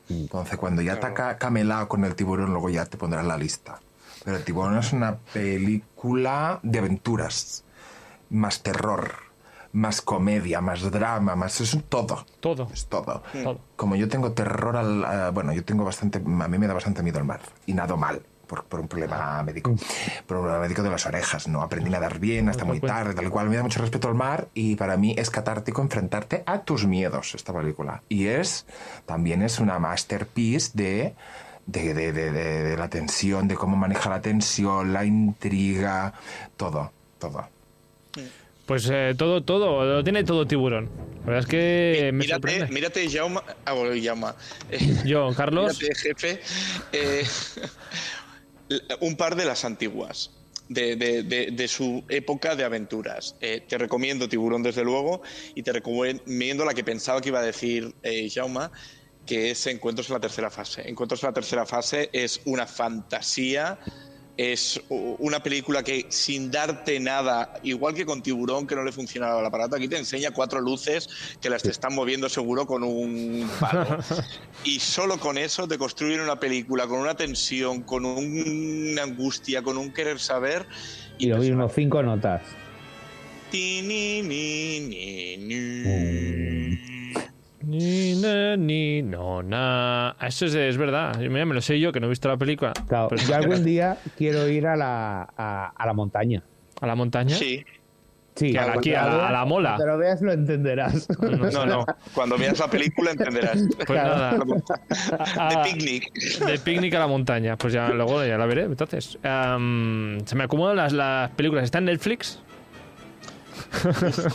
Entonces, 0.08 0.56
cuando 0.56 0.82
ya 0.82 0.98
te 0.98 1.06
ha 1.06 1.36
camelado 1.36 1.88
con 1.88 2.04
el 2.04 2.14
tiburón, 2.14 2.52
luego 2.52 2.70
ya 2.70 2.86
te 2.86 2.96
pondrás 2.96 3.24
la 3.24 3.36
lista. 3.36 3.80
Pero 4.24 4.36
el 4.36 4.44
tiburón 4.44 4.78
es 4.78 4.92
una 4.92 5.16
película 5.16 6.60
de 6.62 6.78
aventuras, 6.78 7.64
más 8.30 8.62
terror, 8.62 9.14
más 9.72 10.00
comedia, 10.00 10.60
más 10.60 10.90
drama, 10.90 11.34
más. 11.36 11.60
Es 11.60 11.76
todo. 11.88 12.24
Todo. 12.40 12.68
Es 12.72 12.86
todo. 12.86 13.22
Como 13.74 13.96
yo 13.96 14.08
tengo 14.08 14.32
terror 14.32 14.76
al. 14.76 15.32
bueno, 15.32 15.52
yo 15.52 15.64
tengo 15.64 15.84
bastante. 15.84 16.18
A 16.18 16.48
mí 16.48 16.58
me 16.58 16.66
da 16.66 16.74
bastante 16.74 17.02
miedo 17.02 17.18
al 17.18 17.24
mar. 17.24 17.40
Y 17.66 17.74
nado 17.74 17.96
mal 17.96 18.22
por, 18.46 18.80
un 18.80 18.88
problema 18.88 19.42
médico. 19.42 19.74
Por 20.26 20.36
un 20.36 20.42
problema 20.44 20.60
médico 20.60 20.82
de 20.82 20.90
las 20.90 21.06
orejas. 21.06 21.48
No 21.48 21.62
aprendí 21.62 21.88
a 21.88 21.92
nadar 21.92 22.18
bien 22.18 22.48
hasta 22.48 22.64
muy 22.64 22.80
tarde, 22.80 23.14
tal 23.14 23.30
cual. 23.30 23.48
Me 23.48 23.56
da 23.56 23.62
mucho 23.62 23.80
respeto 23.80 24.08
al 24.08 24.14
mar 24.14 24.48
y 24.54 24.76
para 24.76 24.96
mí 24.96 25.14
es 25.18 25.30
catártico 25.30 25.82
enfrentarte 25.82 26.42
a 26.46 26.60
tus 26.60 26.86
miedos 26.86 27.34
esta 27.34 27.52
película. 27.52 28.02
Y 28.08 28.26
es, 28.26 28.66
también 29.06 29.42
es 29.42 29.58
una 29.58 29.78
masterpiece 29.78 30.70
de 30.74 31.14
de, 31.66 31.94
de, 31.94 32.12
de, 32.12 32.30
de, 32.30 32.76
la 32.76 32.88
tensión, 32.88 33.48
de 33.48 33.56
cómo 33.56 33.76
maneja 33.76 34.08
la 34.08 34.20
tensión, 34.20 34.92
la 34.92 35.04
intriga, 35.04 36.14
todo, 36.56 36.92
todo. 37.18 37.48
Pues 38.66 38.88
eh, 38.92 39.14
todo, 39.16 39.42
todo, 39.42 39.84
lo 39.84 40.02
tiene 40.02 40.24
todo 40.24 40.46
tiburón. 40.46 40.90
La 41.20 41.26
verdad 41.26 41.40
es 41.40 41.46
que 41.46 42.10
me 42.12 42.24
mírate, 42.24 42.66
mírate, 42.68 43.08
Jauma. 43.08 43.42
Ah, 43.64 43.72
bueno. 43.72 43.94
Yo, 45.04 45.32
Carlos. 45.36 45.78
Mírate, 45.80 45.94
jefe. 45.94 46.40
Eh, 46.92 47.24
un 49.00 49.16
par 49.16 49.36
de 49.36 49.44
las 49.44 49.64
antiguas. 49.64 50.30
De, 50.68 51.66
su 51.68 52.02
época 52.08 52.56
de 52.56 52.64
aventuras. 52.64 53.36
Eh, 53.40 53.62
te 53.68 53.78
recomiendo 53.78 54.28
Tiburón, 54.28 54.64
desde 54.64 54.82
luego, 54.82 55.22
y 55.54 55.62
te 55.62 55.72
recomiendo 55.72 56.64
la 56.64 56.74
que 56.74 56.82
pensaba 56.82 57.20
que 57.20 57.28
iba 57.28 57.38
a 57.38 57.44
decir 57.44 57.94
eh, 58.02 58.28
Jauma, 58.28 58.72
que 59.24 59.52
es 59.52 59.64
Encuentros 59.68 60.08
en 60.08 60.14
la 60.14 60.20
tercera 60.20 60.50
fase. 60.50 60.88
Encuentros 60.88 61.22
en 61.22 61.28
la 61.28 61.34
tercera 61.34 61.66
fase 61.66 62.10
es 62.12 62.40
una 62.46 62.66
fantasía 62.66 63.78
es 64.36 64.80
una 64.88 65.42
película 65.42 65.82
que 65.82 66.06
sin 66.08 66.50
darte 66.50 67.00
nada, 67.00 67.54
igual 67.62 67.94
que 67.94 68.04
con 68.04 68.22
Tiburón, 68.22 68.66
que 68.66 68.74
no 68.74 68.84
le 68.84 68.92
funcionaba 68.92 69.40
el 69.40 69.46
aparato, 69.46 69.76
aquí 69.76 69.88
te 69.88 69.96
enseña 69.96 70.30
cuatro 70.30 70.60
luces 70.60 71.08
que 71.40 71.48
las 71.48 71.62
te 71.62 71.70
están 71.70 71.94
moviendo 71.94 72.28
seguro 72.28 72.66
con 72.66 72.82
un 72.82 73.48
palo. 73.58 73.98
y 74.64 74.78
solo 74.80 75.18
con 75.18 75.38
eso 75.38 75.66
te 75.66 75.78
construyen 75.78 76.20
una 76.20 76.38
película 76.38 76.86
con 76.86 77.00
una 77.00 77.14
tensión, 77.14 77.82
con 77.82 78.04
una 78.04 79.02
angustia, 79.02 79.62
con 79.62 79.78
un 79.78 79.92
querer 79.92 80.18
saber. 80.18 80.66
Y, 81.18 81.28
y 81.28 81.50
unos 81.50 81.72
cinco 81.74 82.02
notas. 82.02 82.42
Ni, 83.52 83.80
ni, 84.22 84.80
no, 87.66 89.42
na. 89.42 90.16
Eso 90.20 90.46
es, 90.46 90.54
es 90.54 90.76
verdad. 90.76 91.16
Mira, 91.18 91.44
me 91.44 91.54
lo 91.54 91.60
sé 91.60 91.78
yo, 91.80 91.92
que 91.92 92.00
no 92.00 92.06
he 92.06 92.10
visto 92.10 92.28
la 92.28 92.36
película. 92.36 92.72
Claro, 92.88 93.14
yo 93.16 93.34
algún 93.34 93.64
día 93.64 93.98
quiero 94.16 94.48
ir 94.48 94.66
a 94.66 94.76
la, 94.76 95.22
a, 95.36 95.86
la 95.86 95.92
montaña. 95.92 96.42
¿A 96.80 96.86
la 96.86 96.94
montaña? 96.94 97.34
Sí. 97.34 97.64
Sí, 98.34 98.54
a, 98.54 98.66
la, 98.66 99.28
a, 99.28 99.32
la, 99.32 99.44
mola. 99.46 99.76
Cuando 99.76 99.86
lo 99.94 99.98
veas 99.98 100.20
lo 100.20 100.30
entenderás. 100.30 101.08
No, 101.20 101.64
no, 101.64 101.86
Cuando 102.12 102.36
veas 102.36 102.58
la 102.58 102.68
película 102.68 103.12
entenderás. 103.12 103.62
Pues 103.86 103.98
nada. 103.98 104.32
De 104.36 105.70
picnic. 105.70 106.12
De 106.44 106.58
picnic 106.58 106.94
a 106.94 106.98
la 106.98 107.06
montaña. 107.06 107.56
Pues 107.56 107.72
ya 107.72 107.88
luego 107.88 108.22
ya 108.26 108.36
la 108.36 108.44
veré. 108.44 108.64
Entonces, 108.64 109.18
se 109.22 110.36
me 110.36 110.44
acumulan 110.44 110.76
las, 110.76 110.92
las 110.92 111.30
películas. 111.30 111.64
¿Está 111.64 111.78
en 111.78 111.86
Netflix? 111.86 112.42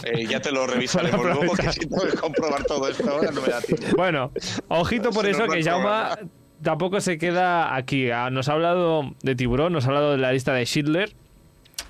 Eh, 0.03 0.25
ya 0.27 0.39
te 0.41 0.51
lo 0.51 0.67
revisaremos 0.67 1.23
luego 1.23 1.41
porque 1.47 1.71
si 1.71 1.81
tengo 1.81 2.03
que 2.03 2.17
comprobar 2.17 2.63
todo 2.65 2.87
esto 2.87 3.09
ahora 3.09 3.31
no 3.31 3.41
me 3.41 3.47
da 3.47 3.61
tiempo. 3.61 3.85
Bueno, 3.95 4.31
ojito 4.67 5.09
por 5.11 5.25
eso 5.25 5.47
que 5.47 5.63
Jauma 5.63 6.17
tampoco 6.61 7.01
se 7.01 7.17
queda 7.17 7.75
aquí. 7.75 8.09
Ah, 8.11 8.29
nos 8.29 8.49
ha 8.49 8.53
hablado 8.53 9.13
de 9.21 9.35
Tiburón, 9.35 9.73
nos 9.73 9.85
ha 9.85 9.89
hablado 9.89 10.11
de 10.11 10.17
la 10.17 10.31
lista 10.31 10.53
de 10.53 10.65
Schindler 10.65 11.13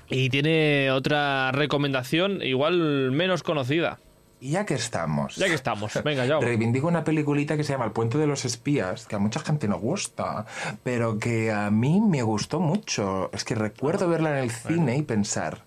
y 0.08 0.28
tiene 0.28 0.90
otra 0.90 1.52
recomendación 1.52 2.42
igual 2.42 3.12
menos 3.12 3.42
conocida. 3.42 3.98
Y 4.40 4.50
ya 4.50 4.66
que 4.66 4.74
estamos. 4.74 5.36
Ya 5.36 5.46
que 5.46 5.54
estamos, 5.54 6.02
venga, 6.02 6.26
ya. 6.26 6.40
Reivindico 6.40 6.88
una 6.88 7.04
peliculita 7.04 7.56
que 7.56 7.62
se 7.62 7.74
llama 7.74 7.84
El 7.84 7.92
Puente 7.92 8.18
de 8.18 8.26
los 8.26 8.44
Espías, 8.44 9.06
que 9.06 9.14
a 9.14 9.20
mucha 9.20 9.38
gente 9.38 9.68
no 9.68 9.78
gusta, 9.78 10.46
pero 10.82 11.20
que 11.20 11.52
a 11.52 11.70
mí 11.70 12.00
me 12.00 12.22
gustó 12.24 12.58
mucho. 12.58 13.30
Es 13.32 13.44
que 13.44 13.54
recuerdo 13.54 14.08
verla 14.08 14.36
en 14.36 14.44
el 14.44 14.50
cine 14.50 14.96
y 14.96 15.02
pensar, 15.02 15.62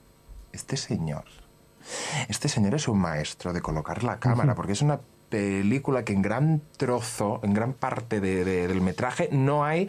este 0.52 0.76
señor 0.76 1.24
Este 2.30 2.50
señor 2.50 2.76
es 2.76 2.88
un 2.88 3.00
maestro 3.00 3.54
de 3.54 3.62
colocar 3.62 4.04
la 4.04 4.20
cámara, 4.20 4.56
porque 4.56 4.74
es 4.74 4.82
una 4.82 5.00
película 5.30 6.04
que 6.04 6.14
en 6.14 6.22
gran 6.22 6.62
trozo, 6.78 7.40
en 7.44 7.54
gran 7.54 7.74
parte 7.74 8.20
del 8.20 8.82
metraje, 8.82 9.30
no 9.32 9.66
hay 9.66 9.88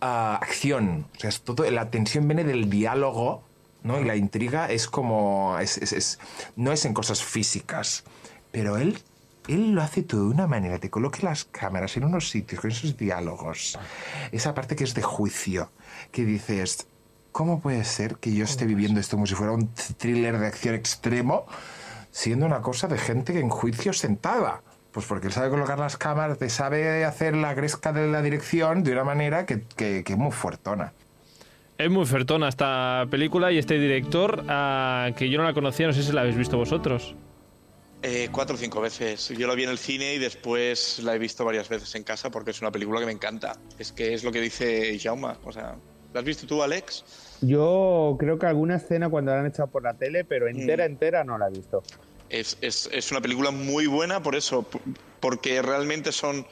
ah, 0.00 0.38
acción. 0.40 1.06
O 1.16 1.20
sea, 1.20 1.30
es 1.30 1.42
todo, 1.42 1.68
la 1.70 1.90
tensión 1.90 2.26
viene 2.28 2.44
del 2.44 2.70
diálogo, 2.70 3.44
¿no? 3.82 4.00
Y 4.00 4.04
la 4.04 4.16
intriga 4.16 4.70
es 4.70 4.88
como. 4.88 5.56
no 6.56 6.72
es 6.72 6.84
en 6.84 6.94
cosas 6.94 7.22
físicas. 7.22 8.04
Pero 8.50 8.78
él 8.78 8.98
él 9.48 9.72
lo 9.72 9.82
hace 9.82 10.02
todo 10.02 10.24
de 10.24 10.34
una 10.34 10.46
manera, 10.46 10.78
te 10.78 10.90
coloque 10.90 11.22
las 11.22 11.44
cámaras 11.46 11.96
en 11.96 12.04
unos 12.04 12.28
sitios 12.28 12.60
con 12.60 12.70
esos 12.70 12.96
diálogos, 12.96 13.78
esa 14.30 14.54
parte 14.54 14.76
que 14.76 14.84
es 14.84 14.94
de 14.94 15.02
juicio, 15.02 15.70
que 16.12 16.24
dices, 16.24 16.86
¿cómo 17.32 17.60
puede 17.60 17.84
ser 17.84 18.16
que 18.16 18.34
yo 18.34 18.44
esté 18.44 18.66
viviendo 18.66 19.00
esto 19.00 19.16
como 19.16 19.26
si 19.26 19.34
fuera 19.34 19.52
un 19.52 19.72
thriller 19.96 20.38
de 20.38 20.46
acción 20.46 20.74
extremo, 20.74 21.46
siendo 22.10 22.46
una 22.46 22.60
cosa 22.60 22.88
de 22.88 22.98
gente 22.98 23.32
que 23.32 23.40
en 23.40 23.48
juicio 23.48 23.92
sentada? 23.92 24.62
Pues 24.92 25.06
porque 25.06 25.28
él 25.28 25.32
sabe 25.32 25.50
colocar 25.50 25.78
las 25.78 25.96
cámaras, 25.96 26.38
te 26.38 26.48
sabe 26.48 27.04
hacer 27.04 27.36
la 27.36 27.54
gresca 27.54 27.92
de 27.92 28.08
la 28.08 28.22
dirección 28.22 28.82
de 28.82 28.92
una 28.92 29.04
manera 29.04 29.46
que, 29.46 29.62
es 29.76 30.16
muy 30.16 30.32
fuertona. 30.32 30.92
Es 31.76 31.90
muy 31.90 32.06
fuertona 32.06 32.48
esta 32.48 33.06
película 33.10 33.52
y 33.52 33.58
este 33.58 33.78
director, 33.78 34.44
ah, 34.48 35.10
que 35.16 35.28
yo 35.30 35.38
no 35.38 35.44
la 35.44 35.54
conocía, 35.54 35.86
no 35.86 35.92
sé 35.92 36.02
si 36.02 36.12
la 36.12 36.22
habéis 36.22 36.36
visto 36.36 36.56
vosotros. 36.56 37.14
Eh, 38.02 38.28
cuatro 38.30 38.54
o 38.54 38.58
cinco 38.58 38.80
veces. 38.80 39.28
Yo 39.28 39.48
la 39.48 39.54
vi 39.54 39.64
en 39.64 39.70
el 39.70 39.78
cine 39.78 40.14
y 40.14 40.18
después 40.18 41.00
la 41.00 41.16
he 41.16 41.18
visto 41.18 41.44
varias 41.44 41.68
veces 41.68 41.94
en 41.96 42.04
casa 42.04 42.30
porque 42.30 42.52
es 42.52 42.60
una 42.60 42.70
película 42.70 43.00
que 43.00 43.06
me 43.06 43.12
encanta. 43.12 43.56
Es 43.78 43.92
que 43.92 44.14
es 44.14 44.22
lo 44.22 44.30
que 44.30 44.40
dice 44.40 44.96
Jauma. 45.00 45.36
O 45.44 45.52
sea, 45.52 45.76
¿la 46.18 46.22
has 46.22 46.26
visto 46.26 46.48
tú, 46.48 46.64
Alex? 46.64 47.04
Yo 47.42 48.16
creo 48.18 48.40
que 48.40 48.46
alguna 48.46 48.76
escena 48.76 49.08
cuando 49.08 49.30
la 49.30 49.38
han 49.38 49.46
echado 49.46 49.68
por 49.68 49.84
la 49.84 49.94
tele, 49.94 50.24
pero 50.24 50.46
mm. 50.46 50.48
entera, 50.48 50.84
entera 50.84 51.22
no 51.22 51.38
la 51.38 51.46
he 51.46 51.50
visto. 51.50 51.84
Es, 52.28 52.58
es, 52.60 52.90
es, 52.92 53.12
una 53.12 53.20
película 53.20 53.52
muy 53.52 53.86
buena 53.86 54.20
por 54.20 54.34
eso, 54.34 54.66
porque 55.20 55.62
realmente 55.62 56.10
son 56.10 56.44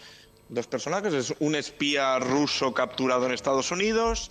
dos 0.48 0.68
personajes. 0.68 1.12
Es 1.12 1.34
un 1.40 1.56
espía 1.56 2.20
ruso 2.20 2.72
capturado 2.74 3.26
en 3.26 3.32
Estados 3.32 3.72
Unidos 3.72 4.30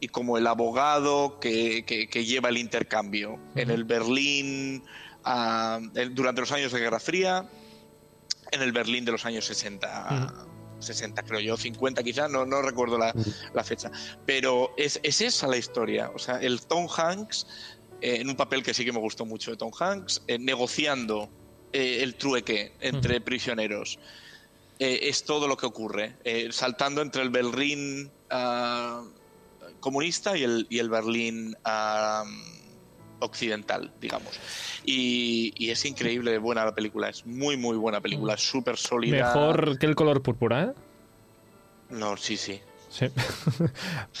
y 0.00 0.08
como 0.08 0.36
el 0.36 0.48
abogado 0.48 1.38
que, 1.38 1.84
que, 1.86 2.24
lleva 2.24 2.48
el 2.48 2.58
intercambio 2.58 3.38
en 3.54 3.70
el 3.70 3.84
Berlín 3.84 4.82
durante 6.10 6.40
los 6.40 6.50
años 6.50 6.72
de 6.72 6.80
Guerra 6.80 6.98
Fría, 6.98 7.48
en 8.50 8.62
el 8.62 8.72
Berlín 8.72 9.04
de 9.04 9.12
los 9.12 9.24
años 9.24 9.44
60. 9.44 10.48
60 10.82 11.22
creo 11.22 11.40
yo, 11.40 11.56
50 11.56 12.02
quizás, 12.02 12.30
no, 12.30 12.44
no 12.44 12.62
recuerdo 12.62 12.98
la, 12.98 13.14
la 13.54 13.64
fecha. 13.64 13.90
Pero 14.26 14.74
es, 14.76 15.00
es, 15.02 15.20
esa 15.20 15.46
la 15.46 15.56
historia. 15.56 16.10
O 16.14 16.18
sea, 16.18 16.36
el 16.40 16.60
Tom 16.62 16.88
Hanks, 16.94 17.46
eh, 18.00 18.16
en 18.20 18.28
un 18.28 18.36
papel 18.36 18.62
que 18.62 18.74
sí 18.74 18.84
que 18.84 18.92
me 18.92 18.98
gustó 18.98 19.24
mucho 19.24 19.50
de 19.50 19.56
Tom 19.56 19.72
Hanks, 19.78 20.22
eh, 20.26 20.38
negociando 20.38 21.30
eh, 21.72 22.02
el 22.02 22.16
trueque 22.16 22.74
entre 22.80 23.20
prisioneros. 23.20 23.98
es 24.78 25.22
todo 25.22 25.46
lo 25.46 25.56
que 25.56 25.66
ocurre, 25.66 26.16
saltando 26.50 27.02
entre 27.02 27.22
el 27.22 27.30
Berlín 27.30 28.10
ah, 28.30 29.04
comunista 29.78 30.36
y 30.36 30.42
el, 30.42 30.66
y 30.70 30.80
el 30.80 30.90
Berlín 30.90 31.54
ah, 31.64 32.24
occidental, 33.22 33.90
digamos. 34.00 34.38
Y, 34.84 35.70
es 35.70 35.84
increíble 35.84 36.36
buena 36.38 36.64
la 36.64 36.74
película, 36.74 37.08
es 37.08 37.24
muy, 37.24 37.56
muy 37.56 37.76
buena 37.76 38.00
película, 38.00 38.36
súper 38.36 38.76
sólida. 38.76 39.26
Mejor 39.26 39.78
que 39.78 39.86
el 39.86 39.94
color 39.94 40.22
púrpura. 40.22 40.74
No, 41.88 42.16
sí, 42.16 42.36
sí. 42.36 42.60
Sí. 42.92 43.06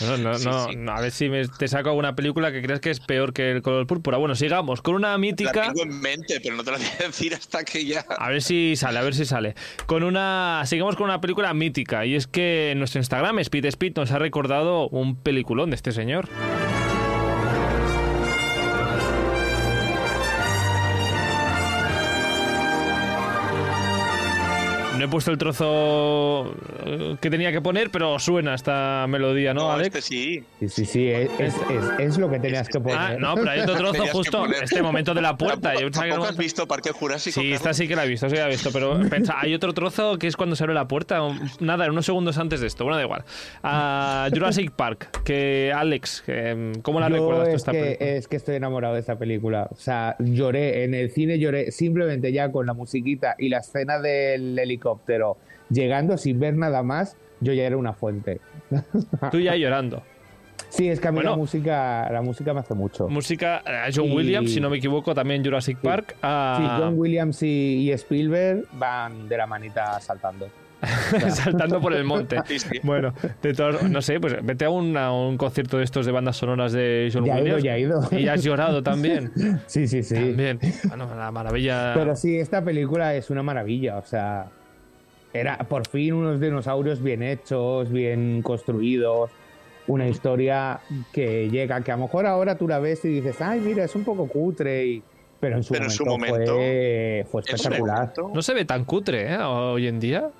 no, 0.00 0.16
no, 0.16 0.92
a 0.92 1.00
ver 1.02 1.10
si 1.10 1.28
te 1.58 1.68
saco 1.68 1.90
alguna 1.90 2.16
película 2.16 2.50
que 2.50 2.62
creas 2.62 2.80
que 2.80 2.90
es 2.90 3.00
peor 3.00 3.34
que 3.34 3.50
el 3.50 3.60
color 3.60 3.86
púrpura. 3.86 4.16
Bueno, 4.16 4.34
sigamos 4.34 4.80
con 4.80 4.94
una 4.94 5.18
mítica. 5.18 5.66
La 5.66 5.74
tengo 5.74 5.82
en 5.82 6.00
mente, 6.00 6.40
pero 6.42 6.56
no 6.56 6.64
te 6.64 6.70
la 6.70 6.78
voy 6.78 6.86
a 6.86 7.06
decir 7.06 7.34
hasta 7.34 7.64
que 7.64 7.84
ya. 7.84 8.00
A 8.00 8.30
ver 8.30 8.40
si 8.40 8.74
sale, 8.76 8.98
a 8.98 9.02
ver 9.02 9.14
si 9.14 9.26
sale. 9.26 9.54
Con 9.84 10.02
una, 10.02 10.62
sigamos 10.64 10.96
con 10.96 11.04
una 11.04 11.20
película 11.20 11.52
mítica 11.52 12.06
y 12.06 12.14
es 12.14 12.26
que 12.26 12.70
en 12.70 12.78
nuestro 12.78 12.98
Instagram 12.98 13.40
Speed 13.40 13.66
Speed 13.66 13.96
nos 13.96 14.10
ha 14.10 14.18
recordado 14.18 14.88
un 14.88 15.16
peliculón 15.16 15.68
de 15.68 15.76
este 15.76 15.92
señor. 15.92 16.30
He 25.02 25.08
puesto 25.08 25.30
el 25.30 25.38
trozo 25.38 26.54
eh, 26.86 27.16
que 27.20 27.30
tenía 27.30 27.50
que 27.50 27.60
poner, 27.60 27.90
pero 27.90 28.18
suena 28.18 28.54
esta 28.54 29.06
melodía, 29.08 29.52
¿no, 29.52 29.72
Alex? 29.72 29.96
Este 29.96 30.02
sí. 30.02 30.44
Sí, 30.60 30.68
sí, 30.68 30.84
sí, 30.84 31.08
es, 31.08 31.54
es, 31.98 32.18
lo 32.18 32.30
que 32.30 32.38
tenías 32.38 32.68
que 32.68 32.78
poner. 32.78 32.98
Ah, 32.98 33.16
no, 33.18 33.34
pero 33.34 33.50
hay 33.50 33.60
otro 33.60 33.76
trozo 33.76 34.06
justo 34.12 34.46
en 34.46 34.62
este 34.62 34.80
momento 34.82 35.14
de 35.14 35.22
la 35.22 35.36
puerta. 35.38 35.72
¿Tampoco, 35.90 36.24
has 36.24 36.36
visto 36.36 36.68
Parque 36.68 36.92
Jurásico? 36.92 37.40
Sí, 37.40 37.52
esta 37.52 37.74
sí 37.74 37.88
que 37.88 37.96
la 37.96 38.04
he 38.04 38.08
visto, 38.08 38.28
sí 38.28 38.34
que 38.34 38.40
la 38.40 38.46
he 38.46 38.50
visto, 38.50 38.70
pero 38.72 39.00
hay 39.36 39.54
otro 39.54 39.72
trozo 39.74 40.18
que 40.18 40.26
es 40.26 40.36
cuando 40.36 40.54
se 40.56 40.64
abre 40.64 40.74
la 40.74 40.86
puerta, 40.86 41.20
nada, 41.60 41.90
unos 41.90 42.06
segundos 42.06 42.38
antes 42.38 42.60
de 42.60 42.68
esto, 42.68 42.84
bueno, 42.84 42.96
da 42.96 43.02
igual. 43.02 43.24
A 43.62 44.28
Jurassic 44.32 44.70
Park, 44.72 45.22
que 45.24 45.72
Alex, 45.74 46.24
¿cómo 46.82 47.00
la 47.00 47.08
recuerdas 47.08 47.48
tú 47.48 47.56
esta 47.56 47.72
película? 47.72 48.10
Es 48.10 48.28
que 48.28 48.36
estoy 48.36 48.56
enamorado 48.56 48.94
de 48.94 49.00
esta 49.00 49.18
película. 49.18 49.68
O 49.70 49.76
sea, 49.76 50.16
lloré, 50.18 50.84
en 50.84 50.94
el 50.94 51.10
cine 51.10 51.38
lloré 51.38 51.72
simplemente 51.72 52.32
ya 52.32 52.52
con 52.52 52.66
la 52.66 52.74
musiquita 52.74 53.34
y 53.38 53.48
la 53.48 53.58
escena 53.58 53.98
del 53.98 54.58
helicóptero 54.58 54.91
pero 55.06 55.36
llegando 55.70 56.16
sin 56.16 56.38
ver 56.38 56.56
nada 56.56 56.82
más, 56.82 57.16
yo 57.40 57.52
ya 57.52 57.64
era 57.64 57.76
una 57.76 57.92
fuente. 57.92 58.40
Tú 59.30 59.40
ya 59.40 59.56
llorando. 59.56 60.02
Sí, 60.72 60.88
es 60.88 61.00
que 61.00 61.08
a 61.08 61.12
mí 61.12 61.20
la, 61.22 61.36
música, 61.36 62.10
la 62.10 62.22
música 62.22 62.54
me 62.54 62.60
hace 62.60 62.72
mucho. 62.72 63.06
Música, 63.06 63.62
eh, 63.66 63.90
John 63.94 64.10
Williams, 64.10 64.54
si 64.54 64.58
no 64.58 64.70
me 64.70 64.78
equivoco, 64.78 65.14
también 65.14 65.44
Jurassic 65.44 65.78
Park. 65.78 66.16
Ah. 66.22 66.56
Sí, 66.58 66.82
John 66.82 66.98
Williams 66.98 67.42
y, 67.42 67.90
Spielberg 67.92 68.64
van 68.72 69.28
de 69.28 69.36
la 69.36 69.46
manita 69.46 70.00
saltando. 70.00 70.48
saltando 71.28 71.78
por 71.78 71.92
el 71.92 72.04
monte. 72.04 72.36
Bueno, 72.84 73.12
de 73.42 73.52
todo, 73.52 73.86
no 73.86 74.00
sé, 74.00 74.18
pues 74.18 74.34
vete 74.42 74.64
a 74.64 74.70
un, 74.70 75.36
concierto 75.36 75.76
de 75.76 75.84
estos 75.84 76.06
de 76.06 76.12
bandas 76.12 76.38
sonoras 76.38 76.72
de 76.72 77.10
John 77.12 77.26
ya 77.26 77.34
Williams. 77.34 77.48
Ido, 77.48 77.58
ya 77.58 77.76
he 77.76 77.80
ido. 77.80 78.08
Y 78.10 78.28
has 78.28 78.42
llorado 78.42 78.82
también. 78.82 79.30
Sí, 79.66 79.86
sí, 79.86 80.02
sí. 80.02 80.14
También. 80.14 80.58
Bueno, 80.88 81.14
la 81.14 81.30
maravilla. 81.30 81.92
Pero 81.94 82.16
sí, 82.16 82.38
esta 82.38 82.64
película 82.64 83.14
es 83.14 83.28
una 83.28 83.42
maravilla. 83.42 83.98
O 83.98 84.02
sea, 84.02 84.46
era 85.32 85.58
por 85.58 85.86
fin 85.88 86.14
unos 86.14 86.40
dinosaurios 86.40 87.02
bien 87.02 87.22
hechos, 87.22 87.90
bien 87.90 88.42
construidos, 88.42 89.30
una 89.86 90.08
historia 90.08 90.80
que 91.12 91.48
llega, 91.50 91.82
que 91.82 91.92
a 91.92 91.96
lo 91.96 92.02
mejor 92.04 92.26
ahora 92.26 92.56
tú 92.56 92.68
la 92.68 92.78
ves 92.78 93.04
y 93.04 93.08
dices, 93.08 93.40
ay, 93.40 93.60
mira, 93.60 93.84
es 93.84 93.94
un 93.94 94.04
poco 94.04 94.28
cutre, 94.28 94.86
y... 94.86 95.02
pero 95.40 95.56
en 95.56 95.62
su, 95.62 96.04
momento, 96.04 96.54
fue, 96.54 97.40
espectacular. 97.40 98.12
No 98.32 98.42
se 98.42 98.54
ve 98.54 98.64
tan 98.64 98.84
cutre 98.84 99.32
¿eh? 99.32 99.38
hoy 99.38 99.86
en 99.86 100.00
día. 100.00 100.30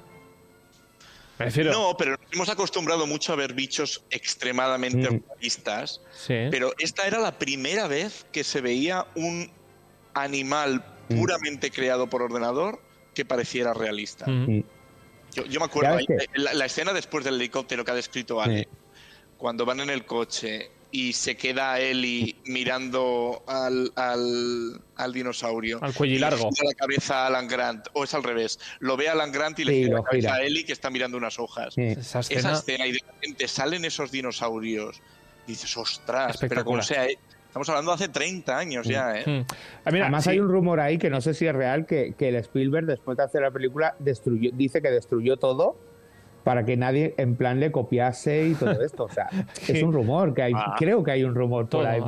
No, 1.65 1.97
pero 1.99 2.13
nos 2.13 2.33
hemos 2.33 2.49
acostumbrado 2.49 3.07
mucho 3.07 3.33
a 3.33 3.37
ver 3.37 3.53
bichos 3.53 4.05
extremadamente 4.11 5.11
mm. 5.11 5.23
realistas. 5.29 6.01
Pero 6.29 6.73
esta 6.79 7.07
era 7.07 7.19
la 7.19 7.39
primera 7.39 7.89
vez 7.89 8.27
que 8.31 8.45
se 8.45 8.61
veía 8.61 9.07
un 9.17 9.51
animal 10.15 10.85
mm. 11.09 11.19
puramente 11.19 11.71
creado 11.71 12.07
por 12.09 12.23
ordenador 12.23 12.81
que 13.15 13.25
pareciera 13.25 13.75
realista. 13.75 14.27
Mm. 14.29 14.63
Yo, 15.33 15.61
me 15.61 15.67
acuerdo, 15.67 15.99
la, 16.35 16.65
escena 16.67 16.93
después 16.93 17.25
del 17.25 17.35
helicóptero 17.35 17.85
que 17.85 17.91
ha 17.91 17.95
descrito 17.95 18.41
Ale, 18.41 18.69
cuando 19.39 19.65
van 19.65 19.81
en 19.81 19.91
el 19.91 20.05
coche 20.05 20.71
y 20.93 21.15
se 21.15 21.37
queda 21.37 21.81
Eli 21.81 22.37
mirando 22.45 23.43
al, 23.47 23.91
al, 23.97 25.13
dinosaurio. 25.13 25.79
Al 25.83 25.95
cuello 25.95 26.21
largo. 26.21 26.51
Y 26.53 26.67
la 26.67 26.75
cabeza 26.75 27.25
a 27.25 27.27
Alan 27.29 27.49
Grant, 27.49 27.87
o 27.95 28.05
es 28.05 28.13
al 28.13 28.23
revés. 28.23 28.61
Lo 28.79 28.97
ve 28.97 29.09
a 29.09 29.13
Alan 29.13 29.33
Grant 29.33 29.59
y 29.59 29.65
le 29.65 29.73
gira 29.73 29.97
la 29.97 30.03
cabeza 30.03 30.35
a 30.35 30.43
Eli 30.43 30.65
que 30.65 30.73
está 30.73 30.91
mirando 30.91 31.17
unas 31.17 31.39
hojas. 31.39 31.75
Esa, 31.79 32.21
escena... 32.21 32.87
y 32.87 32.93
de 32.93 33.01
repente 33.07 33.49
salen 33.49 33.87
esos 33.87 34.13
dinosaurios. 34.13 35.01
Y 35.47 35.53
dices, 35.53 35.77
ostras, 35.77 36.37
pero 36.39 36.65
como 36.65 36.83
sea, 36.83 37.07
Estamos 37.53 37.69
hablando 37.69 37.91
de 37.91 37.97
hace 37.97 38.09
30 38.09 38.57
años 38.57 38.87
ya, 38.89 39.15
¿eh? 39.15 39.25
Hmm. 39.27 39.45
Ah, 39.85 39.91
Además 39.91 40.27
hay 40.27 40.41
un 40.41 40.49
rumor 40.49 40.81
ahí 40.81 40.97
que 40.97 41.11
no 41.11 41.21
sé 41.21 41.35
si 41.35 41.47
es 41.47 41.55
real, 41.55 41.85
que, 41.85 42.15
que 42.17 42.31
el 42.31 42.37
Spielberg 42.37 42.87
después 42.87 43.19
de 43.19 43.25
hacer 43.25 43.43
la 43.43 43.51
película 43.51 43.95
destruyó, 43.99 44.51
dice 44.55 44.81
que 44.81 44.91
destruyó 44.91 45.37
todo 45.37 45.77
para 46.45 46.65
que 46.65 46.77
nadie 46.77 47.15
en 47.19 47.37
plan 47.37 47.61
le 47.61 47.71
copiase 47.71 48.49
y 48.49 48.55
todo 48.55 48.81
esto. 48.85 49.05
O 49.05 49.09
sea, 49.09 49.29
es 49.69 49.83
un 49.83 49.93
rumor, 49.93 50.35
que 50.35 50.43
hay, 50.43 50.53
ah. 50.55 50.75
creo 50.79 51.03
que 51.03 51.13
hay 51.13 51.25
un 51.25 51.35
rumor 51.35 51.69
por 51.69 51.87
ahí. 51.87 52.01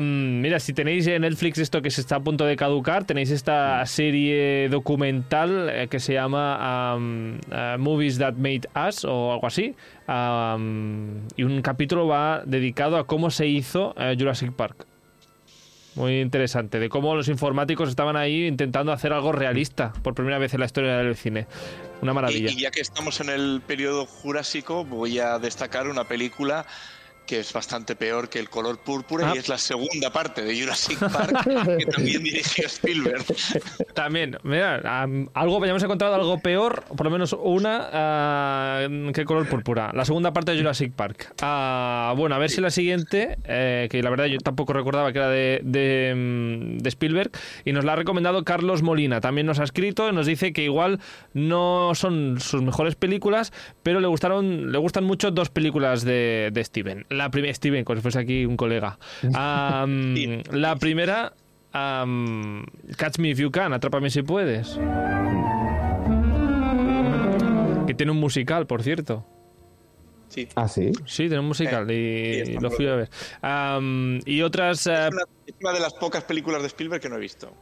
mira, 0.00 0.60
si 0.60 0.72
tenéis 0.72 1.06
en 1.06 1.22
Netflix 1.22 1.58
esto 1.58 1.82
que 1.82 1.90
se 1.90 2.00
está 2.00 2.16
a 2.16 2.20
punto 2.20 2.44
de 2.44 2.56
caducar, 2.56 3.04
tenéis 3.04 3.30
esta 3.30 3.84
serie 3.86 4.68
documental 4.68 5.68
eh, 5.70 5.88
que 5.88 6.00
se 6.00 6.14
llama 6.14 6.96
uh, 6.96 7.78
Movies 7.78 8.18
That 8.18 8.34
Made 8.34 8.68
Us 8.88 9.04
o 9.04 9.32
algo 9.32 9.46
así. 9.46 9.74
y 10.08 11.42
un 11.42 11.62
capítulo 11.62 12.06
va 12.06 12.42
dedicado 12.44 12.96
a 12.96 13.06
cómo 13.06 13.30
se 13.30 13.46
hizo 13.46 13.94
eh, 13.98 14.16
Jurassic 14.18 14.52
Park. 14.52 14.86
Muy 15.94 16.20
interesante, 16.20 16.78
de 16.78 16.88
cómo 16.88 17.14
los 17.14 17.28
informáticos 17.28 17.90
estaban 17.90 18.16
ahí 18.16 18.46
intentando 18.46 18.92
hacer 18.92 19.12
algo 19.12 19.30
realista 19.30 19.92
por 20.02 20.14
primera 20.14 20.38
vez 20.38 20.54
en 20.54 20.60
la 20.60 20.66
historia 20.66 20.96
del 20.96 21.16
cine. 21.16 21.46
Una 22.02 22.12
maravilla. 22.12 22.50
Y, 22.50 22.60
ya 22.60 22.72
que 22.72 22.80
estamos 22.80 23.20
en 23.20 23.28
el 23.28 23.62
periodo 23.64 24.06
jurásico, 24.06 24.84
voy 24.84 25.20
a 25.20 25.38
destacar 25.38 25.86
una 25.86 26.08
película 26.08 26.66
que 27.26 27.40
es 27.40 27.52
bastante 27.52 27.96
peor 27.96 28.28
que 28.28 28.38
El 28.38 28.48
color 28.48 28.78
púrpura 28.78 29.32
y 29.34 29.38
ah. 29.38 29.40
es 29.40 29.48
la 29.48 29.58
segunda 29.58 30.12
parte 30.12 30.42
de 30.42 30.60
Jurassic 30.60 30.98
Park 30.98 31.44
que 31.78 31.86
también 31.86 32.22
dirigió 32.22 32.66
Spielberg. 32.66 33.24
También, 33.94 34.38
mira, 34.42 35.04
algo 35.34 35.62
hayamos 35.62 35.82
encontrado 35.82 36.14
algo 36.14 36.38
peor, 36.38 36.84
por 36.96 37.04
lo 37.04 37.10
menos 37.10 37.32
una 37.32 38.86
uh, 38.88 39.12
que 39.12 39.24
Color 39.24 39.48
púrpura. 39.48 39.92
La 39.94 40.04
segunda 40.04 40.32
parte 40.32 40.52
de 40.52 40.58
Jurassic 40.58 40.92
Park. 40.92 41.34
Uh, 41.42 42.16
bueno, 42.16 42.34
a 42.34 42.38
ver 42.38 42.50
si 42.50 42.60
la 42.60 42.70
siguiente, 42.70 43.38
eh, 43.44 43.88
que 43.90 44.02
la 44.02 44.10
verdad 44.10 44.26
yo 44.26 44.38
tampoco 44.38 44.72
recordaba 44.72 45.12
que 45.12 45.18
era 45.18 45.28
de, 45.28 45.60
de, 45.62 46.12
mm, 46.14 46.78
de, 46.78 46.88
Spielberg, 46.88 47.30
y 47.64 47.72
nos 47.72 47.84
la 47.84 47.94
ha 47.94 47.96
recomendado 47.96 48.44
Carlos 48.44 48.82
Molina. 48.82 49.20
También 49.20 49.46
nos 49.46 49.58
ha 49.58 49.64
escrito 49.64 50.08
y 50.08 50.12
nos 50.12 50.26
dice 50.26 50.52
que 50.52 50.64
igual 50.64 51.00
no 51.34 51.92
son 51.94 52.40
sus 52.40 52.62
mejores 52.62 52.94
películas, 52.94 53.52
pero 53.82 54.00
le 54.00 54.06
gustaron, 54.06 54.72
le 54.72 54.78
gustan 54.78 55.04
mucho 55.04 55.30
dos 55.30 55.50
películas 55.50 56.04
de, 56.04 56.50
de 56.52 56.64
Steven. 56.64 57.06
La 57.12 57.30
primera, 57.30 57.54
Steven, 57.54 57.84
como 57.84 57.96
si 57.96 58.02
fuese 58.02 58.18
aquí 58.18 58.44
un 58.44 58.56
colega. 58.56 58.98
la 59.22 60.76
primera, 60.78 61.32
Catch 61.72 63.18
Me 63.18 63.30
If 63.30 63.38
You 63.38 63.50
Can, 63.50 63.72
Atrápame 63.72 64.10
Si 64.10 64.22
Puedes. 64.22 64.78
Que 67.86 67.94
tiene 67.94 68.12
un 68.12 68.18
musical, 68.18 68.66
por 68.66 68.82
cierto. 68.82 69.26
Sí. 70.28 70.48
¿Ah, 70.54 70.66
sí? 70.66 70.92
Sí, 71.04 71.24
tiene 71.24 71.40
un 71.40 71.48
musical 71.48 71.90
y, 71.90 72.56
lo 72.58 72.70
fui 72.70 72.86
a 72.88 72.94
ver. 72.96 73.10
y 74.24 74.40
otras... 74.42 74.86
Es, 74.86 75.10
una, 75.60 75.72
de 75.72 75.80
las 75.80 75.92
pocas 75.94 76.24
películas 76.24 76.62
de 76.62 76.68
Spielberg 76.68 77.02
que 77.02 77.08
no 77.10 77.16
he 77.16 77.20
visto. 77.20 77.52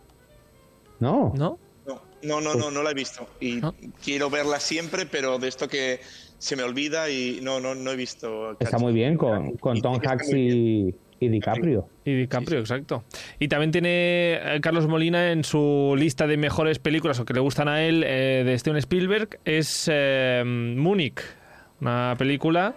¿No? 1.00 1.32
¿No? 1.34 1.58
No, 2.22 2.40
no, 2.40 2.54
no, 2.54 2.70
no, 2.70 2.82
la 2.82 2.90
he 2.90 2.94
visto. 2.94 3.28
Y 3.40 3.60
quiero 4.02 4.30
verla 4.30 4.60
siempre, 4.60 5.06
pero 5.06 5.38
de 5.38 5.48
esto 5.48 5.68
que 5.68 6.00
se 6.38 6.56
me 6.56 6.62
olvida 6.62 7.10
y 7.10 7.40
no, 7.42 7.60
no, 7.60 7.74
no 7.74 7.90
he 7.90 7.96
visto. 7.96 8.56
Está 8.58 8.78
muy 8.78 8.92
bien 8.92 9.16
con, 9.16 9.56
con 9.58 9.80
Tom 9.80 10.00
Hanks 10.04 10.32
y, 10.32 10.94
DiCaprio. 11.20 11.86
Y 12.04 12.14
DiCaprio, 12.14 12.60
exacto. 12.60 13.04
Y 13.38 13.48
también 13.48 13.70
tiene 13.70 14.34
eh, 14.34 14.60
Carlos 14.62 14.86
Molina 14.86 15.32
en 15.32 15.44
su 15.44 15.94
lista 15.98 16.26
de 16.26 16.36
mejores 16.36 16.78
películas 16.78 17.20
o 17.20 17.24
que 17.24 17.34
le 17.34 17.40
gustan 17.40 17.68
a 17.68 17.82
él 17.82 18.02
eh, 18.06 18.42
de 18.44 18.58
Steven 18.58 18.78
Spielberg 18.78 19.38
es 19.44 19.88
eh, 19.92 20.42
Múnich, 20.44 21.20
una 21.80 22.14
película 22.18 22.74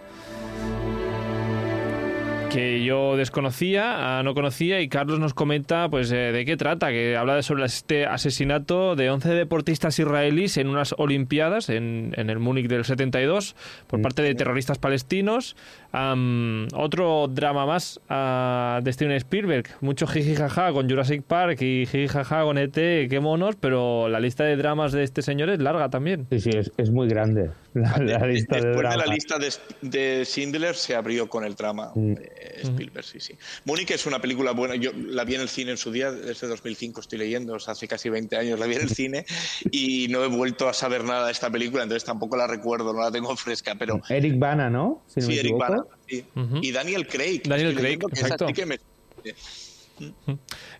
que 2.54 2.84
yo 2.84 3.16
desconocía, 3.16 4.18
ah, 4.18 4.22
no 4.22 4.34
conocía 4.34 4.80
y 4.80 4.88
Carlos 4.88 5.18
nos 5.18 5.34
comenta 5.34 5.88
pues 5.88 6.12
eh, 6.12 6.30
de 6.32 6.44
qué 6.44 6.56
trata, 6.56 6.90
que 6.90 7.16
habla 7.16 7.42
sobre 7.42 7.64
este 7.64 8.06
asesinato 8.06 8.94
de 8.94 9.10
11 9.10 9.30
deportistas 9.30 9.98
israelíes 9.98 10.56
en 10.56 10.68
unas 10.68 10.94
olimpiadas 10.96 11.68
en, 11.68 12.12
en 12.16 12.30
el 12.30 12.38
Múnich 12.38 12.68
del 12.68 12.84
72 12.84 13.56
por 13.88 14.00
parte 14.02 14.22
de 14.22 14.34
terroristas 14.34 14.78
palestinos. 14.78 15.56
otro 15.92 17.26
drama 17.28 17.66
más 17.66 18.00
uh, 18.08 18.82
de 18.82 18.92
Steven 18.92 19.16
Spielberg, 19.16 19.64
mucho 19.80 20.06
jijijaja 20.06 20.72
con 20.72 20.88
Jurassic 20.88 21.22
Park 21.22 21.60
y 21.62 21.86
jijijaja 21.86 22.42
con 22.42 22.58
ET, 22.58 22.74
qué 22.74 23.20
monos, 23.20 23.56
pero 23.56 24.08
la 24.08 24.20
lista 24.20 24.44
de 24.44 24.56
dramas 24.56 24.92
de 24.92 25.02
este 25.02 25.22
señor 25.22 25.50
es 25.50 25.58
larga 25.58 25.88
también. 25.88 26.26
Sí, 26.30 26.38
sí, 26.38 26.50
es, 26.54 26.70
es 26.76 26.90
muy 26.90 27.08
grande. 27.08 27.50
La, 27.74 27.98
lista 28.26 28.54
Después 28.54 28.76
de, 28.76 28.96
la 28.96 29.06
lista 29.06 29.38
de, 29.38 29.52
de, 29.82 30.24
Schindler 30.24 30.76
se 30.76 30.94
abrió 30.94 31.28
con 31.28 31.44
el 31.44 31.54
drama. 31.56 31.90
Mm. 31.94 32.14
Spielberg, 32.62 33.04
sí, 33.04 33.18
sí. 33.20 33.36
Múnich 33.64 33.90
es 33.90 34.06
una 34.06 34.20
película 34.20 34.52
buena. 34.52 34.76
Yo 34.76 34.92
la 34.94 35.24
vi 35.24 35.34
en 35.34 35.40
el 35.40 35.48
cine 35.48 35.72
en 35.72 35.76
su 35.76 35.90
día, 35.90 36.12
desde 36.12 36.46
2005 36.46 37.00
estoy 37.00 37.18
leyendo, 37.18 37.56
hace 37.56 37.88
casi 37.88 38.08
20 38.08 38.36
años 38.36 38.58
la 38.58 38.66
vi 38.66 38.76
en 38.76 38.82
el 38.82 38.90
cine 38.90 39.26
y 39.70 40.06
no 40.08 40.24
he 40.24 40.28
vuelto 40.28 40.68
a 40.68 40.72
saber 40.72 41.04
nada 41.04 41.26
de 41.26 41.32
esta 41.32 41.50
película, 41.50 41.82
entonces 41.82 42.04
tampoco 42.04 42.36
la 42.36 42.46
recuerdo, 42.46 42.92
no 42.92 43.00
la 43.00 43.10
tengo 43.10 43.34
fresca, 43.36 43.74
pero... 43.78 44.00
Eric 44.08 44.38
Bana, 44.38 44.70
¿no? 44.70 45.02
sí, 45.08 45.38
Eric 45.38 45.56
Bana. 45.56 45.84
Y 46.08 46.72
Daniel 46.72 47.06
Craig. 47.06 47.42
Daniel 47.44 47.74
Craig, 47.74 47.98
exacto. 48.12 48.46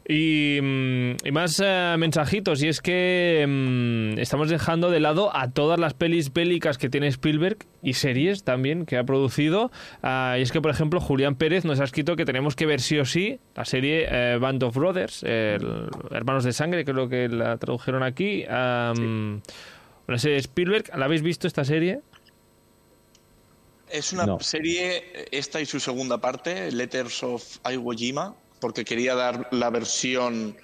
Y, 0.08 0.58
mm, 0.60 1.16
y, 1.24 1.32
más 1.32 1.60
eh, 1.64 1.96
mensajitos, 1.98 2.62
y 2.62 2.68
es 2.68 2.80
que 2.80 3.44
mm, 3.46 4.18
estamos 4.18 4.48
dejando 4.48 4.90
de 4.90 5.00
lado 5.00 5.34
a 5.34 5.50
todas 5.50 5.78
las 5.78 5.94
pelis 5.94 6.32
bélicas 6.32 6.78
que 6.78 6.88
tiene 6.88 7.06
Spielberg 7.08 7.58
y 7.82 7.94
series 7.94 8.44
también 8.44 8.86
que 8.86 8.98
ha 8.98 9.04
producido. 9.04 9.70
Ah, 10.02 10.36
y 10.38 10.42
es 10.42 10.52
que, 10.52 10.60
por 10.60 10.70
ejemplo, 10.70 11.00
Julián 11.00 11.36
Pérez 11.36 11.64
nos 11.64 11.80
ha 11.80 11.84
escrito 11.84 12.16
que 12.16 12.24
tenemos 12.24 12.56
que 12.56 12.66
ver 12.66 12.80
sí 12.80 12.98
o 12.98 13.04
sí 13.04 13.38
la 13.54 13.64
serie 13.64 14.06
eh, 14.10 14.38
Band 14.38 14.62
of 14.62 14.74
Brothers, 14.74 15.22
Hermanos 15.22 16.44
de 16.44 16.52
Sangre, 16.52 16.84
lo 16.84 17.08
que 17.08 17.28
la 17.28 17.56
tradujeron 17.56 18.02
aquí. 18.02 18.44
Una 20.06 20.18
serie 20.18 20.34
de 20.34 20.40
Spielberg, 20.40 20.96
¿la 20.96 21.06
habéis 21.06 21.22
visto 21.22 21.46
esta 21.46 21.64
serie? 21.64 22.00
Es 23.88 24.12
una 24.12 24.38
serie, 24.40 25.28
esta 25.30 25.60
y 25.60 25.66
su 25.66 25.78
segunda 25.78 26.18
parte, 26.18 26.72
Letters 26.72 27.22
of 27.22 27.58
Iwo 27.70 27.92
Jima, 27.92 28.34
porque 28.60 28.84
quería 28.84 29.14
dar 29.14 29.48
la 29.50 29.70
versión 29.70 30.56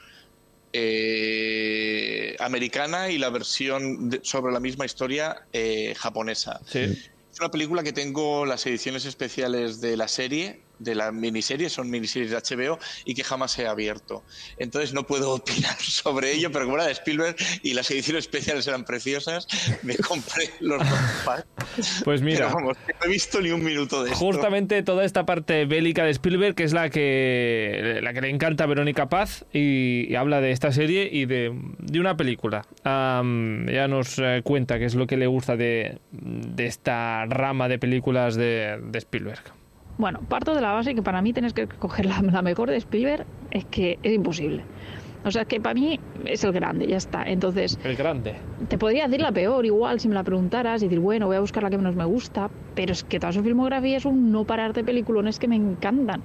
eh, 0.73 2.37
americana 2.39 3.11
y 3.11 3.19
la 3.19 3.31
versión 3.31 4.21
sobre 4.23 4.53
la 4.53 4.61
misma 4.61 4.87
historia 4.87 5.43
eh, 5.53 5.95
japonesa. 5.97 6.61
Es 6.73 7.39
una 7.41 7.51
película 7.51 7.83
que 7.83 7.93
tengo 7.93 8.47
las 8.47 8.67
ediciones 8.67 9.05
especiales 9.05 9.81
de 9.81 9.97
la 9.97 10.09
serie 10.09 10.61
de 10.81 10.95
la 10.95 11.13
miniserie, 11.13 11.69
son 11.69 11.89
miniseries 11.89 12.31
de 12.31 12.37
HBO 12.37 12.79
y 13.05 13.15
que 13.15 13.23
jamás 13.23 13.57
he 13.59 13.67
abierto. 13.67 14.25
Entonces 14.59 14.93
no 14.93 15.07
puedo 15.07 15.31
opinar 15.35 15.77
sobre 15.79 16.33
ello, 16.33 16.51
pero 16.51 16.65
como 16.65 16.77
era 16.77 16.87
de 16.87 16.93
Spielberg 16.93 17.37
y 17.63 17.75
las 17.75 17.91
ediciones 17.91 18.25
especiales 18.25 18.67
eran 18.67 18.85
preciosas, 18.85 19.47
me 19.83 19.97
compré 20.09 20.51
los 20.61 20.79
dos 20.79 21.45
Pues 22.05 22.23
mira, 22.23 22.47
vamos, 22.53 22.77
no 22.89 23.07
he 23.07 23.09
visto 23.09 23.41
ni 23.41 23.51
un 23.51 23.63
minuto 23.63 24.03
de 24.03 24.11
esto. 24.11 24.25
Justamente 24.25 24.83
toda 24.83 25.05
esta 25.05 25.25
parte 25.27 25.67
bélica 25.67 26.05
de 26.05 26.11
Spielberg, 26.11 26.55
que 26.55 26.65
es 26.65 26.73
la 26.73 26.91
que, 26.91 28.01
la 28.03 28.13
que 28.13 28.23
le 28.23 28.31
encanta 28.31 28.65
a 28.65 28.67
Verónica 28.67 29.09
Paz 29.09 29.45
y, 29.53 30.15
habla 30.15 30.41
de 30.41 30.51
esta 30.51 30.73
serie 30.73 31.09
y 31.11 31.25
de, 31.25 31.55
de 31.79 32.01
una 32.01 32.17
película. 32.17 32.67
ya 32.85 33.89
nos 33.89 34.19
eh, 34.19 34.41
cuenta 34.45 34.79
qué 34.79 34.85
es 34.87 34.95
lo 34.95 35.07
que 35.07 35.17
le 35.17 35.27
gusta 35.27 35.57
de, 35.57 35.99
de 36.11 36.67
esta 36.67 37.25
rama 37.27 37.69
de 37.69 37.79
películas 37.79 38.35
de, 38.35 38.79
de 38.83 38.99
Spielberg. 38.99 39.60
Bueno, 40.01 40.21
parto 40.31 40.55
de 40.55 40.63
la 40.63 40.73
base 40.73 40.95
que 40.95 41.03
para 41.03 41.21
mí 41.21 41.35
tienes 41.35 41.53
que 41.53 41.69
coger 41.69 42.07
la, 42.07 42.41
mejor 42.41 42.71
de 42.71 42.77
Spielberg, 42.77 43.27
es 43.51 43.67
que 43.67 43.99
es 44.03 44.15
imposible. 44.15 44.65
O 45.27 45.31
sea, 45.31 45.45
que 45.45 45.61
para 45.61 45.75
mí 45.75 46.01
es 46.25 46.43
el 46.43 46.53
grande, 46.53 46.87
ya 46.87 46.97
está. 46.97 47.23
Entonces. 47.25 47.79
El 47.85 47.97
grande. 47.97 48.35
Te 48.71 48.79
podría 48.79 49.05
decir 49.05 49.21
la 49.21 49.31
peor, 49.31 49.67
igual, 49.67 50.01
si 50.01 50.09
me 50.09 50.15
la 50.15 50.25
preguntaras, 50.25 50.81
y 50.81 50.87
decir, 50.87 51.01
bueno, 51.01 51.27
voy 51.27 51.37
a 51.37 51.41
buscar 51.41 51.63
la 51.63 51.69
que 51.69 51.77
menos 51.77 51.97
me 51.97 52.07
gusta, 52.07 52.49
pero 52.75 52.93
es 52.93 53.05
que 53.05 53.21
toda 53.21 53.31
su 53.33 53.43
filmografía 53.43 53.99
es 53.99 54.07
un 54.07 54.33
no 54.33 54.45
parar 54.47 54.73
de 54.73 54.83
peliculones 54.83 55.39
que 55.39 55.49
me 55.49 55.57
encantan. 55.57 56.23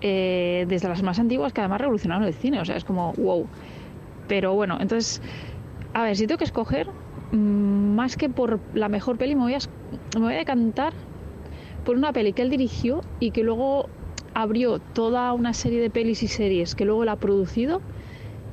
Eh, 0.00 0.64
desde 0.68 0.88
las 0.88 1.02
más 1.02 1.18
antiguas, 1.18 1.52
que 1.52 1.60
además 1.60 1.80
revolucionaron 1.80 2.22
el 2.22 2.34
cine, 2.34 2.60
o 2.60 2.64
sea, 2.64 2.76
es 2.76 2.84
como, 2.84 3.14
wow. 3.14 3.48
Pero 4.28 4.54
bueno, 4.54 4.78
entonces, 4.80 5.20
a 5.92 6.04
ver, 6.04 6.16
si 6.16 6.28
tengo 6.28 6.38
que 6.38 6.44
escoger, 6.44 6.86
mm, 7.32 7.96
más 7.96 8.16
que 8.16 8.28
por 8.28 8.60
la 8.74 8.88
mejor 8.88 9.18
peli, 9.18 9.34
me 9.34 9.42
voy 9.42 9.54
a, 9.54 9.58
me 10.14 10.20
voy 10.20 10.34
a 10.34 10.38
decantar 10.38 10.92
por 11.88 11.96
una 11.96 12.12
peli 12.12 12.34
que 12.34 12.42
él 12.42 12.50
dirigió 12.50 13.00
y 13.18 13.30
que 13.30 13.42
luego 13.42 13.88
abrió 14.34 14.78
toda 14.78 15.32
una 15.32 15.54
serie 15.54 15.80
de 15.80 15.88
pelis 15.88 16.22
y 16.22 16.28
series 16.28 16.74
que 16.74 16.84
luego 16.84 17.02
él 17.02 17.08
ha 17.08 17.16
producido 17.16 17.80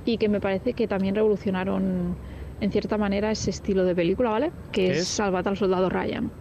y 0.05 0.17
que 0.17 0.29
me 0.29 0.39
parece 0.39 0.71
que 0.71 0.87
también 0.87 1.15
revolucionaron 1.15 2.15
en 2.61 2.71
cierta 2.71 2.97
manera 2.97 3.31
ese 3.31 3.49
estilo 3.49 3.83
de 3.83 3.93
película, 3.93 4.29
¿vale? 4.29 4.53
Que 4.71 4.91
es? 4.91 5.09
Salvar 5.09 5.45
al 5.49 5.57
soldado 5.57 5.89
Ryan. 5.89 6.31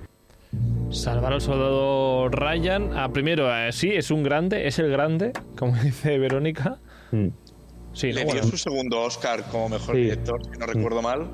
Salvar 0.90 1.32
al 1.32 1.40
soldado 1.40 2.28
Ryan. 2.28 2.90
Ah, 2.94 3.08
primero, 3.12 3.52
eh, 3.52 3.72
sí, 3.72 3.90
es 3.90 4.12
un 4.12 4.22
grande, 4.22 4.68
es 4.68 4.78
el 4.78 4.88
grande, 4.88 5.32
como 5.58 5.74
dice 5.82 6.16
Verónica. 6.16 6.78
Mm. 7.10 7.26
Sí, 7.92 8.12
Le 8.12 8.24
dio 8.24 8.44
su 8.44 8.56
segundo 8.56 9.00
Oscar 9.00 9.42
como 9.50 9.68
mejor 9.68 9.96
director, 9.96 10.40
si 10.44 10.56
no 10.60 10.66
recuerdo 10.66 11.00
mm. 11.00 11.04
mal. 11.04 11.30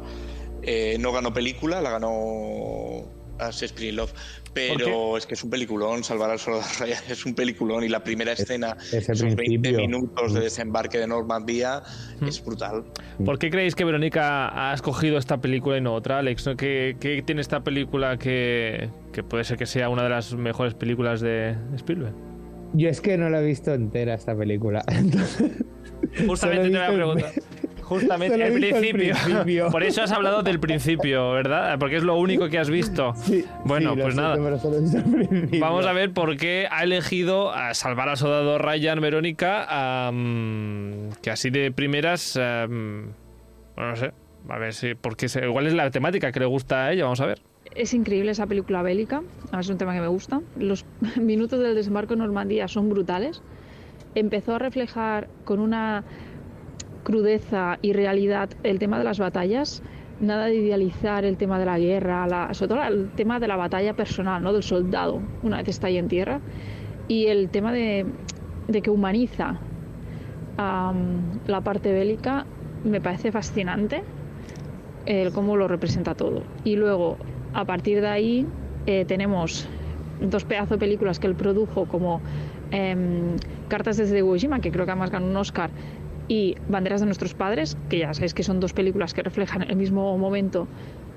Eh, 0.62 0.96
no 1.00 1.12
ganó 1.12 1.34
película, 1.34 1.82
la 1.82 1.90
ganó 1.90 3.19
a 3.40 3.50
Shakespeare 3.50 3.92
Love. 3.92 4.12
Pero 4.52 5.16
es 5.16 5.26
que 5.26 5.34
es 5.34 5.44
un 5.44 5.50
peliculón, 5.50 6.02
Salvar 6.02 6.30
al 6.30 6.38
Soldado 6.38 6.66
Ryan 6.80 7.02
es 7.08 7.24
un 7.24 7.34
peliculón 7.34 7.84
y 7.84 7.88
la 7.88 8.02
primera 8.02 8.32
escena, 8.32 8.76
esos 8.92 9.34
20 9.34 9.72
minutos 9.72 10.34
de 10.34 10.40
desembarque 10.40 10.98
de 10.98 11.06
Normandía, 11.06 11.82
mm. 12.20 12.26
es 12.26 12.44
brutal. 12.44 12.84
¿Por 13.24 13.38
qué 13.38 13.50
creéis 13.50 13.76
que 13.76 13.84
Verónica 13.84 14.70
ha 14.70 14.74
escogido 14.74 15.18
esta 15.18 15.40
película 15.40 15.78
y 15.78 15.80
no 15.80 15.94
otra, 15.94 16.18
Alex? 16.18 16.50
¿Qué, 16.58 16.96
qué 16.98 17.22
tiene 17.22 17.42
esta 17.42 17.62
película 17.62 18.16
que, 18.18 18.90
que, 19.12 19.22
puede 19.22 19.44
ser 19.44 19.56
que 19.56 19.66
sea 19.66 19.88
una 19.88 20.02
de 20.02 20.10
las 20.10 20.34
mejores 20.34 20.74
películas 20.74 21.20
de 21.20 21.56
Spielberg? 21.76 22.14
Yo 22.72 22.88
es 22.88 23.00
que 23.00 23.16
no 23.16 23.30
la 23.30 23.40
he 23.40 23.44
visto 23.44 23.72
entera 23.72 24.14
esta 24.14 24.36
película. 24.36 24.84
Justamente 26.26 26.70
te 26.70 26.76
voy 26.76 26.86
a 26.86 26.92
preguntar. 26.92 27.32
Justamente, 27.90 28.46
el 28.46 28.52
principio. 28.52 29.68
Por 29.68 29.82
eso 29.82 30.04
has 30.04 30.12
hablado 30.12 30.44
del 30.44 30.60
principio, 30.60 31.32
¿verdad? 31.32 31.76
Porque 31.80 31.96
es 31.96 32.04
lo 32.04 32.14
único 32.16 32.48
que 32.48 32.56
has 32.56 32.70
visto. 32.70 33.14
bueno, 33.64 33.96
pues 33.96 34.14
nada. 34.14 34.36
Vamos 35.58 35.86
a 35.86 35.92
ver 35.92 36.12
por 36.12 36.36
qué 36.36 36.68
ha 36.70 36.84
elegido 36.84 37.50
a 37.50 37.74
salvar 37.74 38.08
al 38.08 38.16
soldado 38.16 38.58
Ryan 38.58 39.00
Verónica, 39.00 40.12
que 41.20 41.30
así 41.32 41.50
de 41.50 41.72
primeras. 41.72 42.34
bueno, 42.36 43.12
no 43.76 43.96
sé. 43.96 44.12
A 44.48 44.58
ver 44.58 44.72
si. 44.72 44.94
Porque 44.94 45.26
igual 45.42 45.66
es 45.66 45.74
la 45.74 45.90
temática 45.90 46.30
que 46.30 46.38
le 46.38 46.46
gusta 46.46 46.84
a 46.84 46.92
ella, 46.92 47.02
vamos 47.02 47.20
a 47.20 47.26
ver. 47.26 47.40
es 47.74 47.92
increíble 47.92 48.30
esa 48.30 48.46
película 48.46 48.82
bélica, 48.82 49.22
es 49.58 49.68
un 49.68 49.78
tema 49.78 49.94
que 49.94 50.00
me 50.00 50.06
gusta. 50.06 50.40
Los 50.56 50.86
minutos 51.20 51.58
del 51.58 51.74
desembarco 51.74 52.12
en 52.12 52.20
Normandía 52.20 52.68
son 52.68 52.88
brutales. 52.88 53.42
Empezó 54.14 54.54
a 54.54 54.58
reflejar 54.60 55.28
con 55.44 55.58
una 55.58 56.04
crudeza 57.02 57.78
y 57.82 57.92
realidad 57.92 58.50
el 58.62 58.78
tema 58.78 58.98
de 58.98 59.04
las 59.04 59.18
batallas, 59.18 59.82
nada 60.20 60.46
de 60.46 60.56
idealizar 60.56 61.24
el 61.24 61.36
tema 61.36 61.58
de 61.58 61.64
la 61.66 61.78
guerra, 61.78 62.52
sobre 62.52 62.68
todo 62.68 62.82
el 62.84 63.10
tema 63.10 63.40
de 63.40 63.48
la 63.48 63.56
batalla 63.56 63.94
personal, 63.94 64.42
¿no? 64.42 64.52
del 64.52 64.62
soldado, 64.62 65.20
una 65.42 65.58
vez 65.58 65.68
está 65.68 65.86
ahí 65.86 65.96
en 65.96 66.08
tierra, 66.08 66.40
y 67.08 67.26
el 67.26 67.48
tema 67.48 67.72
de, 67.72 68.06
que 68.82 68.90
humaniza 68.90 69.58
la 70.56 71.60
parte 71.62 71.90
bélica 71.92 72.44
me 72.84 73.00
parece 73.00 73.32
fascinante 73.32 74.02
el 75.06 75.32
cómo 75.32 75.56
lo 75.56 75.68
representa 75.68 76.14
todo. 76.14 76.42
Y 76.64 76.76
luego, 76.76 77.16
a 77.54 77.64
partir 77.64 78.00
de 78.02 78.08
ahí, 78.08 78.46
eh, 78.86 79.04
tenemos 79.06 79.66
dos 80.20 80.44
pedazos 80.44 80.70
de 80.70 80.78
películas 80.78 81.18
que 81.18 81.26
él 81.26 81.34
produjo 81.34 81.86
como 81.86 82.20
em, 82.70 83.36
Cartas 83.68 83.96
desde 83.96 84.18
Iwo 84.18 84.34
que 84.60 84.70
creo 84.70 84.84
que 84.84 84.90
además 84.90 85.10
ganó 85.10 85.26
un 85.26 85.36
Oscar, 85.36 85.70
y 86.30 86.54
Banderas 86.68 87.00
de 87.00 87.06
nuestros 87.06 87.34
padres, 87.34 87.76
que 87.88 87.98
ya 87.98 88.14
sabéis 88.14 88.34
que 88.34 88.44
son 88.44 88.60
dos 88.60 88.72
películas 88.72 89.14
que 89.14 89.20
reflejan 89.20 89.62
el 89.62 89.74
mismo 89.74 90.16
momento, 90.16 90.68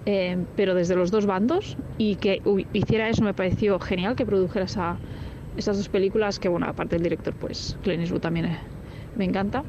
em, 0.08 0.48
pero 0.56 0.74
desde 0.74 0.96
los 0.96 1.12
dos 1.12 1.28
bandos, 1.28 1.78
y 2.00 2.16
que 2.16 2.42
hiciera 2.74 3.08
eso 3.10 3.24
me 3.24 3.36
pareció 3.36 3.80
genial, 3.80 4.16
que 4.16 4.26
produjera 4.26 4.66
esa, 4.66 4.98
esas 5.56 5.78
dos 5.78 5.88
películas, 5.88 6.40
que 6.40 6.50
bueno, 6.50 6.66
aparte 6.66 6.96
del 6.96 7.04
director, 7.04 7.36
pues 7.36 7.78
Clint 7.84 8.02
Eastwood 8.02 8.22
también 8.22 8.48
eh, 8.48 8.58
me 9.16 9.26
encanta. 9.26 9.64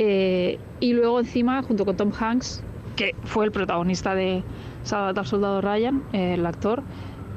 Eh, 0.00 0.58
y 0.80 0.94
luego 0.94 1.20
encima, 1.20 1.62
junto 1.62 1.84
con 1.84 1.96
Tom 1.96 2.10
Hanks, 2.10 2.64
que 2.96 3.14
fue 3.22 3.44
el 3.44 3.52
protagonista 3.52 4.16
de 4.16 4.42
Salvador 4.82 5.26
Soldado 5.26 5.60
Ryan, 5.60 6.02
eh, 6.12 6.34
el 6.34 6.44
actor, 6.44 6.82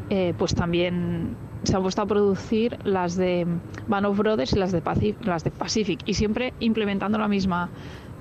eh, 0.10 0.34
pues 0.36 0.56
también 0.56 1.36
se 1.64 1.76
han 1.76 1.82
puesto 1.82 2.02
a 2.02 2.06
producir 2.06 2.78
las 2.84 3.16
de 3.16 3.46
Band 3.88 4.06
of 4.06 4.18
Brothers 4.18 4.54
y 4.54 4.60
las 4.60 4.72
de, 4.72 4.82
Pacific, 4.82 6.00
y 6.06 6.14
siempre 6.14 6.54
implementando 6.60 7.18
la 7.18 7.28
misma 7.28 7.70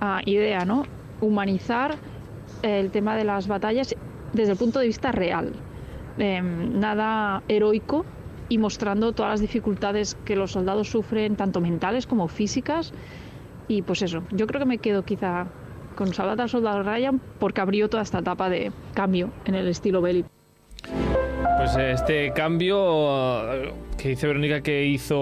ah, 0.01 0.21
idea, 0.25 0.65
¿no? 0.65 0.85
Humanizar 1.21 1.97
el 2.63 2.91
tema 2.91 3.17
de 3.17 3.25
las 3.25 3.49
batallas 3.49 3.95
desde 4.33 4.53
el 4.53 4.59
punto 4.59 4.79
de 4.79 4.87
vista 4.87 5.13
real, 5.13 5.53
em, 6.19 6.79
nada 6.79 7.43
heroico 7.49 8.05
y 8.49 8.59
mostrando 8.59 9.13
todas 9.13 9.33
las 9.33 9.41
dificultades 9.41 10.17
que 10.25 10.37
los 10.37 10.53
soldados 10.53 10.91
sufren, 10.91 11.37
tanto 11.37 11.61
mentales 11.61 12.07
como 12.07 12.29
físicas. 12.29 12.93
Y 13.69 13.83
pues 13.83 14.03
eso, 14.03 14.25
yo 14.33 14.47
creo 14.47 14.61
que 14.61 14.67
me 14.67 14.79
quedo 14.79 15.05
quizá 15.05 15.47
con 15.95 16.13
Salvador 16.13 16.49
Soldado 16.49 16.83
Ryan 16.83 17.21
porque 17.39 17.61
abrió 17.61 17.89
toda 17.89 18.03
esta 18.03 18.19
etapa 18.19 18.49
de 18.49 18.73
cambio 18.95 19.31
en 19.45 19.55
el 19.55 19.69
estilo 19.69 20.03
bélico. 20.03 20.29
Pues 21.61 21.77
este 21.77 22.33
cambio 22.33 23.45
que 23.99 24.09
dice 24.09 24.27
Verónica 24.27 24.63
que 24.63 24.87
hizo, 24.87 25.15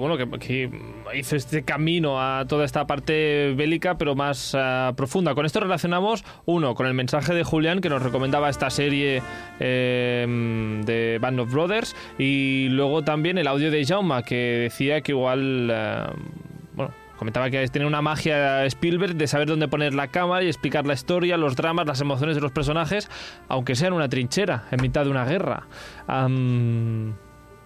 bueno, 0.00 0.18
que, 0.38 0.70
hizo 1.14 1.34
este 1.34 1.62
camino 1.62 2.20
a 2.20 2.44
toda 2.46 2.66
esta 2.66 2.86
parte 2.86 3.54
bélica, 3.56 3.96
pero 3.96 4.14
más 4.14 4.54
eh, 4.54 4.92
profunda. 4.94 5.34
Con 5.34 5.46
esto 5.46 5.60
relacionamos, 5.60 6.26
uno, 6.44 6.74
con 6.74 6.86
el 6.86 6.92
mensaje 6.92 7.32
de 7.32 7.42
Julián 7.42 7.80
que 7.80 7.88
nos 7.88 8.02
recomendaba 8.02 8.50
esta 8.50 8.68
serie 8.68 9.22
eh, 9.60 10.82
de 10.84 11.18
Band 11.22 11.40
of 11.40 11.50
Brothers, 11.50 11.96
y 12.18 12.68
luego 12.68 13.02
también 13.02 13.38
el 13.38 13.46
audio 13.46 13.70
de 13.70 13.82
Jauma 13.86 14.24
que 14.24 14.36
decía 14.64 15.00
que 15.00 15.12
igual, 15.12 15.70
eh, 15.72 16.04
bueno, 16.51 16.51
Comentaba 17.18 17.50
que 17.50 17.66
tiene 17.68 17.86
una 17.86 18.02
magia 18.02 18.64
Spielberg 18.66 19.14
de 19.14 19.26
saber 19.26 19.48
dónde 19.48 19.68
poner 19.68 19.94
la 19.94 20.08
cámara 20.08 20.42
y 20.44 20.48
explicar 20.48 20.86
la 20.86 20.94
historia, 20.94 21.36
los 21.36 21.54
dramas, 21.56 21.86
las 21.86 22.00
emociones 22.00 22.34
de 22.34 22.42
los 22.42 22.52
personajes, 22.52 23.08
aunque 23.48 23.76
sea 23.76 23.88
en 23.88 23.94
una 23.94 24.08
trinchera, 24.08 24.66
en 24.70 24.82
mitad 24.82 25.04
de 25.04 25.10
una 25.10 25.24
guerra. 25.24 25.66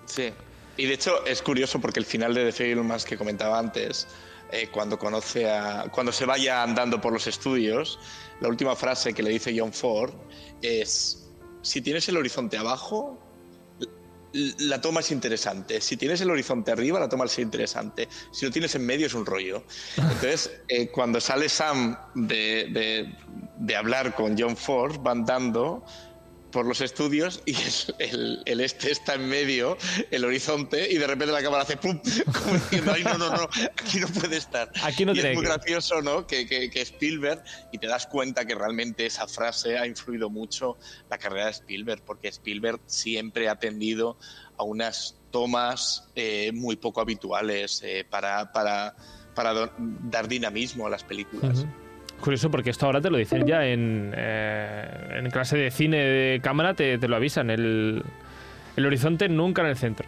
Sí. 0.07 0.33
Y 0.77 0.87
de 0.87 0.95
hecho 0.95 1.25
es 1.25 1.41
curioso 1.43 1.81
porque 1.81 2.01
el 2.01 2.07
final 2.07 2.35
de 2.35 2.45
The 2.45 2.53
Film, 2.53 2.87
más 2.87 3.05
que 3.05 3.17
comentaba 3.17 3.59
antes, 3.59 4.07
eh, 4.53 4.69
cuando 4.71 4.99
conoce 4.99 5.51
a. 5.51 5.87
cuando 5.91 6.13
se 6.13 6.27
vaya 6.27 6.63
andando 6.63 7.01
por 7.01 7.13
los 7.13 7.27
estudios, 7.27 7.99
la 8.41 8.49
última 8.49 8.77
frase 8.77 9.15
que 9.15 9.23
le 9.23 9.31
dice 9.31 9.55
John 9.59 9.73
Ford 9.73 10.15
es. 10.63 11.23
Si 11.63 11.81
tienes 11.81 12.09
el 12.09 12.17
horizonte 12.17 12.57
abajo, 12.57 13.19
la 14.59 14.81
toma 14.81 15.01
es 15.01 15.11
interesante. 15.11 15.81
Si 15.81 15.97
tienes 15.97 16.21
el 16.21 16.31
horizonte 16.31 16.71
arriba, 16.71 17.01
la 17.01 17.09
toma 17.09 17.25
es 17.25 17.39
interesante. 17.39 18.09
Si 18.31 18.45
lo 18.45 18.53
tienes 18.53 18.75
en 18.75 18.85
medio, 18.85 19.07
es 19.07 19.15
un 19.15 19.25
rollo. 19.25 19.65
Entonces, 19.97 20.51
eh, 20.69 20.89
cuando 20.89 21.21
sale 21.21 21.49
Sam 21.49 21.97
de, 22.15 23.15
de, 23.59 23.77
hablar 23.77 24.15
con 24.15 24.39
John 24.39 24.57
Ford, 24.57 24.99
van 25.01 25.25
dando 25.25 25.85
por 26.51 26.67
los 26.67 26.81
estudios 26.81 27.43
y 27.45 27.55
el, 27.99 28.43
el, 28.47 28.61
este 28.61 28.91
está 28.91 29.15
en 29.15 29.29
medio, 29.29 29.77
el 30.11 30.25
horizonte, 30.25 30.91
y 30.91 30.97
de 30.97 31.07
repente 31.07 31.33
la 31.33 31.43
cámara 31.43 31.65
hace 31.65 31.77
¡pum! 31.77 32.01
Como 32.33 32.55
diciendo, 32.55 32.93
ay, 32.95 33.05
no, 33.05 33.19
no, 33.19 33.31
no, 33.31 33.49
aquí 33.77 34.01
no 34.01 34.09
puede 34.09 34.37
estar. 34.37 34.71
Aquí 34.83 35.05
no 35.05 35.15
y 35.15 35.21
es 35.21 35.35
muy 35.35 35.45
gracioso, 35.45 36.01
¿no? 36.03 36.27
Que, 36.27 36.47
que, 36.47 36.71
que, 36.71 36.81
Spielberg, 36.81 37.43
y 37.73 37.79
te 37.79 37.87
das 37.87 38.07
cuenta 38.07 38.45
que 38.47 38.55
realmente 38.55 39.07
esa 39.07 39.27
frase 39.27 39.79
ha 39.79 39.87
influido 39.87 40.31
mucho 40.31 40.79
la 41.11 41.19
carrera 41.19 41.47
de 41.47 41.53
Spielberg, 41.53 42.03
porque 42.05 42.29
Spielberg 42.29 42.81
siempre 42.87 43.49
ha 43.49 43.57
tendido 43.57 44.19
a 44.57 44.65
unas 44.65 45.17
tomas 45.31 46.09
eh, 46.15 46.53
muy 46.55 46.77
poco 46.77 47.01
habituales 47.01 47.83
eh, 47.85 48.07
para, 48.09 48.53
para, 48.53 48.97
para 49.35 49.71
dar 49.79 50.29
dinamismo 50.29 50.87
a 50.87 50.91
las 50.91 51.05
películas. 51.05 51.67
Curioso 52.21 52.51
porque 52.51 52.71
esto 52.71 52.87
ahora 52.87 53.01
te 53.01 53.11
lo 53.11 53.19
dicen 53.19 53.47
ya 53.47 53.67
en, 53.67 54.13
eh, 54.17 55.19
en 55.19 55.31
clase 55.31 55.57
de 55.57 55.71
cine 55.71 55.99
de 55.99 56.41
cámara, 56.41 56.75
te, 56.75 56.99
te 56.99 57.09
lo 57.09 57.17
avisan. 57.17 57.51
El, 57.51 58.03
el, 58.77 58.87
horizonte 58.87 59.29
nunca 59.29 59.63
en 59.63 59.69
el 59.69 59.77
centro. 59.77 60.07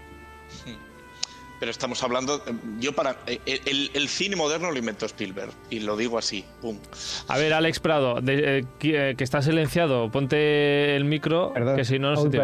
Pero 1.61 1.73
estamos 1.73 2.03
hablando, 2.05 2.41
yo 2.79 2.93
para 2.93 3.17
eh, 3.27 3.41
el, 3.45 3.91
el, 3.93 4.09
cine 4.09 4.37
moderno 4.37 4.71
lo 4.71 4.79
inventó 4.79 5.07
Spielberg 5.07 5.51
y 5.71 5.81
lo 5.81 5.97
digo 5.97 6.17
así, 6.17 6.45
pum. 6.61 6.79
A 7.27 7.37
ver, 7.37 7.53
Alex 7.53 7.81
Prado, 7.81 8.21
eh, 8.27 8.65
que, 8.79 9.17
está 9.19 9.43
silenciado, 9.43 10.09
ponte 10.11 10.95
el 10.95 11.05
micro, 11.05 11.53
que 11.75 11.85
si 11.85 11.99
no 11.99 12.13
no 12.13 12.23
se 12.23 12.31
te 12.31 12.41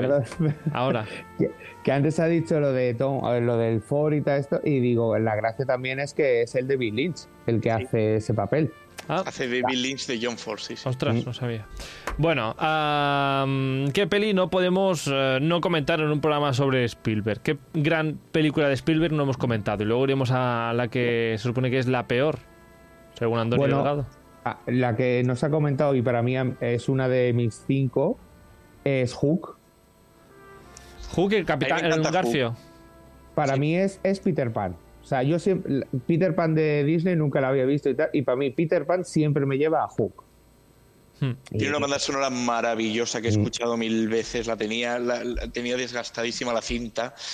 Ahora. 0.72 1.06
que, 1.84 1.92
antes 1.92 2.18
ha 2.18 2.26
dicho 2.26 2.58
lo 2.58 2.72
de 2.72 2.92
Tom, 2.94 3.22
lo 3.22 3.56
del 3.56 3.80
Ford 3.80 4.14
y 4.14 4.20
todo 4.20 4.34
esto 4.34 4.60
y 4.64 4.80
digo, 4.80 5.16
la 5.16 5.36
gracia 5.36 5.64
también 5.64 6.00
es 6.00 6.12
que 6.12 6.42
es 6.42 6.56
el 6.56 6.66
de 6.66 6.76
Bill 6.76 6.96
Lynch 6.96 7.28
el 7.46 7.60
que 7.60 7.70
hace 7.70 8.16
ese 8.16 8.34
papel. 8.34 8.72
Ah. 9.08 9.22
Hace 9.26 9.46
David 9.46 9.76
Lynch 9.76 10.06
de 10.06 10.18
John 10.22 10.38
Ford, 10.38 10.58
sí, 10.58 10.74
Ostras, 10.84 11.26
no 11.26 11.32
sabía. 11.34 11.66
Bueno, 12.16 12.54
¿qué 13.92 14.06
peli 14.06 14.32
no 14.32 14.48
podemos 14.48 15.10
eh, 15.12 15.38
no 15.42 15.60
comentar 15.60 16.00
en 16.00 16.10
un 16.10 16.20
programa 16.20 16.52
sobre 16.52 16.84
Spielberg? 16.84 17.40
¿Qué 17.42 17.58
gran 17.74 18.18
película 18.32 18.68
de 18.68 18.74
Spielberg 18.74 19.12
no 19.12 19.24
hemos 19.24 19.36
comentado? 19.36 19.82
Y 19.82 19.86
luego 19.86 20.04
iremos 20.04 20.30
a 20.30 20.72
la 20.74 20.88
que 20.88 21.34
se 21.36 21.42
supone 21.42 21.70
que 21.70 21.78
es 21.78 21.86
la 21.86 22.06
peor, 22.06 22.38
según 23.18 23.38
Antonio 23.38 23.66
Delgado. 23.66 24.06
La 24.66 24.94
que 24.94 25.22
nos 25.24 25.42
ha 25.42 25.50
comentado 25.50 25.94
y 25.94 26.02
para 26.02 26.22
mí 26.22 26.36
es 26.60 26.88
una 26.88 27.08
de 27.08 27.32
mis 27.32 27.64
cinco 27.66 28.18
es 28.84 29.14
Hook. 29.14 29.56
Hook, 31.14 31.32
el 31.32 31.44
capitán, 31.44 31.84
el 31.84 32.02
Garfio. 32.02 32.54
Para 33.34 33.56
mí 33.56 33.76
es, 33.76 34.00
es 34.02 34.20
Peter 34.20 34.52
Pan. 34.52 34.76
O 35.04 35.06
sea, 35.06 35.22
yo 35.22 35.38
siempre, 35.38 35.86
Peter 36.06 36.34
Pan 36.34 36.54
de 36.54 36.82
Disney 36.82 37.14
nunca 37.14 37.38
la 37.38 37.48
había 37.48 37.66
visto 37.66 37.90
y 37.90 37.94
tal, 37.94 38.08
y 38.14 38.22
para 38.22 38.36
mí 38.36 38.50
Peter 38.50 38.86
Pan 38.86 39.04
siempre 39.04 39.44
me 39.44 39.58
lleva 39.58 39.84
a 39.84 39.88
Hook. 39.88 40.24
Hmm. 41.20 41.32
Tiene 41.50 41.68
una 41.68 41.78
banda 41.78 41.98
sonora 41.98 42.30
maravillosa 42.30 43.20
que 43.20 43.28
he 43.28 43.30
mm. 43.30 43.40
escuchado 43.40 43.76
mil 43.76 44.08
veces, 44.08 44.46
la 44.46 44.56
tenía, 44.56 44.98
la, 44.98 45.22
tenía 45.52 45.76
desgastadísima 45.76 46.52
la 46.52 46.62
cinta. 46.62 47.14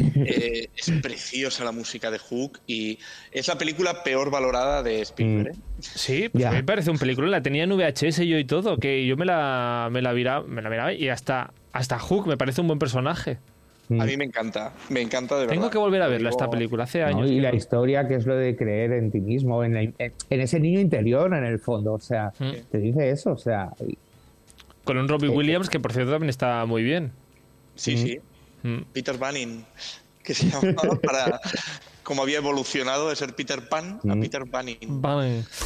Eh, 0.00 0.68
es 0.76 0.92
preciosa 1.02 1.64
la 1.64 1.72
música 1.72 2.08
de 2.12 2.20
Hook 2.20 2.60
y 2.68 3.00
es 3.32 3.48
la 3.48 3.58
película 3.58 4.04
peor 4.04 4.30
valorada 4.30 4.84
de 4.84 5.00
Spielberg. 5.00 5.56
Mm. 5.56 5.58
¿eh? 5.58 5.62
Sí, 5.80 6.28
pues 6.28 6.44
a 6.44 6.50
mí 6.50 6.56
me 6.58 6.62
parece 6.62 6.92
un 6.92 6.98
película, 6.98 7.26
la 7.26 7.42
tenía 7.42 7.64
en 7.64 7.70
VHS 7.70 8.18
yo 8.18 8.38
y 8.38 8.44
todo, 8.44 8.76
que 8.76 9.04
yo 9.06 9.16
me 9.16 9.24
la, 9.24 9.88
me 9.90 10.02
la, 10.02 10.12
miraba, 10.12 10.46
me 10.46 10.62
la 10.62 10.70
miraba 10.70 10.92
y 10.92 11.08
hasta, 11.08 11.52
hasta 11.72 11.98
Hook 11.98 12.28
me 12.28 12.36
parece 12.36 12.60
un 12.60 12.68
buen 12.68 12.78
personaje. 12.78 13.38
A 13.90 14.04
mí 14.04 14.16
me 14.18 14.24
encanta, 14.24 14.72
me 14.90 15.00
encanta 15.00 15.34
de 15.36 15.42
verdad. 15.42 15.54
Tengo 15.54 15.70
que 15.70 15.78
volver 15.78 16.02
a 16.02 16.08
verla 16.08 16.28
esta 16.28 16.50
película, 16.50 16.84
hace 16.84 17.02
años. 17.02 17.30
y 17.30 17.40
la 17.40 17.54
historia 17.54 18.06
que 18.06 18.16
es 18.16 18.26
lo 18.26 18.36
de 18.36 18.54
creer 18.54 18.92
en 18.92 19.10
ti 19.10 19.20
mismo, 19.20 19.64
en, 19.64 19.94
ese 20.28 20.60
niño 20.60 20.80
interior 20.80 21.32
en 21.32 21.44
el 21.44 21.58
fondo, 21.58 21.94
o 21.94 21.98
sea, 21.98 22.32
mm. 22.38 22.70
te 22.70 22.78
dice 22.78 23.10
eso, 23.10 23.32
o 23.32 23.38
sea... 23.38 23.72
Con 24.84 24.96
un 24.96 25.08
Robbie 25.08 25.28
Williams 25.28 25.68
que 25.68 25.80
por 25.80 25.92
cierto 25.92 26.12
también 26.12 26.30
está 26.30 26.64
muy 26.64 26.82
bien. 26.82 27.12
Sí, 27.74 27.96
sí. 27.96 28.18
Mm. 28.62 28.82
Peter 28.92 29.16
Banning, 29.16 29.64
que 30.22 30.34
se 30.34 30.46
llamaba 30.50 30.96
para... 30.96 31.40
Como 32.02 32.22
había 32.22 32.38
evolucionado 32.38 33.10
de 33.10 33.16
ser 33.16 33.34
Peter 33.34 33.68
Pan 33.68 34.00
a 34.08 34.14
Peter 34.14 34.44
Banning. 34.46 35.02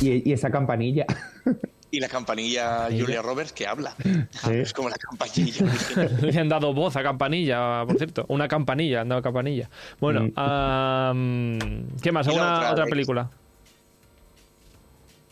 y 0.00 0.32
esa 0.32 0.50
campanilla. 0.50 1.06
Y 1.94 2.00
la 2.00 2.08
campanilla 2.08 2.88
Julia 2.90 3.20
Roberts 3.20 3.52
que 3.52 3.66
habla. 3.66 3.94
Es 4.50 4.72
como 4.72 4.88
la 4.88 4.96
campanilla. 4.96 5.66
Le 6.22 6.40
han 6.40 6.48
dado 6.48 6.72
voz 6.72 6.96
a 6.96 7.02
campanilla, 7.02 7.84
por 7.86 7.98
cierto. 7.98 8.24
Una 8.28 8.48
campanilla, 8.48 9.02
han 9.02 9.10
dado 9.10 9.20
campanilla. 9.20 9.68
Bueno, 10.00 10.22
mm. 10.22 11.98
¿qué 12.00 12.10
más? 12.10 12.26
¿Alguna 12.26 12.70
otra, 12.72 12.86
película? 12.86 13.30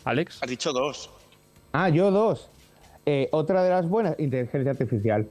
¿Alex? 0.03 0.37
Has 0.43 0.49
dicho 0.49 0.71
dos. 0.71 1.09
Ah, 1.73 1.89
yo 1.89 2.11
dos. 2.11 2.51
Eh, 3.07 3.27
otra 3.31 3.63
de 3.63 3.71
las 3.71 3.89
buenas, 3.89 4.19
inteligencia 4.19 4.69
artificial. 4.69 5.27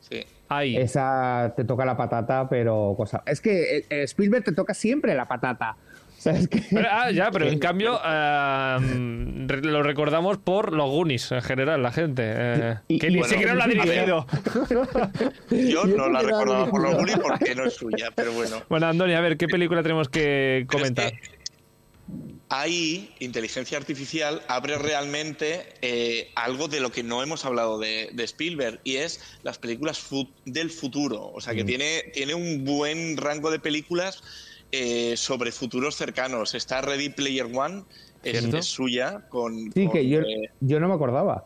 Sí. 0.00 0.24
Ahí. 0.48 0.78
Esa 0.78 1.52
te 1.54 1.64
toca 1.64 1.84
la 1.84 1.98
patata, 1.98 2.48
pero 2.48 2.94
cosa. 2.96 3.22
Es 3.26 3.42
que 3.42 3.76
eh, 3.76 3.86
eh, 3.90 4.02
Spielberg 4.04 4.44
te 4.44 4.52
toca 4.52 4.72
siempre 4.72 5.14
la 5.14 5.28
patata. 5.28 5.76
Pero, 6.22 6.88
ah, 6.90 7.10
ya, 7.10 7.30
pero 7.30 7.48
en 7.48 7.58
cambio 7.58 7.94
mm, 7.98 9.46
lo 9.62 9.82
recordamos 9.82 10.38
por 10.38 10.72
los 10.72 10.88
Goonies 10.90 11.32
en 11.32 11.42
general, 11.42 11.82
la 11.82 11.92
gente. 11.92 12.22
eh, 12.26 12.76
Y- 12.88 12.98
que 12.98 13.06
y 13.08 13.10
ni 13.10 13.18
bueno, 13.18 13.32
siquiera 13.32 13.54
lo 13.54 13.62
ha 13.62 13.66
dirigido. 13.66 14.26
Yo 15.50 15.84
no 15.86 16.08
la 16.08 16.22
recordaba 16.22 16.70
por 16.70 16.82
los. 16.82 16.94
Goonies 16.94 17.18
porque 17.18 17.54
no 17.54 17.64
es 17.66 17.74
suya, 17.74 18.10
pero 18.14 18.32
bueno. 18.32 18.62
Bueno, 18.68 18.86
Andoni, 18.86 19.14
a 19.14 19.20
ver, 19.20 19.36
¿qué 19.36 19.48
película 19.48 19.82
tenemos 19.82 20.08
que 20.08 20.66
comentar? 20.70 21.12
que 21.12 21.42
ahí, 22.50 23.14
inteligencia 23.20 23.78
artificial 23.78 24.42
abre 24.48 24.76
realmente 24.76 25.64
eh, 25.80 26.30
algo 26.34 26.68
de 26.68 26.80
lo 26.80 26.92
que 26.92 27.02
no 27.02 27.22
hemos 27.22 27.46
hablado 27.46 27.78
de, 27.78 28.10
de 28.12 28.24
Spielberg 28.24 28.80
y 28.84 28.96
es 28.96 29.38
las 29.42 29.58
películas 29.58 29.98
fu- 29.98 30.28
del 30.44 30.70
futuro. 30.70 31.30
O 31.32 31.40
sea, 31.40 31.54
Mm. 31.54 31.56
que 31.56 31.64
tiene, 31.64 32.02
tiene 32.12 32.34
un 32.34 32.64
buen 32.66 33.16
rango 33.16 33.50
de 33.50 33.58
películas 33.58 34.22
eh, 34.72 35.14
sobre 35.16 35.52
futuros 35.52 35.94
cercanos. 35.96 36.54
Está 36.54 36.80
Ready 36.80 37.10
Player 37.10 37.46
One, 37.52 37.84
es, 38.24 38.42
es 38.44 38.66
suya, 38.66 39.26
con... 39.28 39.70
Sí, 39.72 39.84
con, 39.84 39.92
que 39.92 40.08
yo, 40.08 40.20
eh, 40.20 40.50
yo 40.60 40.80
no 40.80 40.88
me 40.88 40.94
acordaba. 40.94 41.44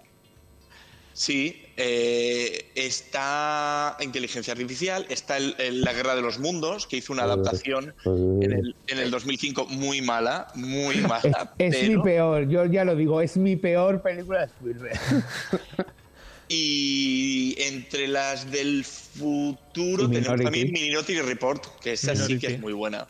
Sí, 1.12 1.62
eh, 1.78 2.70
está 2.74 3.96
Inteligencia 4.02 4.52
Artificial, 4.52 5.06
está 5.08 5.38
el- 5.38 5.54
el 5.58 5.80
La 5.80 5.94
Guerra 5.94 6.14
de 6.14 6.20
los 6.20 6.38
Mundos, 6.38 6.86
que 6.86 6.98
hizo 6.98 7.12
una 7.14 7.22
adaptación 7.22 7.94
en 8.04 8.52
el, 8.52 8.74
en 8.86 8.98
el 8.98 9.10
2005 9.10 9.64
muy 9.66 10.02
mala, 10.02 10.48
muy 10.54 10.96
Es, 10.96 11.02
mala. 11.08 11.54
es 11.58 11.82
mi 11.82 11.88
pero- 11.88 12.02
peor, 12.02 12.48
yo 12.50 12.66
ya 12.66 12.84
lo 12.84 12.94
digo, 12.94 13.22
es 13.22 13.38
mi 13.38 13.56
peor 13.56 14.02
película 14.02 14.40
de 14.40 14.46
Spielberg. 14.46 15.00
Y 16.48 17.56
entre 17.60 18.06
las 18.06 18.48
del 18.52 18.84
futuro 18.84 20.08
tenemos 20.08 20.40
también 20.40 20.70
Minority 20.70 21.20
Report, 21.20 21.64
que 21.80 21.94
esa 21.94 22.14
sí 22.14 22.38
que 22.38 22.46
es 22.46 22.60
muy 22.60 22.72
buena. 22.72 23.06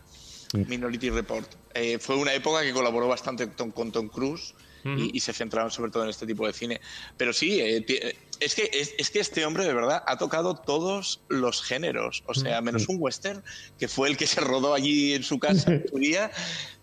Sí. 0.57 0.65
Minority 0.69 1.11
Report. 1.11 1.49
Eh, 1.75 1.99
fue 1.99 2.17
una 2.17 2.35
época 2.35 2.63
que 2.63 2.73
colaboró 2.73 3.09
bastante 3.09 3.49
con, 3.51 3.93
Tom 3.93 4.09
Cruise 4.09 4.55
y, 4.85 5.17
y 5.17 5.21
se 5.21 5.33
centraron 5.33 5.71
sobre 5.71 5.91
todo 5.91 6.05
en 6.05 6.11
este 6.11 6.27
tipo 6.27 6.47
de 6.47 6.53
cine. 6.53 6.81
Pero 7.17 7.33
sí, 7.33 7.61
eh, 7.61 7.85
eh, 7.89 8.17
es, 8.41 8.55
que, 8.55 8.71
es, 8.73 8.95
es 8.99 9.11
que 9.11 9.21
este 9.21 9.45
hombre 9.45 9.65
de 9.65 9.75
verdad 9.75 10.03
ha 10.07 10.17
tocado 10.17 10.55
todos 10.55 11.21
los 11.29 11.63
géneros. 11.63 12.23
O 12.27 12.35
sea, 12.35 12.61
menos 12.61 12.89
un 12.89 12.97
western, 12.99 13.43
que 13.79 13.89
fue 13.89 14.09
el 14.09 14.17
que 14.17 14.27
se 14.27 14.41
rodó 14.43 14.75
allí 14.75 15.15
en 15.15 15.23
su 15.23 15.39
casa 15.39 15.73
en 15.73 15.89
su 15.89 15.99
día, 15.99 16.31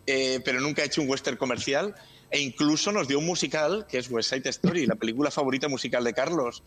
eh, 0.05 0.41
pero 0.43 0.59
nunca 0.59 0.82
ha 0.82 0.86
hecho 0.86 1.01
un 1.01 1.09
western 1.09 1.38
comercial. 1.38 1.95
E 2.36 2.39
incluso 2.41 2.91
nos 2.91 3.07
dio 3.07 3.19
un 3.19 3.27
musical 3.27 3.86
que 3.88 3.99
es 3.99 4.09
West 4.09 4.34
Side 4.34 4.49
Story, 4.49 4.88
la 4.88 4.95
película 4.95 5.29
favorita 5.29 5.67
musical 5.67 6.03
de 6.03 6.13
Carlos. 6.15 6.63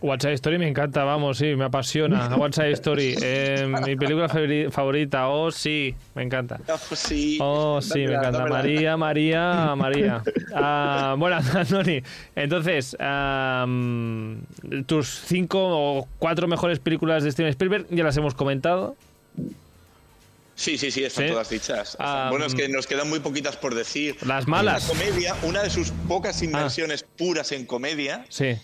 WhatsApp 0.00 0.34
Story 0.34 0.58
me 0.58 0.68
encanta, 0.68 1.02
vamos, 1.02 1.38
sí, 1.38 1.56
me 1.56 1.64
apasiona. 1.64 2.36
WhatsApp 2.36 2.66
Story, 2.74 3.16
eh, 3.20 3.66
mi 3.84 3.96
película 3.96 4.28
favori- 4.28 4.70
favorita, 4.70 5.28
oh 5.28 5.50
sí, 5.50 5.92
me 6.14 6.22
encanta. 6.22 6.60
Pues 6.88 7.00
sí, 7.00 7.36
Oh, 7.40 7.80
sí, 7.82 7.98
me 8.06 8.14
encanta. 8.14 8.30
dámela. 8.38 8.56
María, 8.58 8.96
María, 8.96 9.74
María. 9.76 10.22
Ah, 10.54 11.16
bueno, 11.18 11.38
Andoni, 11.54 12.00
entonces, 12.36 12.96
tus 14.86 15.08
cinco 15.26 15.58
o 15.62 16.08
cuatro 16.20 16.46
mejores 16.46 16.78
películas 16.78 17.24
de 17.24 17.32
Steven 17.32 17.50
Spielberg 17.50 17.86
ya 17.90 18.04
las 18.04 18.16
hemos 18.18 18.34
comentado. 18.34 18.94
Sí, 20.54 20.78
sí, 20.78 20.90
sí, 20.90 21.04
están 21.04 21.26
¿Sí? 21.26 21.30
todas 21.30 21.48
dichas. 21.48 21.96
Ah, 21.98 22.28
bueno, 22.30 22.44
es 22.46 22.54
que 22.54 22.68
mm. 22.68 22.72
nos 22.72 22.86
quedan 22.86 23.08
muy 23.08 23.20
poquitas 23.20 23.56
por 23.56 23.74
decir. 23.74 24.16
Las 24.26 24.46
malas. 24.46 24.88
Una 24.90 24.98
comedia, 25.00 25.36
una 25.42 25.62
de 25.62 25.70
sus 25.70 25.90
pocas 26.08 26.42
inmersiones 26.42 27.04
puras 27.16 27.52
en 27.52 27.66
comedia, 27.66 28.24
Sí. 28.28 28.56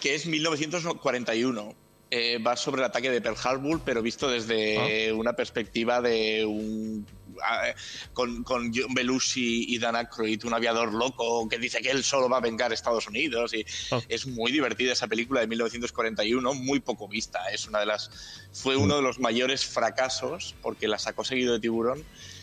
que 0.00 0.14
es 0.14 0.26
1941. 0.26 1.74
Eh, 2.12 2.38
va 2.38 2.56
sobre 2.56 2.82
el 2.82 2.86
ataque 2.86 3.08
de 3.10 3.20
Pearl 3.20 3.36
Harbor, 3.42 3.80
pero 3.84 4.02
visto 4.02 4.28
desde 4.28 5.12
una 5.12 5.34
perspectiva 5.34 6.00
de 6.00 6.44
un. 6.44 7.06
Ah, 7.42 7.74
con, 8.12 8.42
con 8.44 8.72
John 8.74 8.94
Belushi 8.94 9.66
y 9.68 9.78
Dan 9.78 9.96
Aykroyd, 9.96 10.44
un 10.44 10.54
aviador 10.54 10.92
loco 10.92 11.48
que 11.48 11.58
dice 11.58 11.80
que 11.80 11.90
él 11.90 12.02
solo 12.04 12.28
va 12.28 12.38
a 12.38 12.40
vengar 12.40 12.70
a 12.70 12.74
Estados 12.74 13.06
Unidos. 13.08 13.54
Y 13.54 13.64
Oh. 13.90 14.00
Es 14.08 14.26
muy 14.26 14.52
divertida 14.52 14.92
esa 14.92 15.06
película 15.08 15.40
de 15.40 15.46
1941, 15.46 16.54
muy 16.54 16.80
poco 16.80 17.08
vista. 17.08 17.40
Es 17.52 17.66
una 17.66 17.80
de 17.80 17.86
las. 17.86 18.10
Fue 18.52 18.76
uno 18.76 18.96
de 18.96 19.02
los 19.02 19.18
mayores 19.18 19.64
fracasos, 19.64 20.54
porque 20.62 20.88
la 20.88 20.98
sacó 20.98 21.24
seguido 21.24 21.54
de 21.54 21.60
Tiburón. 21.60 22.02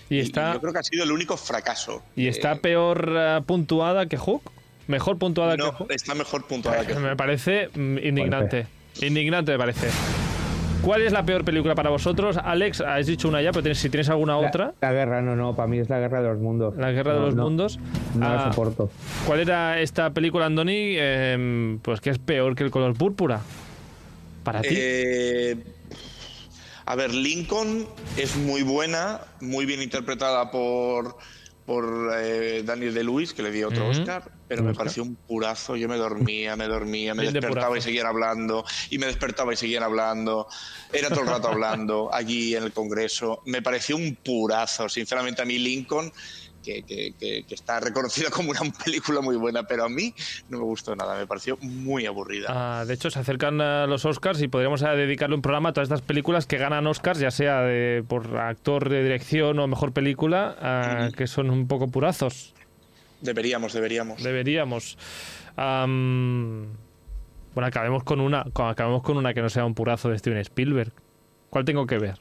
Y 0.10 0.20
está, 0.20 0.54
yo 0.54 0.62
creo 0.62 0.74
que 0.74 0.80
ha 0.80 0.84
sido 0.84 1.04
el 1.04 1.12
único 1.12 1.36
fracaso. 1.38 2.02
y 2.16 2.28
está 2.28 2.54
Eh, 2.54 2.56
peor 2.58 3.18
ah, 3.18 3.44
puntuada 3.46 4.08
que 4.08 4.18
Hook. 4.18 4.42
Mejor 4.88 5.18
puntuada 5.18 5.58
que 5.58 5.64
no, 5.64 5.74
Hook. 5.74 5.92
está 5.92 6.16
mejor 6.16 6.48
puntuada 6.48 6.86
que 6.86 6.96
Me 6.96 7.16
parece 7.16 7.70
mm, 7.74 7.98
indignante. 7.98 8.68
Indignante 9.02 9.52
me 9.52 9.58
parece. 9.58 9.90
¿Cuál 10.88 11.02
es 11.02 11.12
la 11.12 11.26
peor 11.26 11.44
película 11.44 11.76
para 11.76 11.90
vosotros? 11.90 12.38
Alex, 12.38 12.80
has 12.80 13.06
dicho 13.06 13.28
una 13.28 13.42
ya, 13.42 13.52
pero 13.52 13.62
tienes- 13.64 13.78
si 13.80 13.90
tienes 13.90 14.08
alguna 14.08 14.40
La- 14.40 14.48
otra, 14.48 14.74
La, 14.80 14.94
guerra, 14.94 15.22
no, 15.22 15.36
no, 15.36 15.54
para 15.54 15.68
mí 15.68 15.80
es 15.80 15.90
la 15.90 16.00
guerra 16.00 16.22
de 16.22 16.30
los 16.30 16.40
mundos. 16.40 16.78
La 16.78 16.92
Guerra 16.94 17.14
de 17.14 17.20
los 17.20 17.36
no, 17.36 17.44
Mundos. 17.44 17.78
No 18.16 18.22
la 18.22 18.46
Ah, 18.46 18.50
soporto. 18.54 18.90
¿Cuál 19.26 19.42
era 19.42 19.82
esta 19.82 20.12
película, 20.12 20.46
Andoni? 20.46 20.72
Eh, 20.98 21.78
pues 21.82 22.00
que 22.00 22.10
es 22.12 22.20
peor 22.20 22.56
que 22.56 22.64
el 22.64 22.72
color 22.72 22.94
púrpura. 22.98 23.42
Para 24.46 24.62
ti. 24.62 24.70
Eh, 24.78 25.58
a 26.86 26.96
ver, 26.96 27.14
Lincoln 27.14 27.86
es 28.16 28.38
muy 28.38 28.62
buena, 28.64 29.20
muy 29.42 29.66
bien 29.66 29.82
interpretada 29.82 30.52
por, 30.52 31.18
por 31.66 32.12
eh, 32.18 32.64
Daniel 32.66 32.94
de 32.94 33.04
Luis, 33.04 33.34
que 33.34 33.44
le 33.44 33.52
dio 33.52 33.68
otro. 33.68 33.90
Oscar, 33.90 34.32
pero 34.48 34.64
me 34.64 34.74
pareció 34.74 35.04
un 35.04 35.16
purazo. 35.16 35.76
Yo 35.76 35.88
me 35.90 35.98
dormía, 35.98 36.56
me 36.56 36.68
dormía, 36.68 37.14
me 37.14 37.24
Bien 37.24 37.34
despertaba 37.34 37.78
y 37.78 37.82
seguían 37.82 38.08
hablando, 38.08 38.64
y 38.90 38.98
me 38.98 39.06
despertaba 39.08 39.54
y 39.54 39.58
seguían 39.58 39.84
hablando. 39.84 40.48
Era 40.94 41.10
todo 41.10 41.22
el 41.22 41.28
rato 41.28 41.50
hablando 41.50 42.10
allí 42.14 42.56
en 42.56 42.64
el 42.64 42.72
Congreso. 42.74 43.42
Me 43.46 43.62
pareció 43.62 43.96
un 43.98 44.16
purazo. 44.24 44.88
Sinceramente, 44.90 45.42
a 45.42 45.46
mí 45.46 45.58
Lincoln. 45.60 46.12
Que, 46.64 46.84
que- 46.84 47.14
que- 47.18 47.46
que 47.48 47.56
está 47.56 47.80
reconocida 47.80 48.30
como 48.30 48.52
una 48.52 48.60
película 48.84 49.22
muy 49.22 49.38
buena, 49.38 49.64
pero 49.64 49.86
a 49.86 49.90
mí 49.90 50.14
no 50.50 50.58
me 50.58 50.66
gustó 50.66 50.98
nada, 50.98 51.18
me 51.18 51.26
pareció 51.26 51.56
muy 51.62 52.06
aburrida. 52.06 52.48
Ah, 52.50 52.84
de 52.86 52.94
hecho, 52.94 53.10
se 53.10 53.20
acercan 53.20 53.62
a 53.62 53.88
los 53.88 54.04
Oscars 54.04 54.42
y 54.42 54.50
podríamos 54.50 54.82
dedicarle 54.82 55.36
un 55.38 55.42
programa 55.42 55.70
a 55.70 55.74
todas 55.74 55.86
estas 55.88 56.02
películas 56.02 56.46
que 56.46 56.58
ganan 56.58 56.86
Oscars, 56.86 57.20
ya 57.20 57.32
sea 57.32 57.62
de, 57.62 58.04
por 58.06 58.36
actor 58.38 58.90
de 58.90 59.02
dirección 59.02 59.58
o 59.60 59.68
mejor 59.68 59.94
película, 59.94 60.58
ah, 60.60 61.10
que 61.16 61.26
son 61.28 61.52
un 61.52 61.70
poco 61.70 61.88
purazos. 61.88 62.54
Deberíamos, 63.22 63.74
deberíamos. 63.74 64.24
Deberíamos. 64.24 64.98
Am, 65.56 66.68
bueno, 67.54 67.68
acabemos 67.68 68.04
con 68.04 68.20
una, 68.22 68.46
acabemos 68.54 69.02
con 69.02 69.18
una 69.18 69.34
que 69.34 69.42
no 69.42 69.50
sea 69.50 69.66
un 69.66 69.74
purazo 69.74 70.10
de 70.10 70.20
Steven 70.20 70.40
Spielberg. 70.40 70.92
¿Cuál 71.50 71.66
tengo 71.66 71.88
que 71.88 71.98
ver? 71.98 72.20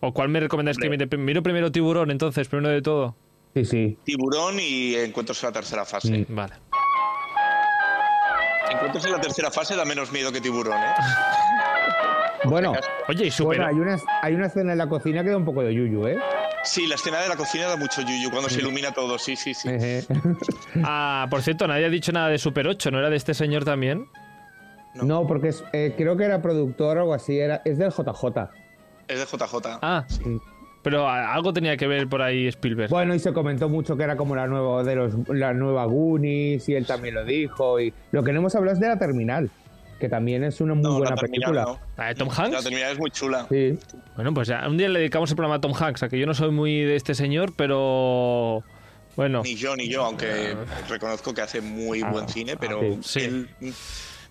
¿O 0.00 0.12
cuál 0.12 0.28
me 0.28 0.40
recomendáis 0.40 0.78
que 0.78 0.90
mire? 0.90 1.06
Miro 1.16 1.42
primero 1.42 1.70
Tiburón, 1.70 2.10
entonces, 2.10 2.48
primero 2.48 2.68
de 2.70 2.82
todo. 2.82 3.14
Sí, 3.54 3.64
sí. 3.64 3.98
Tiburón 4.04 4.56
y 4.60 4.94
Encuentros 4.96 5.42
en 5.42 5.48
la 5.48 5.52
tercera 5.52 5.84
fase. 5.84 6.26
Vale. 6.28 6.54
Encuentros 8.70 9.04
en 9.06 9.12
la 9.12 9.20
tercera 9.20 9.50
fase 9.50 9.76
da 9.76 9.84
menos 9.84 10.12
miedo 10.12 10.32
que 10.32 10.40
Tiburón, 10.40 10.76
¿eh? 10.82 10.94
Bueno, 12.44 12.74
Oye, 13.08 13.26
y 13.26 13.42
bueno 13.42 13.66
hay, 13.66 13.74
una, 13.74 13.98
hay 14.22 14.34
una 14.34 14.46
escena 14.46 14.72
en 14.72 14.78
la 14.78 14.88
cocina 14.88 15.24
que 15.24 15.30
da 15.30 15.36
un 15.36 15.44
poco 15.44 15.62
de 15.62 15.74
yuyu, 15.74 16.06
¿eh? 16.06 16.18
Sí, 16.66 16.86
la 16.86 16.96
escena 16.96 17.20
de 17.20 17.28
la 17.28 17.36
cocina 17.36 17.66
da 17.68 17.76
mucho 17.76 18.02
yuyu 18.02 18.30
cuando 18.30 18.48
se 18.48 18.58
ilumina 18.60 18.92
todo, 18.92 19.18
sí, 19.18 19.36
sí, 19.36 19.54
sí. 19.54 19.68
Ejé. 19.68 20.04
Ah, 20.84 21.26
por 21.30 21.40
cierto, 21.42 21.66
nadie 21.66 21.86
ha 21.86 21.88
dicho 21.90 22.12
nada 22.12 22.28
de 22.28 22.38
Super 22.38 22.66
8, 22.66 22.90
¿no 22.90 22.98
era 22.98 23.08
de 23.08 23.16
este 23.16 23.32
señor 23.34 23.64
también? 23.64 24.06
no, 24.94 25.26
porque 25.26 25.48
es- 25.48 25.62
eh, 25.72 25.94
creo 25.96 26.16
que 26.16 26.24
era 26.24 26.40
productor 26.42 26.96
o 26.98 27.00
algo 27.02 27.14
así, 27.14 27.38
era, 27.38 27.60
es 27.64 27.78
del 27.78 27.90
JJ. 27.90 28.50
Es 29.08 29.18
de 29.18 29.24
JJ. 29.26 29.78
Ah, 29.82 30.04
pero 30.82 31.06
ah, 31.08 31.32
algo 31.34 31.52
tenía 31.52 31.76
que 31.76 31.86
ver 31.86 32.08
por 32.08 32.22
ahí 32.22 32.46
Spielberg. 32.48 32.90
Bueno, 32.90 33.14
y 33.14 33.18
se 33.18 33.32
comentó 33.32 33.68
mucho 33.68 33.96
que 33.96 34.04
era 34.04 34.16
como 34.16 34.34
la 34.36 34.46
nueva 34.46 34.82
de 34.84 34.96
los 34.96 35.14
la 35.28 35.52
nueva 35.52 35.84
Goonies 35.84 36.68
y 36.68 36.74
él 36.74 36.86
también 36.86 37.14
lo 37.14 37.24
dijo 37.24 37.78
y 37.80 37.92
lo 38.12 38.22
que 38.24 38.32
no 38.32 38.38
hemos 38.40 38.54
hablado 38.54 38.74
es 38.74 38.80
de 38.80 38.88
la 38.88 38.98
Terminal, 38.98 39.50
que 39.98 40.08
también 40.08 40.44
es 40.44 40.60
una 40.60 40.74
muy 40.74 40.82
no, 40.82 40.98
buena 40.98 41.14
la 41.14 41.20
película. 41.22 41.62
no. 41.62 41.80
¿La 41.96 42.08
de 42.08 42.14
Tom 42.14 42.28
La 42.28 42.34
Hanks? 42.44 42.62
terminal 42.64 42.92
es 42.92 42.98
muy 42.98 43.10
chula. 43.10 43.46
Sí. 43.50 43.78
Bueno, 44.14 44.34
pues 44.34 44.48
ya, 44.48 44.66
un 44.68 44.76
día 44.76 44.88
le 44.88 44.98
dedicamos 44.98 45.30
el 45.30 45.36
programa 45.36 45.56
a 45.56 45.60
Tom 45.60 45.72
Hanks, 45.74 46.02
a 46.02 46.08
que 46.08 46.18
yo 46.18 46.26
no 46.26 46.34
soy 46.34 46.50
muy 46.50 46.80
de 46.82 46.96
este 46.96 47.14
señor, 47.14 47.54
pero 47.56 48.62
bueno. 49.16 49.42
Ni 49.42 49.54
yo, 49.56 49.74
ni 49.76 49.88
yo, 49.88 50.04
aunque 50.04 50.54
reconozco 50.88 51.32
que 51.32 51.40
hace 51.40 51.60
muy 51.60 52.02
buen 52.02 52.28
cine, 52.28 52.56
pero 52.56 52.80
sí. 52.80 52.98
Sí. 53.02 53.20
él 53.20 53.48
me 53.60 53.72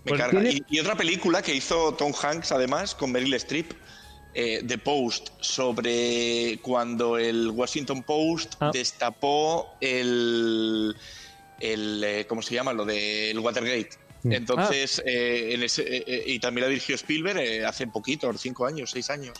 Pues 0.04 0.20
carga. 0.20 0.40
tiene- 0.40 0.62
Y, 0.68 0.76
y 0.76 0.80
otra 0.80 0.94
película 0.94 1.42
que 1.42 1.54
hizo 1.54 1.94
Tom 1.94 2.12
Hanks, 2.22 2.52
además, 2.52 2.94
con 2.94 3.10
Meryl 3.10 3.34
Streep, 3.34 3.72
eh, 4.34 4.62
The 4.66 4.78
Post, 4.78 5.30
sobre 5.40 6.58
cuando 6.62 7.18
el 7.18 7.50
Washington 7.50 8.02
Post 8.04 8.54
Ah. 8.60 8.70
destapó 8.72 9.74
el, 9.80 10.94
el 11.58 12.04
eh, 12.04 12.26
¿cómo 12.28 12.42
se 12.42 12.54
llama? 12.54 12.72
Lo 12.72 12.84
del 12.84 13.36
Watergate. 13.40 13.90
Entonces, 14.24 15.02
eh, 15.06 15.54
en 15.54 15.62
ese- 15.62 15.82
eh, 15.82 16.04
eh, 16.06 16.24
y 16.26 16.38
también 16.40 16.64
la 16.64 16.68
dirigió 16.68 16.94
Spielberg 16.96 17.38
eh, 17.38 17.64
hace 17.64 17.86
poquito, 17.86 18.32
cinco 18.36 18.66
años, 18.66 18.90
seis 18.90 19.10
años. 19.10 19.34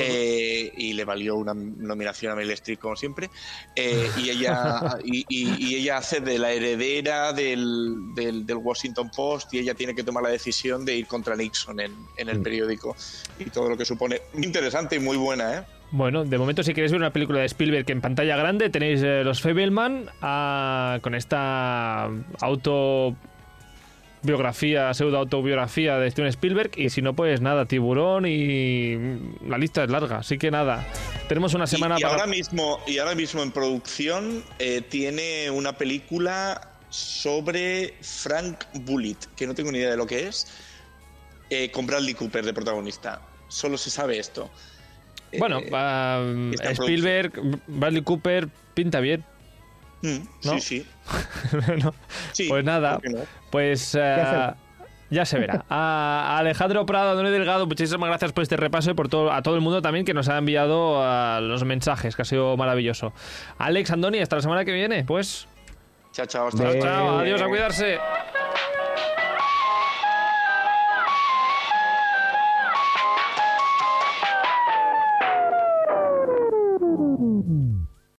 eh, 0.00 0.72
y 0.76 0.92
le 0.92 1.04
valió 1.04 1.34
una 1.34 1.54
nominación 1.54 2.30
a 2.30 2.36
Meryl 2.36 2.52
Streep 2.52 2.78
como 2.78 2.94
siempre 2.94 3.30
eh, 3.74 4.08
y 4.16 4.30
ella 4.30 4.96
y, 5.04 5.74
ella 5.74 5.96
hace 5.96 6.20
de 6.20 6.38
la 6.38 6.52
heredera 6.52 7.32
del, 7.32 8.14
del, 8.14 8.44
Washington 8.54 9.10
Post 9.10 9.52
y 9.54 9.58
ella 9.58 9.74
tiene 9.74 9.96
que 9.96 10.04
tomar 10.04 10.22
la 10.22 10.28
decisión 10.28 10.84
de 10.84 10.94
ir 10.94 11.06
contra 11.08 11.34
Nixon 11.34 11.80
en, 11.80 11.92
en 12.16 12.28
el 12.28 12.38
mm. 12.38 12.42
periódico 12.44 12.96
y 13.40 13.46
todo 13.46 13.70
lo 13.70 13.76
que 13.76 13.84
supone 13.84 14.22
muy 14.34 14.44
interesante 14.44 14.94
y 14.94 15.00
muy 15.00 15.16
buena 15.16 15.58
¿eh? 15.58 15.62
Bueno, 15.90 16.24
de 16.24 16.38
momento 16.38 16.62
si 16.62 16.74
queréis 16.74 16.92
ver 16.92 17.00
una 17.00 17.12
película 17.12 17.40
de 17.40 17.46
Spielberg 17.46 17.90
en 17.90 18.00
pantalla 18.00 18.36
grande 18.36 18.70
tenéis 18.70 19.00
Los 19.02 19.40
Fableman 19.42 20.10
ah, 20.22 20.98
con 21.02 21.16
esta 21.16 22.08
auto 22.40 23.16
biografía, 24.22 24.92
pseudo 24.94 25.18
autobiografía 25.18 25.98
de 25.98 26.10
Steven 26.10 26.28
Spielberg 26.28 26.72
y 26.76 26.90
si 26.90 27.02
no 27.02 27.14
pues 27.14 27.40
nada, 27.40 27.66
Tiburón 27.66 28.26
y 28.26 28.96
la 29.46 29.58
lista 29.58 29.84
es 29.84 29.90
larga, 29.90 30.18
así 30.18 30.38
que 30.38 30.50
nada. 30.50 30.86
Tenemos 31.28 31.54
una 31.54 31.66
semana 31.66 31.96
y, 31.98 32.02
ahora 32.02 32.26
mismo 32.26 32.80
y 32.86 32.98
ahora 32.98 33.14
mismo 33.14 33.42
en 33.42 33.52
producción 33.52 34.44
eh, 34.58 34.80
tiene 34.80 35.50
una 35.50 35.74
película 35.74 36.72
sobre 36.90 37.94
Frank 38.00 38.64
Bullitt, 38.80 39.26
que 39.36 39.46
no 39.46 39.54
tengo 39.54 39.70
ni 39.70 39.78
idea 39.78 39.90
de 39.90 39.96
lo 39.96 40.06
que 40.06 40.26
es, 40.28 40.46
eh, 41.50 41.70
con 41.70 41.86
Bradley 41.86 42.14
Cooper 42.14 42.44
de 42.44 42.54
protagonista. 42.54 43.20
Solo 43.48 43.78
se 43.78 43.90
sabe 43.90 44.18
esto. 44.18 44.50
Bueno, 45.38 45.60
eh, 45.60 46.54
Spielberg, 46.72 47.32
Bradley 47.66 48.02
Cooper 48.02 48.48
pinta 48.74 49.00
bien. 49.00 49.24
Mm, 50.02 50.18
sí, 50.60 50.60
sí. 52.32 52.48
Pues 52.48 52.64
nada, 52.64 53.00
pues 53.50 53.96
eh, 53.98 54.52
ya 55.10 55.24
se 55.24 55.38
verá. 55.38 55.64
A 55.70 56.38
Alejandro 56.38 56.84
Prado, 56.86 57.10
Antonio 57.10 57.30
Delgado, 57.32 57.66
muchísimas 57.66 58.08
gracias 58.08 58.32
por 58.32 58.42
este 58.42 58.56
repaso 58.56 58.90
y 58.90 58.94
por 58.94 59.08
todo, 59.08 59.32
a 59.32 59.42
todo 59.42 59.54
el 59.54 59.60
mundo 59.60 59.82
también 59.82 60.04
que 60.04 60.14
nos 60.14 60.28
ha 60.28 60.38
enviado 60.38 61.00
uh, 61.00 61.40
los 61.40 61.64
mensajes, 61.64 62.16
que 62.16 62.22
ha 62.22 62.24
sido 62.24 62.56
maravilloso. 62.56 63.12
Alex, 63.58 63.90
Andoni, 63.90 64.20
hasta 64.20 64.36
la 64.36 64.42
semana 64.42 64.64
que 64.64 64.72
viene, 64.72 65.04
pues. 65.04 65.46
Chao, 66.12 66.26
chao. 66.26 66.48
Hasta 66.48 66.72
chao, 66.72 66.82
chao. 66.82 67.18
Adiós, 67.18 67.40
a 67.40 67.46
cuidarse. 67.46 67.98